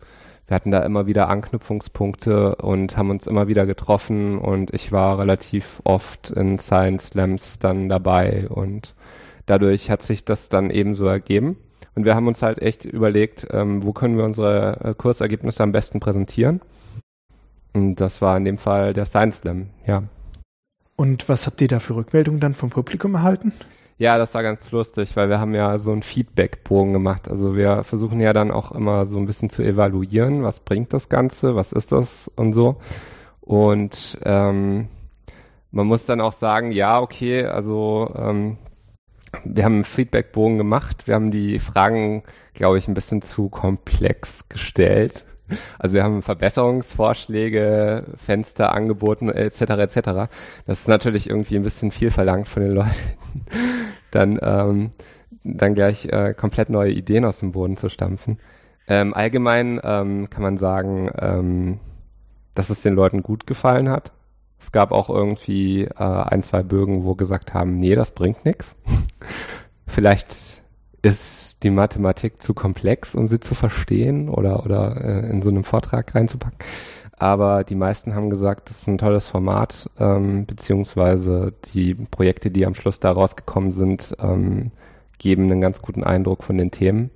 wir 0.47 0.55
hatten 0.55 0.71
da 0.71 0.81
immer 0.85 1.07
wieder 1.07 1.29
Anknüpfungspunkte 1.29 2.57
und 2.57 2.97
haben 2.97 3.11
uns 3.11 3.27
immer 3.27 3.47
wieder 3.47 3.67
getroffen 3.67 4.39
und 4.39 4.73
ich 4.73 4.93
war 4.93 5.19
relativ 5.19 5.83
oft 5.85 6.31
in 6.31 6.59
Science 6.59 7.09
Slams 7.09 7.59
dann 7.59 7.89
dabei 7.89 8.49
und 8.49 8.95
dadurch 9.45 9.91
hat 9.91 10.03
sich 10.03 10.25
das 10.25 10.49
dann 10.49 10.71
ebenso 10.71 11.07
ergeben. 11.07 11.57
Und 11.95 12.05
wir 12.05 12.15
haben 12.15 12.29
uns 12.29 12.43
halt 12.43 12.61
echt 12.61 12.85
überlegt, 12.85 13.49
ähm, 13.51 13.83
wo 13.83 13.93
können 13.93 14.17
wir 14.17 14.25
unsere 14.25 14.81
äh, 14.85 14.95
Kursergebnisse 14.95 15.63
am 15.63 15.73
besten 15.73 15.99
präsentieren. 15.99 16.61
Und 17.77 17.97
das 17.97 18.23
war 18.23 18.39
in 18.39 18.47
dem 18.47 18.57
Fall 18.57 18.95
der 18.95 19.05
Science 19.05 19.41
Slam, 19.41 19.69
ja. 19.87 20.05
Und 20.97 21.29
was 21.29 21.45
habt 21.45 21.61
ihr 21.61 21.69
da 21.69 21.79
für 21.79 21.95
Rückmeldungen 21.95 22.41
dann 22.41 22.55
vom 22.55 22.71
Publikum 22.71 23.15
erhalten? 23.17 23.53
Ja, 23.99 24.17
das 24.17 24.33
war 24.33 24.43
ganz 24.43 24.71
lustig, 24.71 25.15
weil 25.15 25.29
wir 25.29 25.41
haben 25.41 25.55
ja 25.55 25.77
so 25.77 25.93
einen 25.93 26.03
Feedback-Bogen 26.03 26.95
gemacht. 26.95 27.29
Also 27.29 27.55
wir 27.55 27.83
versuchen 27.83 28.19
ja 28.19 28.33
dann 28.33 28.51
auch 28.51 28.73
immer 28.73 29.05
so 29.05 29.19
ein 29.19 29.27
bisschen 29.27 29.51
zu 29.51 29.63
evaluieren, 29.63 30.43
was 30.43 30.61
bringt 30.61 30.95
das 30.95 31.11
Ganze, 31.11 31.55
was 31.55 31.73
ist 31.73 31.93
das 31.93 32.29
und 32.29 32.55
so. 32.55 32.77
Und 33.43 34.19
ähm, 34.25 34.89
man 35.71 35.87
muss 35.87 36.07
dann 36.07 36.23
auch 36.23 36.33
sagen, 36.33 36.71
ja, 36.71 36.99
okay, 36.99 37.45
also 37.45 38.11
ähm, 38.17 38.57
wir 39.45 39.65
haben 39.65 39.75
einen 39.75 39.85
Feedback-Bogen 39.85 40.57
gemacht. 40.57 41.07
Wir 41.07 41.15
haben 41.15 41.31
die 41.31 41.59
Fragen, 41.59 42.23
glaube 42.55 42.79
ich, 42.79 42.89
ein 42.89 42.95
bisschen 42.95 43.21
zu 43.21 43.51
komplex 43.51 44.49
gestellt. 44.49 45.27
Also 45.79 45.95
wir 45.95 46.03
haben 46.03 46.23
Verbesserungsvorschläge, 46.23 48.07
Fenster 48.17 48.73
angeboten 48.73 49.29
etc. 49.29 49.61
etc. 49.61 50.31
Das 50.67 50.81
ist 50.81 50.89
natürlich 50.89 51.29
irgendwie 51.31 51.57
ein 51.57 51.63
bisschen 51.63 51.91
viel 51.91 52.11
verlangt 52.11 52.49
von 52.49 52.63
den 52.63 52.73
Leuten, 52.73 53.45
dann 54.11 54.39
ähm, 54.43 54.91
dann 55.47 55.75
gleich 55.75 56.07
äh, 56.07 56.35
komplett 56.35 56.71
neue 56.71 56.93
Ideen 56.93 57.25
aus 57.25 57.39
dem 57.39 57.53
Boden 57.53 57.77
zu 57.77 57.89
stampfen. 57.89 58.39
Ähm, 58.89 59.15
allgemein 59.15 59.81
ähm, 59.83 60.31
kann 60.31 60.43
man 60.43 60.59
sagen, 60.59 61.11
ähm, 61.19 61.79
dass 62.55 62.71
es 62.71 62.83
den 62.83 62.95
Leuten 62.95 63.23
gut 63.23 63.47
gefallen 63.47 63.89
hat. 63.89 64.13
Es 64.59 64.73
gab 64.73 64.93
auch 64.93 65.11
irgendwie 65.11 65.85
äh, 65.85 65.95
ein, 65.99 66.43
zwei 66.43 66.63
Bögen, 66.63 67.05
wo 67.05 67.15
gesagt 67.15 67.53
haben, 67.55 67.79
nee, 67.79 67.95
das 67.95 68.13
bringt 68.13 68.45
nichts. 68.45 68.77
Vielleicht 69.87 70.63
ist 71.03 71.46
die 71.63 71.71
Mathematik 71.71 72.43
zu 72.43 72.55
komplex, 72.55 73.15
um 73.15 73.29
sie 73.29 73.41
zu 73.41 73.55
verstehen 73.55 74.29
oder, 74.29 74.65
oder 74.65 74.97
äh, 75.03 75.31
in 75.31 75.43
so 75.43 75.51
einem 75.51 75.65
Vortrag 75.65 76.15
reinzupacken. 76.15 76.59
Aber 77.19 77.65
die 77.65 77.75
meisten 77.75 78.15
haben 78.15 78.29
gesagt, 78.29 78.69
das 78.69 78.83
ist 78.83 78.89
ein 78.89 78.99
tolles 78.99 79.27
Format, 79.27 79.91
ähm, 79.99 80.45
beziehungsweise 80.45 81.55
die 81.73 81.95
Projekte, 81.95 82.51
die 82.51 82.67
am 82.67 82.75
Schluss 82.75 83.01
da 83.01 83.11
rausgekommen 83.11 83.73
sind, 83.73 84.15
ähm, 84.19 84.71
geben 85.19 85.45
einen 85.45 85.63
ganz 85.63 85.81
guten 85.81 86.05
Eindruck 86.05 86.45
von 86.45 86.59
den 86.59 86.71
Themen 86.71 87.11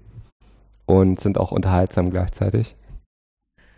und 0.86 1.20
sind 1.20 1.36
auch 1.36 1.52
unterhaltsam 1.52 2.10
gleichzeitig. 2.10 2.76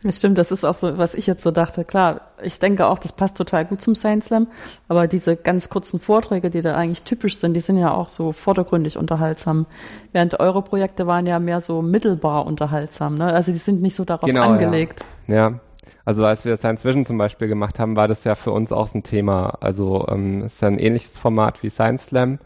Das 0.04 0.16
stimmt, 0.16 0.36
das 0.36 0.50
ist 0.50 0.64
auch 0.64 0.74
so, 0.74 0.98
was 0.98 1.14
ich 1.14 1.26
jetzt 1.26 1.42
so 1.42 1.50
dachte. 1.50 1.84
Klar, 1.84 2.22
ich 2.42 2.58
denke 2.58 2.86
auch, 2.86 2.98
das 2.98 3.12
passt 3.12 3.36
total 3.36 3.64
gut 3.64 3.82
zum 3.82 3.94
Science 3.94 4.26
Slam, 4.26 4.48
aber 4.88 5.06
diese 5.06 5.36
ganz 5.36 5.68
kurzen 5.68 6.00
Vorträge, 6.00 6.50
die 6.50 6.60
da 6.60 6.74
eigentlich 6.74 7.04
typisch 7.04 7.38
sind, 7.38 7.54
die 7.54 7.60
sind 7.60 7.76
ja 7.76 7.92
auch 7.92 8.08
so 8.08 8.32
vordergründig 8.32 8.98
unterhaltsam. 8.98 9.66
Während 10.12 10.40
eure 10.40 10.62
Projekte 10.62 11.06
waren 11.06 11.26
ja 11.26 11.38
mehr 11.38 11.60
so 11.60 11.82
mittelbar 11.82 12.46
unterhaltsam, 12.46 13.16
ne? 13.16 13.26
Also 13.26 13.52
die 13.52 13.58
sind 13.58 13.80
nicht 13.80 13.94
so 13.94 14.04
darauf 14.04 14.26
genau, 14.26 14.50
angelegt. 14.50 15.04
Ja. 15.28 15.34
ja. 15.34 15.60
Also 16.04 16.24
als 16.24 16.44
wir 16.44 16.56
Science 16.56 16.84
Vision 16.84 17.06
zum 17.06 17.16
Beispiel 17.16 17.46
gemacht 17.46 17.78
haben, 17.78 17.94
war 17.94 18.08
das 18.08 18.24
ja 18.24 18.34
für 18.34 18.50
uns 18.50 18.72
auch 18.72 18.88
so 18.88 18.98
ein 18.98 19.02
Thema. 19.04 19.58
Also 19.60 20.06
ähm, 20.08 20.42
es 20.42 20.54
ist 20.54 20.62
ja 20.62 20.68
ein 20.68 20.80
ähnliches 20.80 21.16
Format 21.16 21.62
wie 21.62 21.70
Science 21.70 22.06
Slam 22.06 22.40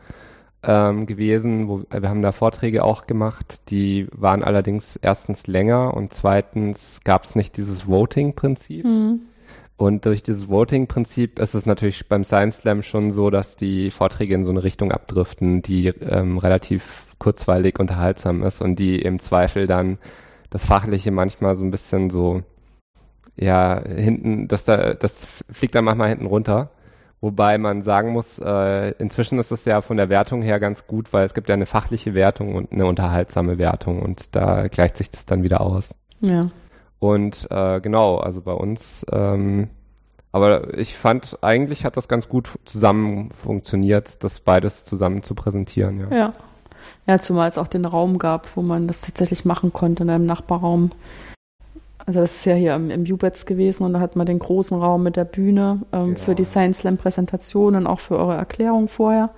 ähm, 0.66 1.07
gewesen. 1.07 1.68
Wo, 1.68 1.85
wir 1.90 2.09
haben 2.09 2.22
da 2.22 2.33
Vorträge 2.33 2.85
auch 2.85 3.07
gemacht, 3.07 3.70
die 3.70 4.09
waren 4.12 4.42
allerdings 4.42 4.96
erstens 4.96 5.46
länger 5.46 5.94
und 5.94 6.12
zweitens 6.12 7.00
gab 7.05 7.24
es 7.24 7.35
nicht 7.35 7.57
dieses 7.57 7.88
Voting-Prinzip. 7.88 8.85
Mhm. 8.85 9.20
Und 9.79 10.07
durch 10.07 10.22
dieses 10.22 10.48
Voting-Prinzip 10.48 11.38
ist 11.38 11.55
es 11.55 11.66
natürlich 11.66 12.09
beim 12.09 12.24
Science 12.24 12.59
Slam 12.59 12.83
schon 12.83 13.11
so, 13.11 13.29
dass 13.29 13.57
die 13.57 13.90
Vorträge 13.90 14.35
in 14.35 14.44
so 14.44 14.50
eine 14.50 14.64
Richtung 14.64 14.90
abdriften, 14.90 15.61
die 15.61 15.88
ähm, 15.88 16.38
relativ 16.38 17.14
kurzweilig 17.18 17.79
unterhaltsam 17.79 18.42
ist 18.42 18.62
und 18.62 18.79
die 18.79 19.00
im 19.00 19.20
Zweifel 19.20 19.66
dann 19.66 19.98
das 20.50 20.64
Fachliche 20.64 21.11
manchmal 21.11 21.55
so 21.55 21.62
ein 21.62 21.70
bisschen 21.70 22.09
so, 22.09 22.42
ja, 23.37 23.83
hinten, 23.87 24.48
das 24.48 24.64
da, 24.64 24.94
das 24.94 25.26
fliegt 25.50 25.74
dann 25.74 25.85
manchmal 25.85 26.09
hinten 26.09 26.26
runter. 26.26 26.70
Wobei 27.26 27.58
man 27.58 27.82
sagen 27.82 28.12
muss, 28.12 28.38
äh, 28.38 28.92
inzwischen 29.00 29.40
ist 29.40 29.50
es 29.50 29.64
ja 29.64 29.80
von 29.80 29.96
der 29.96 30.08
Wertung 30.08 30.42
her 30.42 30.60
ganz 30.60 30.86
gut, 30.86 31.12
weil 31.12 31.24
es 31.24 31.34
gibt 31.34 31.48
ja 31.48 31.56
eine 31.56 31.66
fachliche 31.66 32.14
Wertung 32.14 32.54
und 32.54 32.70
eine 32.70 32.86
unterhaltsame 32.86 33.58
Wertung 33.58 34.00
und 34.00 34.36
da 34.36 34.68
gleicht 34.68 34.96
sich 34.96 35.10
das 35.10 35.26
dann 35.26 35.42
wieder 35.42 35.60
aus. 35.60 35.96
Ja. 36.20 36.50
Und 37.00 37.48
äh, 37.50 37.80
genau, 37.80 38.18
also 38.18 38.42
bei 38.42 38.52
uns, 38.52 39.04
ähm, 39.10 39.70
aber 40.30 40.78
ich 40.78 40.96
fand, 40.96 41.38
eigentlich 41.42 41.84
hat 41.84 41.96
das 41.96 42.06
ganz 42.06 42.28
gut 42.28 42.60
zusammen 42.64 43.32
funktioniert, 43.32 44.22
das 44.22 44.38
beides 44.38 44.84
zusammen 44.84 45.24
zu 45.24 45.34
präsentieren, 45.34 45.98
ja. 45.98 46.16
Ja. 46.16 46.32
Ja, 47.08 47.18
zumal 47.18 47.48
es 47.48 47.58
auch 47.58 47.66
den 47.66 47.86
Raum 47.86 48.20
gab, 48.20 48.56
wo 48.56 48.62
man 48.62 48.86
das 48.86 49.00
tatsächlich 49.00 49.44
machen 49.44 49.72
konnte 49.72 50.04
in 50.04 50.10
einem 50.10 50.26
Nachbarraum. 50.26 50.92
Also 52.07 52.21
das 52.21 52.37
ist 52.37 52.45
ja 52.45 52.55
hier 52.55 52.75
im, 52.75 52.90
im 52.90 53.03
Ubets 53.03 53.47
gewesen 53.47 53.83
und 53.83 53.92
da 53.92 53.99
hat 53.99 54.14
man 54.14 54.27
den 54.27 54.38
großen 54.38 54.79
Raum 54.79 55.03
mit 55.03 55.16
der 55.16 55.25
Bühne 55.25 55.83
ähm, 55.92 56.14
genau. 56.14 56.21
für 56.21 56.35
die 56.37 56.45
Science 56.45 56.79
Slam 56.79 56.99
Präsentation 56.99 57.75
auch 57.87 57.99
für 57.99 58.16
eure 58.16 58.37
Erklärung 58.37 58.87
vorher. 58.87 59.31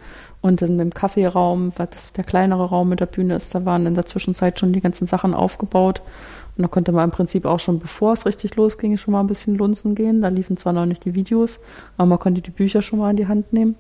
Und 0.42 0.60
in 0.60 0.76
dem 0.76 0.92
Kaffeeraum, 0.92 1.72
was 1.76 1.88
das 1.90 2.12
der 2.12 2.24
kleinere 2.24 2.66
Raum 2.66 2.90
mit 2.90 3.00
der 3.00 3.06
Bühne 3.06 3.36
ist, 3.36 3.54
da 3.54 3.64
waren 3.64 3.86
in 3.86 3.94
der 3.94 4.04
Zwischenzeit 4.04 4.60
schon 4.60 4.74
die 4.74 4.82
ganzen 4.82 5.06
Sachen 5.06 5.32
aufgebaut. 5.32 6.02
Und 6.56 6.62
da 6.62 6.68
konnte 6.68 6.92
man 6.92 7.04
im 7.04 7.10
Prinzip 7.10 7.46
auch 7.46 7.58
schon, 7.58 7.78
bevor 7.78 8.12
es 8.12 8.26
richtig 8.26 8.54
losging, 8.56 8.98
schon 8.98 9.12
mal 9.12 9.20
ein 9.20 9.26
bisschen 9.26 9.56
lunzen 9.56 9.94
gehen. 9.94 10.20
Da 10.20 10.28
liefen 10.28 10.58
zwar 10.58 10.74
noch 10.74 10.86
nicht 10.86 11.04
die 11.04 11.14
Videos, 11.14 11.58
aber 11.96 12.06
man 12.06 12.18
konnte 12.18 12.42
die 12.42 12.50
Bücher 12.50 12.82
schon 12.82 12.98
mal 12.98 13.10
in 13.10 13.16
die 13.16 13.28
Hand 13.28 13.52
nehmen. 13.52 13.76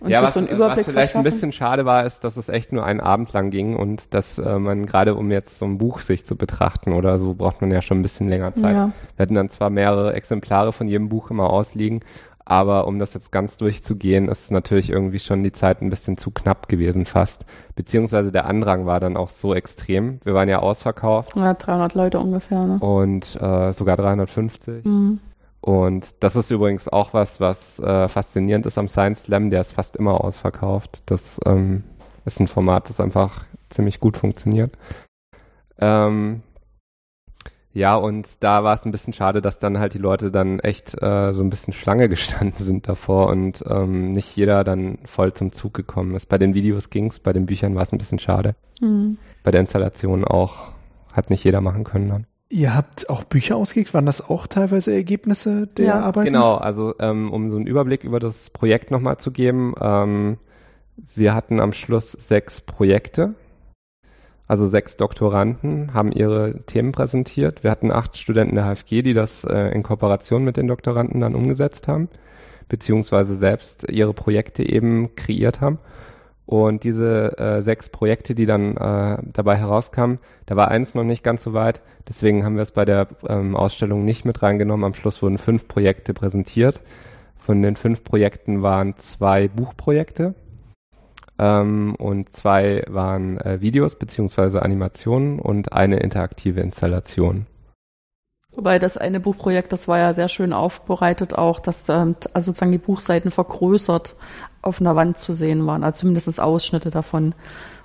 Und 0.00 0.10
ja, 0.10 0.22
was, 0.22 0.34
so 0.34 0.46
was 0.58 0.82
vielleicht 0.84 1.16
ein 1.16 1.22
bisschen 1.22 1.52
schade 1.52 1.84
war, 1.86 2.04
ist, 2.04 2.22
dass 2.22 2.36
es 2.36 2.48
echt 2.48 2.72
nur 2.72 2.84
einen 2.84 3.00
Abend 3.00 3.32
lang 3.32 3.50
ging 3.50 3.76
und 3.76 4.12
dass 4.12 4.38
äh, 4.38 4.58
man 4.58 4.84
gerade, 4.84 5.14
um 5.14 5.30
jetzt 5.30 5.58
so 5.58 5.64
ein 5.64 5.78
Buch 5.78 6.00
sich 6.00 6.24
zu 6.24 6.36
betrachten 6.36 6.92
oder 6.92 7.18
so, 7.18 7.34
braucht 7.34 7.60
man 7.62 7.70
ja 7.70 7.80
schon 7.80 8.00
ein 8.00 8.02
bisschen 8.02 8.28
länger 8.28 8.52
Zeit. 8.54 8.76
Ja. 8.76 8.92
Wir 9.16 9.22
hatten 9.22 9.34
dann 9.34 9.48
zwar 9.48 9.70
mehrere 9.70 10.12
Exemplare 10.12 10.72
von 10.72 10.86
jedem 10.86 11.08
Buch 11.08 11.30
immer 11.30 11.50
ausliegen, 11.50 12.00
aber 12.48 12.86
um 12.86 13.00
das 13.00 13.12
jetzt 13.12 13.32
ganz 13.32 13.56
durchzugehen, 13.56 14.28
ist 14.28 14.52
natürlich 14.52 14.90
irgendwie 14.90 15.18
schon 15.18 15.42
die 15.42 15.50
Zeit 15.50 15.82
ein 15.82 15.90
bisschen 15.90 16.16
zu 16.16 16.30
knapp 16.30 16.68
gewesen 16.68 17.04
fast. 17.04 17.44
Beziehungsweise 17.74 18.30
der 18.30 18.46
Andrang 18.46 18.86
war 18.86 19.00
dann 19.00 19.16
auch 19.16 19.30
so 19.30 19.52
extrem. 19.52 20.20
Wir 20.22 20.32
waren 20.32 20.48
ja 20.48 20.60
ausverkauft. 20.60 21.34
Ja, 21.34 21.54
300 21.54 21.94
Leute 21.94 22.20
ungefähr, 22.20 22.64
ne? 22.64 22.78
Und 22.78 23.34
äh, 23.42 23.72
sogar 23.72 23.96
350. 23.96 24.84
Mhm. 24.84 25.18
Und 25.66 26.22
das 26.22 26.36
ist 26.36 26.52
übrigens 26.52 26.86
auch 26.86 27.12
was, 27.12 27.40
was 27.40 27.80
äh, 27.80 28.08
faszinierend 28.08 28.66
ist 28.66 28.78
am 28.78 28.86
Science 28.86 29.22
Slam, 29.22 29.50
der 29.50 29.62
ist 29.62 29.72
fast 29.72 29.96
immer 29.96 30.22
ausverkauft. 30.22 31.02
Das 31.06 31.40
ähm, 31.44 31.82
ist 32.24 32.38
ein 32.38 32.46
Format, 32.46 32.88
das 32.88 33.00
einfach 33.00 33.44
ziemlich 33.68 33.98
gut 33.98 34.16
funktioniert. 34.16 34.78
Ähm, 35.78 36.42
Ja, 37.72 37.96
und 37.96 38.44
da 38.44 38.62
war 38.62 38.74
es 38.74 38.86
ein 38.86 38.92
bisschen 38.92 39.12
schade, 39.12 39.42
dass 39.42 39.58
dann 39.58 39.80
halt 39.80 39.92
die 39.94 39.98
Leute 39.98 40.30
dann 40.30 40.60
echt 40.60 40.94
äh, 41.02 41.32
so 41.32 41.42
ein 41.42 41.50
bisschen 41.50 41.72
Schlange 41.74 42.08
gestanden 42.14 42.64
sind 42.64 42.88
davor 42.88 43.26
und 43.26 43.64
ähm, 43.68 44.12
nicht 44.12 44.36
jeder 44.36 44.62
dann 44.62 44.98
voll 45.04 45.32
zum 45.34 45.50
Zug 45.50 45.74
gekommen 45.74 46.14
ist. 46.14 46.26
Bei 46.26 46.38
den 46.38 46.54
Videos 46.54 46.90
ging's, 46.90 47.18
bei 47.18 47.32
den 47.32 47.44
Büchern 47.46 47.74
war 47.74 47.82
es 47.82 47.92
ein 47.92 47.98
bisschen 47.98 48.20
schade. 48.20 48.54
Mhm. 48.80 49.18
Bei 49.42 49.50
der 49.50 49.62
Installation 49.62 50.24
auch 50.24 50.74
hat 51.12 51.28
nicht 51.28 51.42
jeder 51.42 51.60
machen 51.60 51.82
können 51.82 52.08
dann. 52.08 52.26
Ihr 52.48 52.74
habt 52.74 53.10
auch 53.10 53.24
Bücher 53.24 53.56
ausgelegt, 53.56 53.92
waren 53.92 54.06
das 54.06 54.20
auch 54.20 54.46
teilweise 54.46 54.94
Ergebnisse 54.94 55.66
der 55.66 55.86
ja. 55.86 56.00
Arbeit? 56.00 56.26
Genau, 56.26 56.54
also 56.54 56.94
ähm, 57.00 57.32
um 57.32 57.50
so 57.50 57.56
einen 57.56 57.66
Überblick 57.66 58.04
über 58.04 58.20
das 58.20 58.50
Projekt 58.50 58.90
nochmal 58.90 59.18
zu 59.18 59.32
geben, 59.32 59.74
ähm, 59.80 60.38
wir 61.14 61.34
hatten 61.34 61.60
am 61.60 61.72
Schluss 61.72 62.12
sechs 62.12 62.60
Projekte 62.60 63.34
also 64.48 64.66
sechs 64.66 64.96
Doktoranden 64.96 65.92
haben 65.92 66.12
ihre 66.12 66.62
Themen 66.66 66.92
präsentiert. 66.92 67.64
Wir 67.64 67.70
hatten 67.70 67.90
acht 67.90 68.16
Studenten 68.16 68.54
der 68.54 68.64
HFG, 68.64 69.02
die 69.02 69.14
das 69.14 69.44
äh, 69.44 69.70
in 69.72 69.82
Kooperation 69.82 70.44
mit 70.44 70.56
den 70.56 70.68
Doktoranden 70.68 71.20
dann 71.20 71.34
umgesetzt 71.34 71.88
haben, 71.88 72.08
beziehungsweise 72.68 73.36
selbst 73.36 73.90
ihre 73.90 74.14
Projekte 74.14 74.62
eben 74.62 75.16
kreiert 75.16 75.60
haben. 75.60 75.78
Und 76.46 76.84
diese 76.84 77.36
äh, 77.38 77.60
sechs 77.60 77.88
Projekte, 77.88 78.36
die 78.36 78.46
dann 78.46 78.76
äh, 78.76 79.18
dabei 79.32 79.56
herauskamen, 79.56 80.20
da 80.46 80.54
war 80.54 80.68
eins 80.68 80.94
noch 80.94 81.02
nicht 81.02 81.24
ganz 81.24 81.42
so 81.42 81.52
weit. 81.52 81.82
Deswegen 82.08 82.44
haben 82.44 82.54
wir 82.54 82.62
es 82.62 82.70
bei 82.70 82.84
der 82.84 83.08
ähm, 83.28 83.56
Ausstellung 83.56 84.04
nicht 84.04 84.24
mit 84.24 84.42
reingenommen. 84.42 84.84
Am 84.84 84.94
Schluss 84.94 85.22
wurden 85.22 85.38
fünf 85.38 85.66
Projekte 85.66 86.14
präsentiert. 86.14 86.82
Von 87.36 87.62
den 87.62 87.74
fünf 87.74 88.04
Projekten 88.04 88.62
waren 88.62 88.96
zwei 88.96 89.48
Buchprojekte 89.48 90.34
ähm, 91.38 91.96
und 91.96 92.32
zwei 92.32 92.84
waren 92.88 93.38
äh, 93.38 93.60
Videos 93.60 93.96
beziehungsweise 93.96 94.62
Animationen 94.62 95.40
und 95.40 95.72
eine 95.72 95.98
interaktive 95.98 96.60
Installation. 96.60 97.46
Wobei 98.56 98.78
das 98.78 98.96
eine 98.96 99.20
Buchprojekt, 99.20 99.72
das 99.72 99.86
war 99.86 99.98
ja 99.98 100.14
sehr 100.14 100.28
schön 100.28 100.54
aufbereitet 100.54 101.34
auch, 101.34 101.60
dass 101.60 101.88
ähm, 101.88 102.16
also 102.32 102.46
sozusagen 102.46 102.72
die 102.72 102.78
Buchseiten 102.78 103.30
vergrößert 103.30 104.16
auf 104.66 104.80
einer 104.80 104.96
Wand 104.96 105.18
zu 105.18 105.32
sehen 105.32 105.66
waren, 105.66 105.84
also 105.84 106.00
zumindest 106.00 106.40
Ausschnitte 106.40 106.90
davon. 106.90 107.34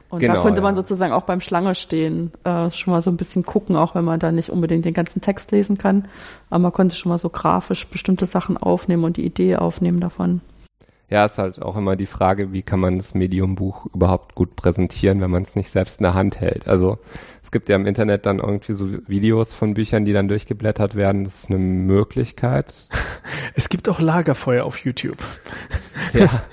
Und 0.10 0.20
genau, 0.20 0.36
da 0.36 0.42
konnte 0.42 0.62
man 0.62 0.76
sozusagen 0.76 1.14
auch 1.14 1.24
beim 1.24 1.40
Schlange 1.40 1.74
stehen, 1.74 2.34
äh, 2.44 2.70
schon 2.70 2.92
mal 2.92 3.02
so 3.02 3.10
ein 3.10 3.16
bisschen 3.16 3.46
gucken, 3.46 3.78
auch 3.78 3.96
wenn 3.96 4.04
man 4.04 4.20
da 4.20 4.34
nicht 4.34 4.50
unbedingt 4.50 4.84
den 4.84 4.94
ganzen 4.94 5.22
Text 5.22 5.52
lesen 5.52 5.78
kann. 5.78 6.10
Aber 6.50 6.60
man 6.60 6.74
konnte 6.74 6.98
schon 6.98 7.10
mal 7.10 7.18
so 7.18 7.30
grafisch 7.30 7.88
bestimmte 7.88 8.26
Sachen 8.26 8.58
aufnehmen 8.58 9.06
und 9.06 9.16
die 9.16 9.26
Idee 9.26 9.56
aufnehmen 9.56 10.02
davon 10.02 10.42
ja, 11.12 11.26
ist 11.26 11.38
halt 11.38 11.62
auch 11.62 11.76
immer 11.76 11.98
die 11.98 12.06
Frage, 12.06 12.54
wie 12.54 12.62
kann 12.62 12.80
man 12.80 12.98
das 12.98 13.14
Medium-Buch 13.14 13.88
überhaupt 13.94 14.34
gut 14.34 14.56
präsentieren, 14.56 15.20
wenn 15.20 15.30
man 15.30 15.44
es 15.44 15.56
nicht 15.58 15.70
selbst 15.70 16.00
in 16.00 16.06
der 16.06 16.14
Hand 16.14 16.40
hält. 16.40 16.70
Also 16.70 17.00
gibt 17.52 17.70
ja 17.70 17.76
im 17.76 17.86
Internet 17.86 18.26
dann 18.26 18.40
irgendwie 18.40 18.74
so 18.74 18.90
Videos 19.08 19.54
von 19.54 19.74
Büchern, 19.74 20.06
die 20.06 20.14
dann 20.14 20.28
durchgeblättert 20.28 20.96
werden. 20.96 21.24
Das 21.24 21.44
ist 21.44 21.50
eine 21.50 21.60
Möglichkeit. 21.60 22.74
Es 23.54 23.68
gibt 23.68 23.90
auch 23.90 24.00
Lagerfeuer 24.00 24.64
auf 24.64 24.78
YouTube. 24.78 25.18
Ja. 26.14 26.44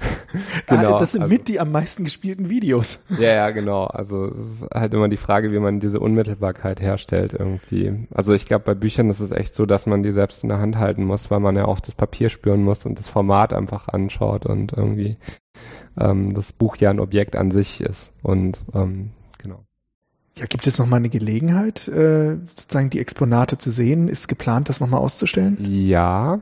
genau. 0.66 0.98
Das 0.98 1.12
sind 1.12 1.22
also, 1.22 1.34
mit 1.34 1.48
die 1.48 1.60
am 1.60 1.70
meisten 1.70 2.04
gespielten 2.04 2.48
Videos. 2.48 2.98
Ja, 3.10 3.34
ja, 3.34 3.50
genau. 3.50 3.84
Also 3.84 4.26
es 4.26 4.62
ist 4.62 4.66
halt 4.72 4.94
immer 4.94 5.08
die 5.08 5.16
Frage, 5.16 5.52
wie 5.52 5.58
man 5.58 5.80
diese 5.80 6.00
Unmittelbarkeit 6.00 6.80
herstellt 6.80 7.34
irgendwie. 7.34 8.06
Also 8.14 8.32
ich 8.32 8.46
glaube, 8.46 8.64
bei 8.64 8.74
Büchern 8.74 9.10
ist 9.10 9.20
es 9.20 9.30
echt 9.30 9.54
so, 9.54 9.66
dass 9.66 9.86
man 9.86 10.02
die 10.02 10.12
selbst 10.12 10.42
in 10.42 10.48
der 10.48 10.58
Hand 10.58 10.78
halten 10.78 11.04
muss, 11.04 11.30
weil 11.30 11.40
man 11.40 11.56
ja 11.56 11.66
auch 11.66 11.80
das 11.80 11.94
Papier 11.94 12.30
spüren 12.30 12.62
muss 12.62 12.86
und 12.86 12.98
das 12.98 13.08
Format 13.08 13.52
einfach 13.52 13.88
anschaut 13.88 14.46
und 14.46 14.72
irgendwie 14.72 15.18
ähm, 16.00 16.34
das 16.34 16.52
Buch 16.52 16.76
ja 16.76 16.90
ein 16.90 17.00
Objekt 17.00 17.36
an 17.36 17.50
sich 17.50 17.80
ist. 17.80 18.14
Und 18.22 18.60
ähm, 18.74 19.10
genau. 19.38 19.64
Ja, 20.36 20.46
gibt 20.46 20.66
es 20.66 20.78
nochmal 20.78 20.98
eine 20.98 21.10
Gelegenheit, 21.10 21.88
äh, 21.88 22.36
sozusagen 22.56 22.88
die 22.88 23.00
Exponate 23.00 23.58
zu 23.58 23.70
sehen? 23.70 24.08
Ist 24.08 24.28
geplant, 24.28 24.68
das 24.68 24.80
nochmal 24.80 25.00
auszustellen? 25.00 25.58
Ja, 25.60 26.40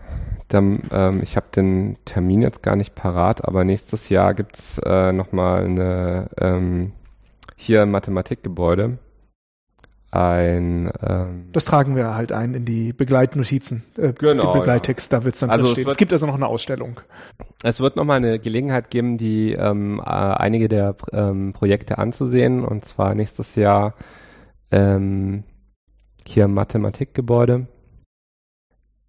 dann, 0.49 0.83
ähm, 0.93 1.21
ich 1.23 1.37
habe 1.37 1.47
den 1.55 1.97
Termin 2.05 2.43
jetzt 2.43 2.63
gar 2.63 2.77
nicht 2.77 2.95
parat, 2.95 3.45
aber 3.45 3.65
nächstes 3.65 4.09
Jahr 4.09 4.35
gibt's 4.35 4.79
äh, 4.79 5.13
nochmal 5.13 5.65
eine 5.65 6.29
ähm, 6.39 6.93
hier 7.57 7.85
Mathematikgebäude 7.85 8.99
ein 10.13 10.91
ähm, 11.03 11.51
Das 11.53 11.65
tragen 11.65 11.95
wir 11.95 12.15
halt 12.15 12.33
ein 12.33 12.55
in 12.55 12.65
die 12.65 12.93
Begleitnotizen, 12.93 13.85
äh, 13.97 14.13
genau, 14.13 14.53
Begleittext, 14.53 15.13
ja. 15.13 15.19
da 15.19 15.25
wird's 15.25 15.39
dann 15.39 15.51
also 15.51 15.69
stehen. 15.69 15.73
Es, 15.73 15.79
wird, 15.79 15.91
es 15.93 15.97
gibt 15.97 16.13
also 16.13 16.27
noch 16.27 16.35
eine 16.35 16.49
Ausstellung. 16.49 17.01
Es 17.63 17.81
wird 17.81 17.95
nochmal 17.95 18.17
eine 18.17 18.41
Gelegenheit 18.41 18.91
geben, 18.91 19.19
die 19.19 19.53
ähm, 19.53 20.01
äh, 20.01 20.03
einige 20.03 20.69
der 20.69 20.97
ähm, 21.13 21.53
Projekte 21.53 21.99
anzusehen 21.99 22.65
und 22.65 22.85
zwar 22.85 23.15
nächstes 23.15 23.55
Jahr 23.55 23.95
ähm, 24.73 25.45
hier 26.27 26.47
im 26.47 26.55
Mathematikgebäude. 26.55 27.69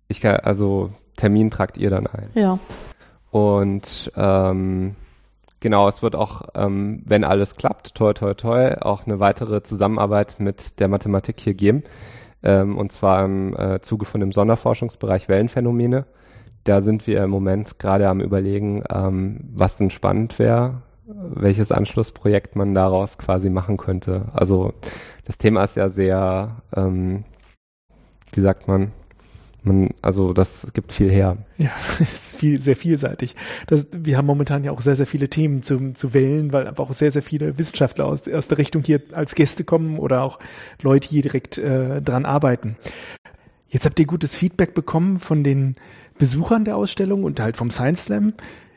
Ich 0.07 0.21
kann, 0.21 0.35
also 0.37 0.91
Termin 1.15 1.49
tragt 1.49 1.77
ihr 1.77 1.89
dann 1.89 2.05
ein. 2.05 2.29
Ja. 2.35 2.59
Und 3.31 4.11
ähm, 4.15 4.95
genau, 5.61 5.87
es 5.87 6.01
wird 6.01 6.15
auch, 6.17 6.41
ähm, 6.55 7.01
wenn 7.05 7.23
alles 7.23 7.55
klappt, 7.55 7.95
toi 7.95 8.11
toi 8.11 8.33
toi, 8.33 8.75
auch 8.81 9.05
eine 9.05 9.21
weitere 9.21 9.63
Zusammenarbeit 9.63 10.35
mit 10.39 10.81
der 10.81 10.89
Mathematik 10.89 11.39
hier 11.39 11.53
geben. 11.53 11.83
Ähm, 12.43 12.77
und 12.77 12.91
zwar 12.91 13.23
im 13.23 13.55
äh, 13.55 13.79
Zuge 13.81 14.05
von 14.05 14.19
dem 14.19 14.33
Sonderforschungsbereich 14.33 15.29
Wellenphänomene. 15.29 16.05
Da 16.63 16.81
sind 16.81 17.07
wir 17.07 17.23
im 17.23 17.29
Moment 17.29 17.79
gerade 17.79 18.09
am 18.09 18.19
überlegen, 18.19 18.83
ähm, 18.91 19.39
was 19.53 19.77
denn 19.77 19.89
spannend 19.89 20.37
wäre, 20.39 20.81
welches 21.05 21.71
Anschlussprojekt 21.71 22.55
man 22.55 22.73
daraus 22.73 23.17
quasi 23.17 23.49
machen 23.49 23.77
könnte. 23.77 24.25
Also 24.33 24.73
das 25.25 25.37
Thema 25.37 25.63
ist 25.63 25.75
ja 25.75 25.89
sehr, 25.89 26.61
ähm, 26.75 27.23
wie 28.33 28.41
sagt 28.41 28.67
man, 28.67 28.91
man, 29.63 29.89
also 30.01 30.33
das 30.33 30.67
gibt 30.73 30.91
viel 30.91 31.09
her. 31.09 31.37
Ja, 31.57 31.71
es 31.99 32.29
ist 32.29 32.37
viel, 32.37 32.61
sehr 32.61 32.75
vielseitig. 32.75 33.35
Das, 33.67 33.87
wir 33.91 34.17
haben 34.17 34.25
momentan 34.25 34.63
ja 34.63 34.71
auch 34.71 34.81
sehr, 34.81 34.95
sehr 34.95 35.05
viele 35.05 35.29
Themen 35.29 35.63
zu, 35.63 35.93
zu 35.93 36.13
wählen, 36.13 36.51
weil 36.51 36.67
einfach 36.67 36.89
auch 36.89 36.93
sehr, 36.93 37.11
sehr 37.11 37.21
viele 37.21 37.57
Wissenschaftler 37.57 38.05
aus, 38.05 38.27
aus 38.27 38.47
der 38.47 38.57
Richtung 38.57 38.83
hier 38.83 39.01
als 39.11 39.35
Gäste 39.35 39.63
kommen 39.63 39.99
oder 39.99 40.23
auch 40.23 40.39
Leute 40.81 41.07
hier 41.07 41.21
direkt 41.21 41.57
äh, 41.57 42.01
dran 42.01 42.25
arbeiten. 42.25 42.77
Jetzt 43.67 43.85
habt 43.85 43.99
ihr 43.99 44.05
gutes 44.05 44.35
Feedback 44.35 44.73
bekommen 44.73 45.19
von 45.19 45.43
den 45.43 45.75
Besuchern 46.17 46.65
der 46.65 46.75
Ausstellung 46.75 47.23
und 47.23 47.39
halt 47.39 47.57
vom 47.57 47.71
Science 47.71 48.03
Slam. 48.03 48.33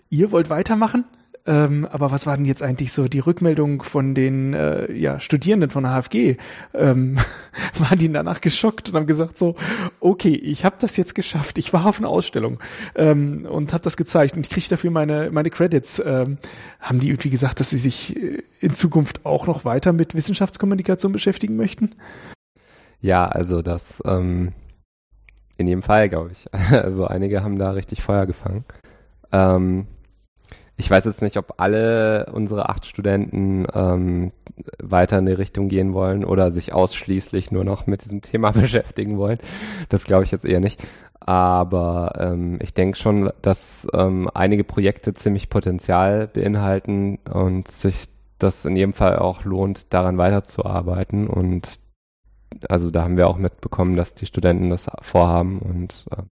Ihr 0.08 0.30
wollt 0.32 0.50
weitermachen? 0.50 1.04
Ähm, 1.46 1.86
aber 1.90 2.10
was 2.10 2.24
war 2.24 2.36
denn 2.36 2.46
jetzt 2.46 2.62
eigentlich 2.62 2.92
so 2.92 3.06
die 3.06 3.18
Rückmeldung 3.18 3.82
von 3.82 4.14
den 4.14 4.54
äh, 4.54 4.90
ja, 4.92 5.20
Studierenden 5.20 5.68
von 5.68 5.84
der 5.84 5.92
HFG? 5.92 6.36
Ähm, 6.72 7.18
waren 7.78 7.98
die 7.98 8.10
danach 8.10 8.40
geschockt 8.40 8.88
und 8.88 8.94
haben 8.94 9.06
gesagt 9.06 9.36
so, 9.36 9.54
okay, 10.00 10.34
ich 10.34 10.64
habe 10.64 10.76
das 10.78 10.96
jetzt 10.96 11.14
geschafft, 11.14 11.58
ich 11.58 11.72
war 11.72 11.84
auf 11.84 11.98
einer 11.98 12.08
Ausstellung 12.08 12.60
ähm, 12.94 13.46
und 13.46 13.74
habe 13.74 13.84
das 13.84 13.98
gezeigt 13.98 14.34
und 14.34 14.46
ich 14.46 14.50
kriege 14.50 14.68
dafür 14.70 14.90
meine, 14.90 15.30
meine 15.30 15.50
Credits. 15.50 16.02
Ähm, 16.04 16.38
haben 16.80 17.00
die 17.00 17.08
irgendwie 17.10 17.30
gesagt, 17.30 17.60
dass 17.60 17.70
sie 17.70 17.78
sich 17.78 18.16
äh, 18.16 18.42
in 18.60 18.72
Zukunft 18.72 19.26
auch 19.26 19.46
noch 19.46 19.66
weiter 19.66 19.92
mit 19.92 20.14
Wissenschaftskommunikation 20.14 21.12
beschäftigen 21.12 21.56
möchten? 21.56 21.94
Ja, 23.00 23.28
also 23.28 23.60
das 23.60 24.02
ähm, 24.06 24.54
in 25.58 25.66
jedem 25.66 25.82
Fall, 25.82 26.08
glaube 26.08 26.30
ich. 26.32 26.46
Also 26.72 27.06
einige 27.06 27.42
haben 27.44 27.58
da 27.58 27.72
richtig 27.72 28.02
Feuer 28.02 28.24
gefangen. 28.24 28.64
Ähm, 29.30 29.86
ich 30.76 30.90
weiß 30.90 31.04
jetzt 31.04 31.22
nicht, 31.22 31.36
ob 31.36 31.54
alle 31.58 32.26
unsere 32.32 32.68
acht 32.68 32.86
Studenten 32.86 33.66
ähm, 33.72 34.32
weiter 34.82 35.18
in 35.18 35.26
die 35.26 35.32
Richtung 35.32 35.68
gehen 35.68 35.94
wollen 35.94 36.24
oder 36.24 36.50
sich 36.50 36.72
ausschließlich 36.72 37.52
nur 37.52 37.64
noch 37.64 37.86
mit 37.86 38.04
diesem 38.04 38.22
Thema 38.22 38.50
beschäftigen 38.52 39.16
wollen. 39.18 39.38
Das 39.88 40.04
glaube 40.04 40.24
ich 40.24 40.32
jetzt 40.32 40.44
eher 40.44 40.60
nicht. 40.60 40.82
Aber 41.20 42.12
ähm, 42.18 42.58
ich 42.60 42.74
denke 42.74 42.98
schon, 42.98 43.32
dass 43.40 43.86
ähm, 43.94 44.28
einige 44.34 44.64
Projekte 44.64 45.14
ziemlich 45.14 45.48
Potenzial 45.48 46.26
beinhalten 46.28 47.18
und 47.32 47.68
sich 47.68 48.08
das 48.38 48.64
in 48.64 48.76
jedem 48.76 48.92
Fall 48.92 49.18
auch 49.18 49.44
lohnt, 49.44 49.94
daran 49.94 50.18
weiterzuarbeiten. 50.18 51.26
Und 51.28 51.78
also 52.68 52.90
da 52.90 53.04
haben 53.04 53.16
wir 53.16 53.28
auch 53.28 53.38
mitbekommen, 53.38 53.96
dass 53.96 54.14
die 54.14 54.26
Studenten 54.26 54.70
das 54.70 54.90
vorhaben 55.00 55.60
und 55.60 56.04
äh, 56.10 56.22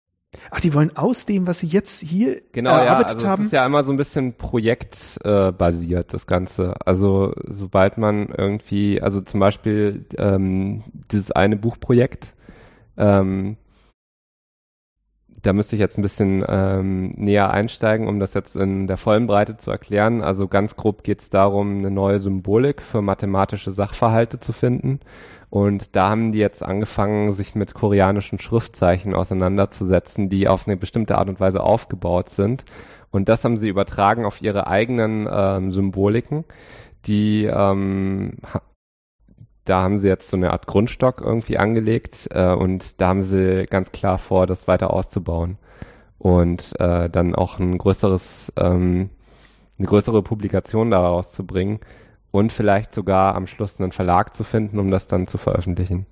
Ach, 0.51 0.61
die 0.61 0.73
wollen 0.73 0.97
aus 0.97 1.27
dem, 1.27 1.47
was 1.47 1.59
sie 1.59 1.67
jetzt 1.67 2.01
hier 2.01 2.41
genau, 2.53 2.71
erarbeitet 2.71 3.09
ja, 3.09 3.15
also 3.15 3.29
haben? 3.29 3.41
es 3.43 3.47
ist 3.47 3.53
ja 3.53 3.67
immer 3.67 3.85
so 3.85 3.93
ein 3.93 3.99
bisschen 3.99 4.35
projektbasiert, 4.35 6.05
äh, 6.05 6.13
das 6.13 6.27
Ganze. 6.27 6.75
Also 6.87 7.35
sobald 7.47 7.99
man 7.99 8.29
irgendwie, 8.29 9.01
also 9.01 9.21
zum 9.21 9.41
Beispiel 9.41 10.07
ähm, 10.17 10.85
dieses 11.11 11.33
eine 11.33 11.57
Buchprojekt, 11.57 12.35
ähm, 12.97 13.57
da 15.43 15.53
müsste 15.53 15.77
ich 15.77 15.81
jetzt 15.81 15.99
ein 15.99 16.03
bisschen 16.03 16.45
ähm, 16.49 17.11
näher 17.17 17.51
einsteigen, 17.51 18.07
um 18.07 18.21
das 18.21 18.33
jetzt 18.33 18.55
in 18.55 18.87
der 18.87 18.97
vollen 18.97 19.27
Breite 19.27 19.57
zu 19.57 19.71
erklären. 19.71 20.23
Also 20.23 20.47
ganz 20.47 20.77
grob 20.77 21.03
geht 21.03 21.21
es 21.21 21.31
darum, 21.31 21.79
eine 21.79 21.91
neue 21.91 22.21
Symbolik 22.21 22.81
für 22.81 23.03
mathematische 23.03 23.73
Sachverhalte 23.73 24.39
zu 24.39 24.53
finden. 24.53 25.01
Und 25.51 25.97
da 25.97 26.09
haben 26.09 26.33
die 26.33 26.39
jetzt 26.39 26.63
angefangen, 26.63 27.33
sich 27.33 27.55
mit 27.55 27.75
koreanischen 27.75 28.39
Schriftzeichen 28.39 29.15
auseinanderzusetzen, 29.15 30.29
die 30.29 30.49
auf 30.49 30.67
eine 30.67 30.77
bestimmte 30.77 31.19
Art 31.19 31.29
und 31.29 31.41
Weise 31.41 31.63
aufgebaut 31.63 32.31
sind. 32.31 32.65
Und 33.11 33.29
das 33.29 33.45
haben 33.45 33.59
sie 33.59 33.69
übertragen 33.69 34.25
auf 34.25 34.41
ihre 34.41 34.69
eigenen 34.69 35.29
ähm, 35.31 35.73
Symboliken, 35.73 36.45
die 37.05 37.45
ähm, 37.45 38.39
da 39.65 39.83
haben 39.83 39.99
sie 39.99 40.09
jetzt 40.09 40.29
so 40.29 40.37
eine 40.37 40.53
Art 40.53 40.67
Grundstock 40.67 41.21
irgendwie 41.21 41.59
angelegt 41.59 42.29
äh, 42.31 42.53
und 42.53 43.01
da 43.01 43.09
haben 43.09 43.23
sie 43.23 43.67
ganz 43.69 43.93
klar 43.93 44.19
vor, 44.19 44.47
das 44.47 44.67
weiter 44.67 44.93
auszubauen 44.93 45.59
und 46.19 46.79
äh, 46.81 47.09
dann 47.09 47.35
auch 47.35 47.59
ein 47.59 47.79
größeres, 47.79 48.53
ähm, 48.57 49.11
eine 49.79 49.89
größere 49.89 50.23
Publikation 50.23 50.91
daraus 50.91 51.33
zu 51.33 51.47
bringen 51.47 51.81
und 52.31 52.53
vielleicht 52.53 52.95
sogar 52.95 53.35
am 53.35 53.47
Schluss 53.47 53.81
einen 53.81 53.93
Verlag 53.93 54.35
zu 54.35 54.45
finden, 54.45 54.79
um 54.79 54.91
das 54.91 55.07
dann 55.07 55.27
zu 55.27 55.39
veröffentlichen. 55.39 56.07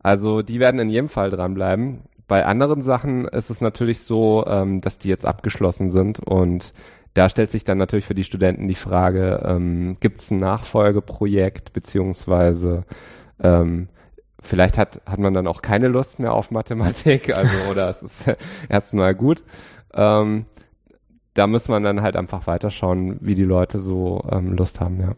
Also 0.00 0.42
die 0.42 0.60
werden 0.60 0.80
in 0.80 0.90
jedem 0.90 1.08
Fall 1.08 1.30
dranbleiben. 1.30 2.02
Bei 2.28 2.44
anderen 2.46 2.82
Sachen 2.82 3.26
ist 3.26 3.50
es 3.50 3.60
natürlich 3.60 4.00
so, 4.00 4.44
ähm, 4.46 4.80
dass 4.80 4.98
die 4.98 5.08
jetzt 5.08 5.26
abgeschlossen 5.26 5.90
sind 5.90 6.20
und 6.20 6.72
da 7.14 7.28
stellt 7.28 7.50
sich 7.50 7.64
dann 7.64 7.78
natürlich 7.78 8.06
für 8.06 8.14
die 8.14 8.24
Studenten 8.24 8.68
die 8.68 8.74
Frage, 8.74 9.42
ähm, 9.44 9.96
gibt 10.00 10.20
es 10.20 10.30
ein 10.30 10.38
Nachfolgeprojekt, 10.38 11.72
beziehungsweise 11.72 12.84
ähm, 13.42 13.88
vielleicht 14.40 14.78
hat, 14.78 15.02
hat 15.06 15.18
man 15.18 15.34
dann 15.34 15.46
auch 15.46 15.62
keine 15.62 15.88
Lust 15.88 16.18
mehr 16.18 16.32
auf 16.32 16.50
Mathematik, 16.50 17.34
also 17.34 17.54
oder 17.70 17.88
es 17.88 18.02
ist 18.02 18.24
erstmal 18.68 19.14
gut. 19.14 19.44
Ähm, 19.94 20.46
da 21.34 21.46
muss 21.46 21.68
man 21.68 21.82
dann 21.82 22.02
halt 22.02 22.16
einfach 22.16 22.46
weiterschauen, 22.46 23.18
wie 23.20 23.34
die 23.34 23.44
Leute 23.44 23.78
so 23.78 24.22
ähm, 24.30 24.52
Lust 24.52 24.80
haben, 24.80 25.00
ja. 25.00 25.14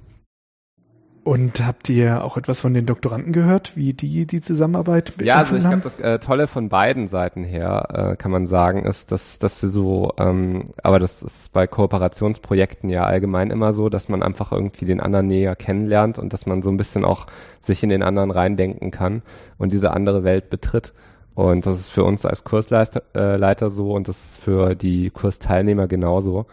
Und 1.24 1.64
habt 1.64 1.88
ihr 1.88 2.22
auch 2.22 2.36
etwas 2.36 2.60
von 2.60 2.74
den 2.74 2.84
Doktoranden 2.84 3.32
gehört, 3.32 3.74
wie 3.76 3.94
die 3.94 4.26
die 4.26 4.42
Zusammenarbeit 4.42 5.14
Ja, 5.22 5.36
also 5.36 5.56
ich 5.56 5.62
glaube, 5.62 5.80
das 5.80 5.98
äh, 5.98 6.18
Tolle 6.18 6.46
von 6.46 6.68
beiden 6.68 7.08
Seiten 7.08 7.44
her, 7.44 8.12
äh, 8.12 8.16
kann 8.16 8.30
man 8.30 8.46
sagen, 8.46 8.84
ist, 8.84 9.10
dass, 9.10 9.38
dass 9.38 9.58
sie 9.58 9.68
so, 9.68 10.12
ähm, 10.18 10.64
aber 10.82 10.98
das 10.98 11.22
ist 11.22 11.50
bei 11.54 11.66
Kooperationsprojekten 11.66 12.90
ja 12.90 13.04
allgemein 13.04 13.50
immer 13.50 13.72
so, 13.72 13.88
dass 13.88 14.10
man 14.10 14.22
einfach 14.22 14.52
irgendwie 14.52 14.84
den 14.84 15.00
anderen 15.00 15.26
näher 15.26 15.56
kennenlernt 15.56 16.18
und 16.18 16.34
dass 16.34 16.44
man 16.44 16.62
so 16.62 16.68
ein 16.68 16.76
bisschen 16.76 17.06
auch 17.06 17.24
sich 17.58 17.82
in 17.82 17.88
den 17.88 18.02
anderen 18.02 18.30
reindenken 18.30 18.90
kann 18.90 19.22
und 19.56 19.72
diese 19.72 19.92
andere 19.92 20.24
Welt 20.24 20.50
betritt. 20.50 20.92
Und 21.34 21.64
das 21.64 21.80
ist 21.80 21.88
für 21.88 22.04
uns 22.04 22.26
als 22.26 22.44
Kursleiter 22.44 23.02
äh, 23.14 23.36
Leiter 23.36 23.70
so 23.70 23.92
und 23.94 24.08
das 24.08 24.26
ist 24.26 24.38
für 24.38 24.74
die 24.74 25.08
Kursteilnehmer 25.08 25.88
genauso. 25.88 26.44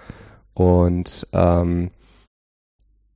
Und 0.53 1.28
ähm, 1.34 1.91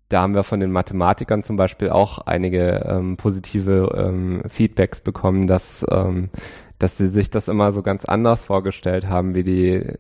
da 0.10 0.22
haben 0.22 0.36
wir 0.36 0.44
von 0.44 0.60
den 0.60 0.72
Mathematikern 0.72 1.44
zum 1.44 1.58
Beispiel 1.58 1.90
auch 1.90 2.20
einige 2.20 2.86
ähm, 2.88 3.18
positive 3.18 3.94
ähm, 3.98 4.44
Feedbacks 4.48 5.02
bekommen, 5.02 5.48
dass, 5.48 5.86
ähm, 5.92 6.30
dass 6.78 6.98
sie 6.98 7.08
sich 7.08 7.30
das 7.32 7.48
immer 7.48 7.72
so 7.72 7.82
ganz 7.82 8.06
anders 8.06 8.46
vorgestellt 8.46 9.08
haben, 9.08 9.34
wie 9.34 9.44
die 9.44 9.94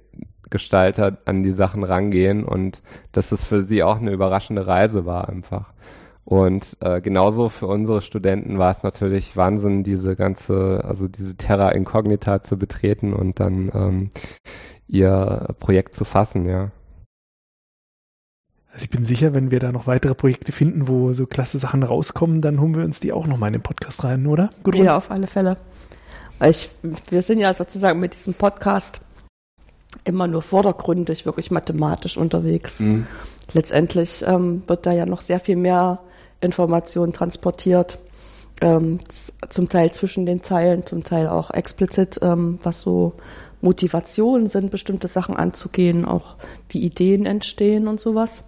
Gestalter 0.50 1.18
an 1.26 1.44
die 1.44 1.54
Sachen 1.54 1.84
rangehen 1.84 2.44
und 2.44 2.84
dass 3.12 3.32
es 3.32 3.44
für 3.44 3.64
sie 3.64 3.84
auch 3.84 4.00
eine 4.00 4.12
überraschende 4.12 4.68
Reise 4.68 5.06
war 5.06 5.28
einfach. 5.28 5.74
Und 6.24 6.78
äh, 6.82 7.02
genauso 7.02 7.50
für 7.50 7.68
unsere 7.68 8.02
Studenten 8.02 8.58
war 8.58 8.72
es 8.72 8.82
natürlich 8.82 9.38
Wahnsinn, 9.38 9.84
diese 9.84 10.16
ganze, 10.16 10.82
also 10.84 11.08
diese 11.08 11.38
Terra 11.38 11.70
Incognita 11.70 12.42
zu 12.42 12.58
betreten 12.58 13.14
und 13.14 13.40
dann 13.40 13.72
ähm, 13.74 14.10
ihr 14.88 15.56
Projekt 15.60 15.94
zu 15.96 16.04
fassen, 16.04 16.46
ja. 16.46 16.72
Also 18.76 18.84
ich 18.84 18.90
bin 18.90 19.06
sicher, 19.06 19.34
wenn 19.34 19.52
wir 19.52 19.62
da 19.62 19.72
noch 19.72 19.88
weitere 19.88 20.14
Projekte 20.16 20.52
finden, 20.52 20.90
wo 20.90 21.14
so 21.14 21.28
klasse 21.28 21.60
Sachen 21.60 21.82
rauskommen, 21.82 22.42
dann 22.42 22.60
holen 22.60 22.76
wir 22.76 22.84
uns 22.84 23.00
die 23.00 23.14
auch 23.14 23.26
nochmal 23.26 23.48
in 23.48 23.54
den 23.54 23.62
Podcast 23.62 24.04
rein, 24.04 24.28
oder? 24.28 24.50
Gudrun? 24.64 24.84
Ja, 24.84 24.98
auf 24.98 25.12
alle 25.12 25.28
Fälle. 25.28 25.56
Weil 26.40 26.52
ich, 26.52 26.70
wir 27.10 27.22
sind 27.22 27.40
ja 27.40 27.54
sozusagen 27.54 28.02
mit 28.02 28.16
diesem 28.16 28.34
Podcast 28.34 29.00
immer 30.04 30.28
nur 30.28 30.42
vordergründig, 30.42 31.26
wirklich 31.26 31.52
mathematisch 31.52 32.18
unterwegs. 32.18 32.82
Mhm. 32.82 33.08
Letztendlich 33.54 34.26
ähm, 34.28 34.64
wird 34.68 34.86
da 34.86 34.92
ja 34.92 35.06
noch 35.06 35.22
sehr 35.22 35.40
viel 35.40 35.56
mehr 35.56 36.00
Information 36.42 37.14
transportiert. 37.14 37.98
Ähm, 38.60 39.00
zum 39.52 39.70
Teil 39.70 39.94
zwischen 39.94 40.26
den 40.26 40.44
Zeilen, 40.44 40.86
zum 40.86 41.06
Teil 41.06 41.30
auch 41.30 41.50
explizit, 41.50 42.20
ähm, 42.22 42.60
was 42.62 42.82
so 42.82 43.14
Motivationen 43.62 44.48
sind, 44.48 44.70
bestimmte 44.70 45.08
Sachen 45.08 45.38
anzugehen, 45.38 46.04
auch 46.04 46.36
wie 46.68 46.80
Ideen 46.80 47.26
entstehen 47.26 47.88
und 47.88 48.02
sowas. 48.02 48.44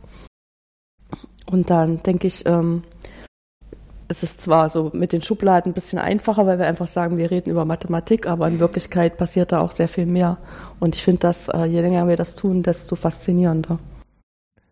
Und 1.49 1.69
dann 1.69 2.03
denke 2.03 2.27
ich, 2.27 2.45
ähm, 2.45 2.83
es 4.09 4.23
ist 4.23 4.41
zwar 4.41 4.69
so 4.69 4.91
mit 4.93 5.11
den 5.11 5.21
Schubladen 5.21 5.71
ein 5.71 5.73
bisschen 5.73 5.99
einfacher, 5.99 6.45
weil 6.45 6.59
wir 6.59 6.67
einfach 6.67 6.87
sagen, 6.87 7.17
wir 7.17 7.29
reden 7.29 7.49
über 7.49 7.65
Mathematik, 7.65 8.27
aber 8.27 8.47
in 8.47 8.59
Wirklichkeit 8.59 9.17
passiert 9.17 9.51
da 9.51 9.59
auch 9.59 9.71
sehr 9.71 9.87
viel 9.87 10.05
mehr. 10.05 10.37
Und 10.79 10.95
ich 10.95 11.03
finde, 11.03 11.19
dass 11.19 11.47
äh, 11.49 11.65
je 11.65 11.81
länger 11.81 12.07
wir 12.07 12.15
das 12.15 12.35
tun, 12.35 12.63
desto 12.63 12.95
faszinierender. 12.95 13.79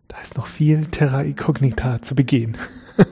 Da 0.08 0.20
ist 0.20 0.36
noch 0.36 0.46
viel 0.46 0.86
Terra 0.86 1.22
Incognita 1.22 2.00
zu 2.00 2.14
begehen. 2.14 2.56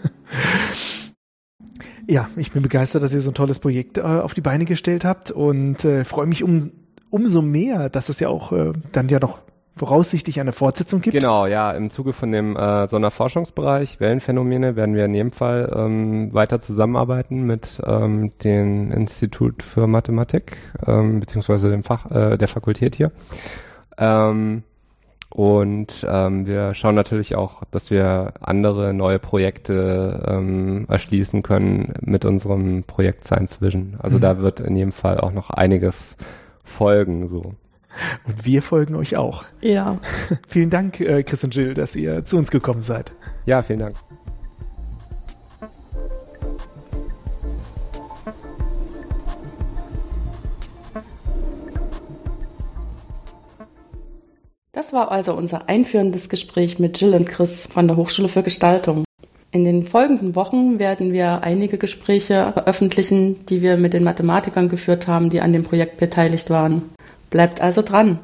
ja, 2.07 2.29
ich 2.37 2.53
bin 2.53 2.62
begeistert, 2.62 3.03
dass 3.03 3.12
ihr 3.12 3.21
so 3.21 3.31
ein 3.31 3.35
tolles 3.35 3.59
Projekt 3.59 3.99
äh, 3.99 4.03
auf 4.03 4.33
die 4.33 4.41
Beine 4.41 4.65
gestellt 4.65 5.05
habt 5.05 5.31
und 5.31 5.85
äh, 5.85 6.05
freue 6.05 6.27
mich 6.27 6.43
um, 6.43 6.71
umso 7.11 7.43
mehr, 7.43 7.91
dass 7.91 8.09
es 8.09 8.21
ja 8.21 8.29
auch 8.29 8.53
dann 8.93 9.09
ja 9.09 9.21
noch 9.21 9.41
voraussichtlich 9.77 10.41
eine 10.41 10.53
Fortsetzung 10.53 11.01
gibt? 11.01 11.14
Genau, 11.14 11.47
ja. 11.47 11.72
Im 11.72 11.91
Zuge 11.91 12.12
von 12.12 12.31
dem 12.31 12.57
äh, 12.57 12.87
Sonderforschungsbereich 12.87 14.01
Wellenphänomene 14.01 14.77
werden 14.77 14.95
wir 14.95 15.05
in 15.05 15.14
jedem 15.14 15.33
Fall 15.33 15.72
ähm, 15.75 16.33
weiter 16.33 16.61
zusammenarbeiten 16.61 17.45
mit 17.45 17.81
ähm, 17.85 18.33
dem 18.43 18.93
Institut 18.93 19.62
für 19.62 19.87
Mathematik, 19.87 20.57
ähm, 20.87 21.20
beziehungsweise 21.20 21.70
dem 21.70 21.83
Fach, 21.83 22.11
äh, 22.11 22.37
der 22.37 22.49
Fakultät 22.49 22.95
hier. 22.95 23.11
Ähm, 23.99 24.62
und 25.31 26.07
ähm, 26.09 26.47
wir 26.47 26.75
schauen 26.75 26.95
natürlich 26.95 27.35
auch, 27.35 27.64
dass 27.72 27.91
wir 27.91 28.35
andere 28.41 28.95
neue 28.95 29.18
Projekte 29.18 30.22
ähm, 30.29 30.87
erschließen 30.89 31.43
können 31.43 31.93
mit 32.01 32.25
unserem 32.25 32.85
Projekt 32.85 33.25
Science 33.25 33.61
Vision. 33.61 33.97
Also 33.99 34.18
mhm. 34.18 34.20
da 34.20 34.39
wird 34.39 34.61
in 34.61 34.77
jedem 34.77 34.93
Fall 34.93 35.18
auch 35.18 35.33
noch 35.33 35.51
einiges 35.51 36.16
folgen. 36.62 37.29
So. 37.29 37.55
Und 38.27 38.45
wir 38.45 38.63
folgen 38.63 38.97
euch 38.97 39.17
auch. 39.17 39.45
Ja. 39.61 39.99
vielen 40.49 40.71
Dank, 40.71 41.01
äh, 41.01 41.23
Chris 41.23 41.45
und 41.45 41.55
Jill, 41.55 41.75
dass 41.75 41.97
ihr 41.97 42.25
zu 42.25 42.37
uns 42.37 42.51
gekommen 42.51 42.83
seid. 42.83 43.13
Ja, 43.47 43.63
vielen 43.63 43.81
Dank. 43.81 43.97
Das 54.73 54.93
war 54.93 55.11
also 55.11 55.35
unser 55.35 55.69
einführendes 55.69 56.29
Gespräch 56.29 56.79
mit 56.79 57.01
Jill 57.01 57.15
und 57.15 57.27
Chris 57.27 57.67
von 57.67 57.87
der 57.87 57.97
Hochschule 57.97 58.29
für 58.29 58.43
Gestaltung. 58.43 59.05
In 59.53 59.65
den 59.65 59.85
folgenden 59.85 60.35
Wochen 60.35 60.81
werden 60.81 61.13
wir 61.13 61.45
einige 61.45 61.79
Gespräche 61.79 62.51
veröffentlichen, 62.53 63.47
die 63.47 63.63
wir 63.63 63.77
mit 63.77 63.95
den 63.95 64.03
Mathematikern 64.03 64.69
geführt 64.69 65.07
haben, 65.07 65.31
die 65.31 65.41
an 65.41 65.53
dem 65.53 65.63
Projekt 65.63 65.97
beteiligt 65.99 66.51
waren. 66.51 66.91
Bleibt 67.35 67.61
also 67.61 67.82
dran. 67.82 68.20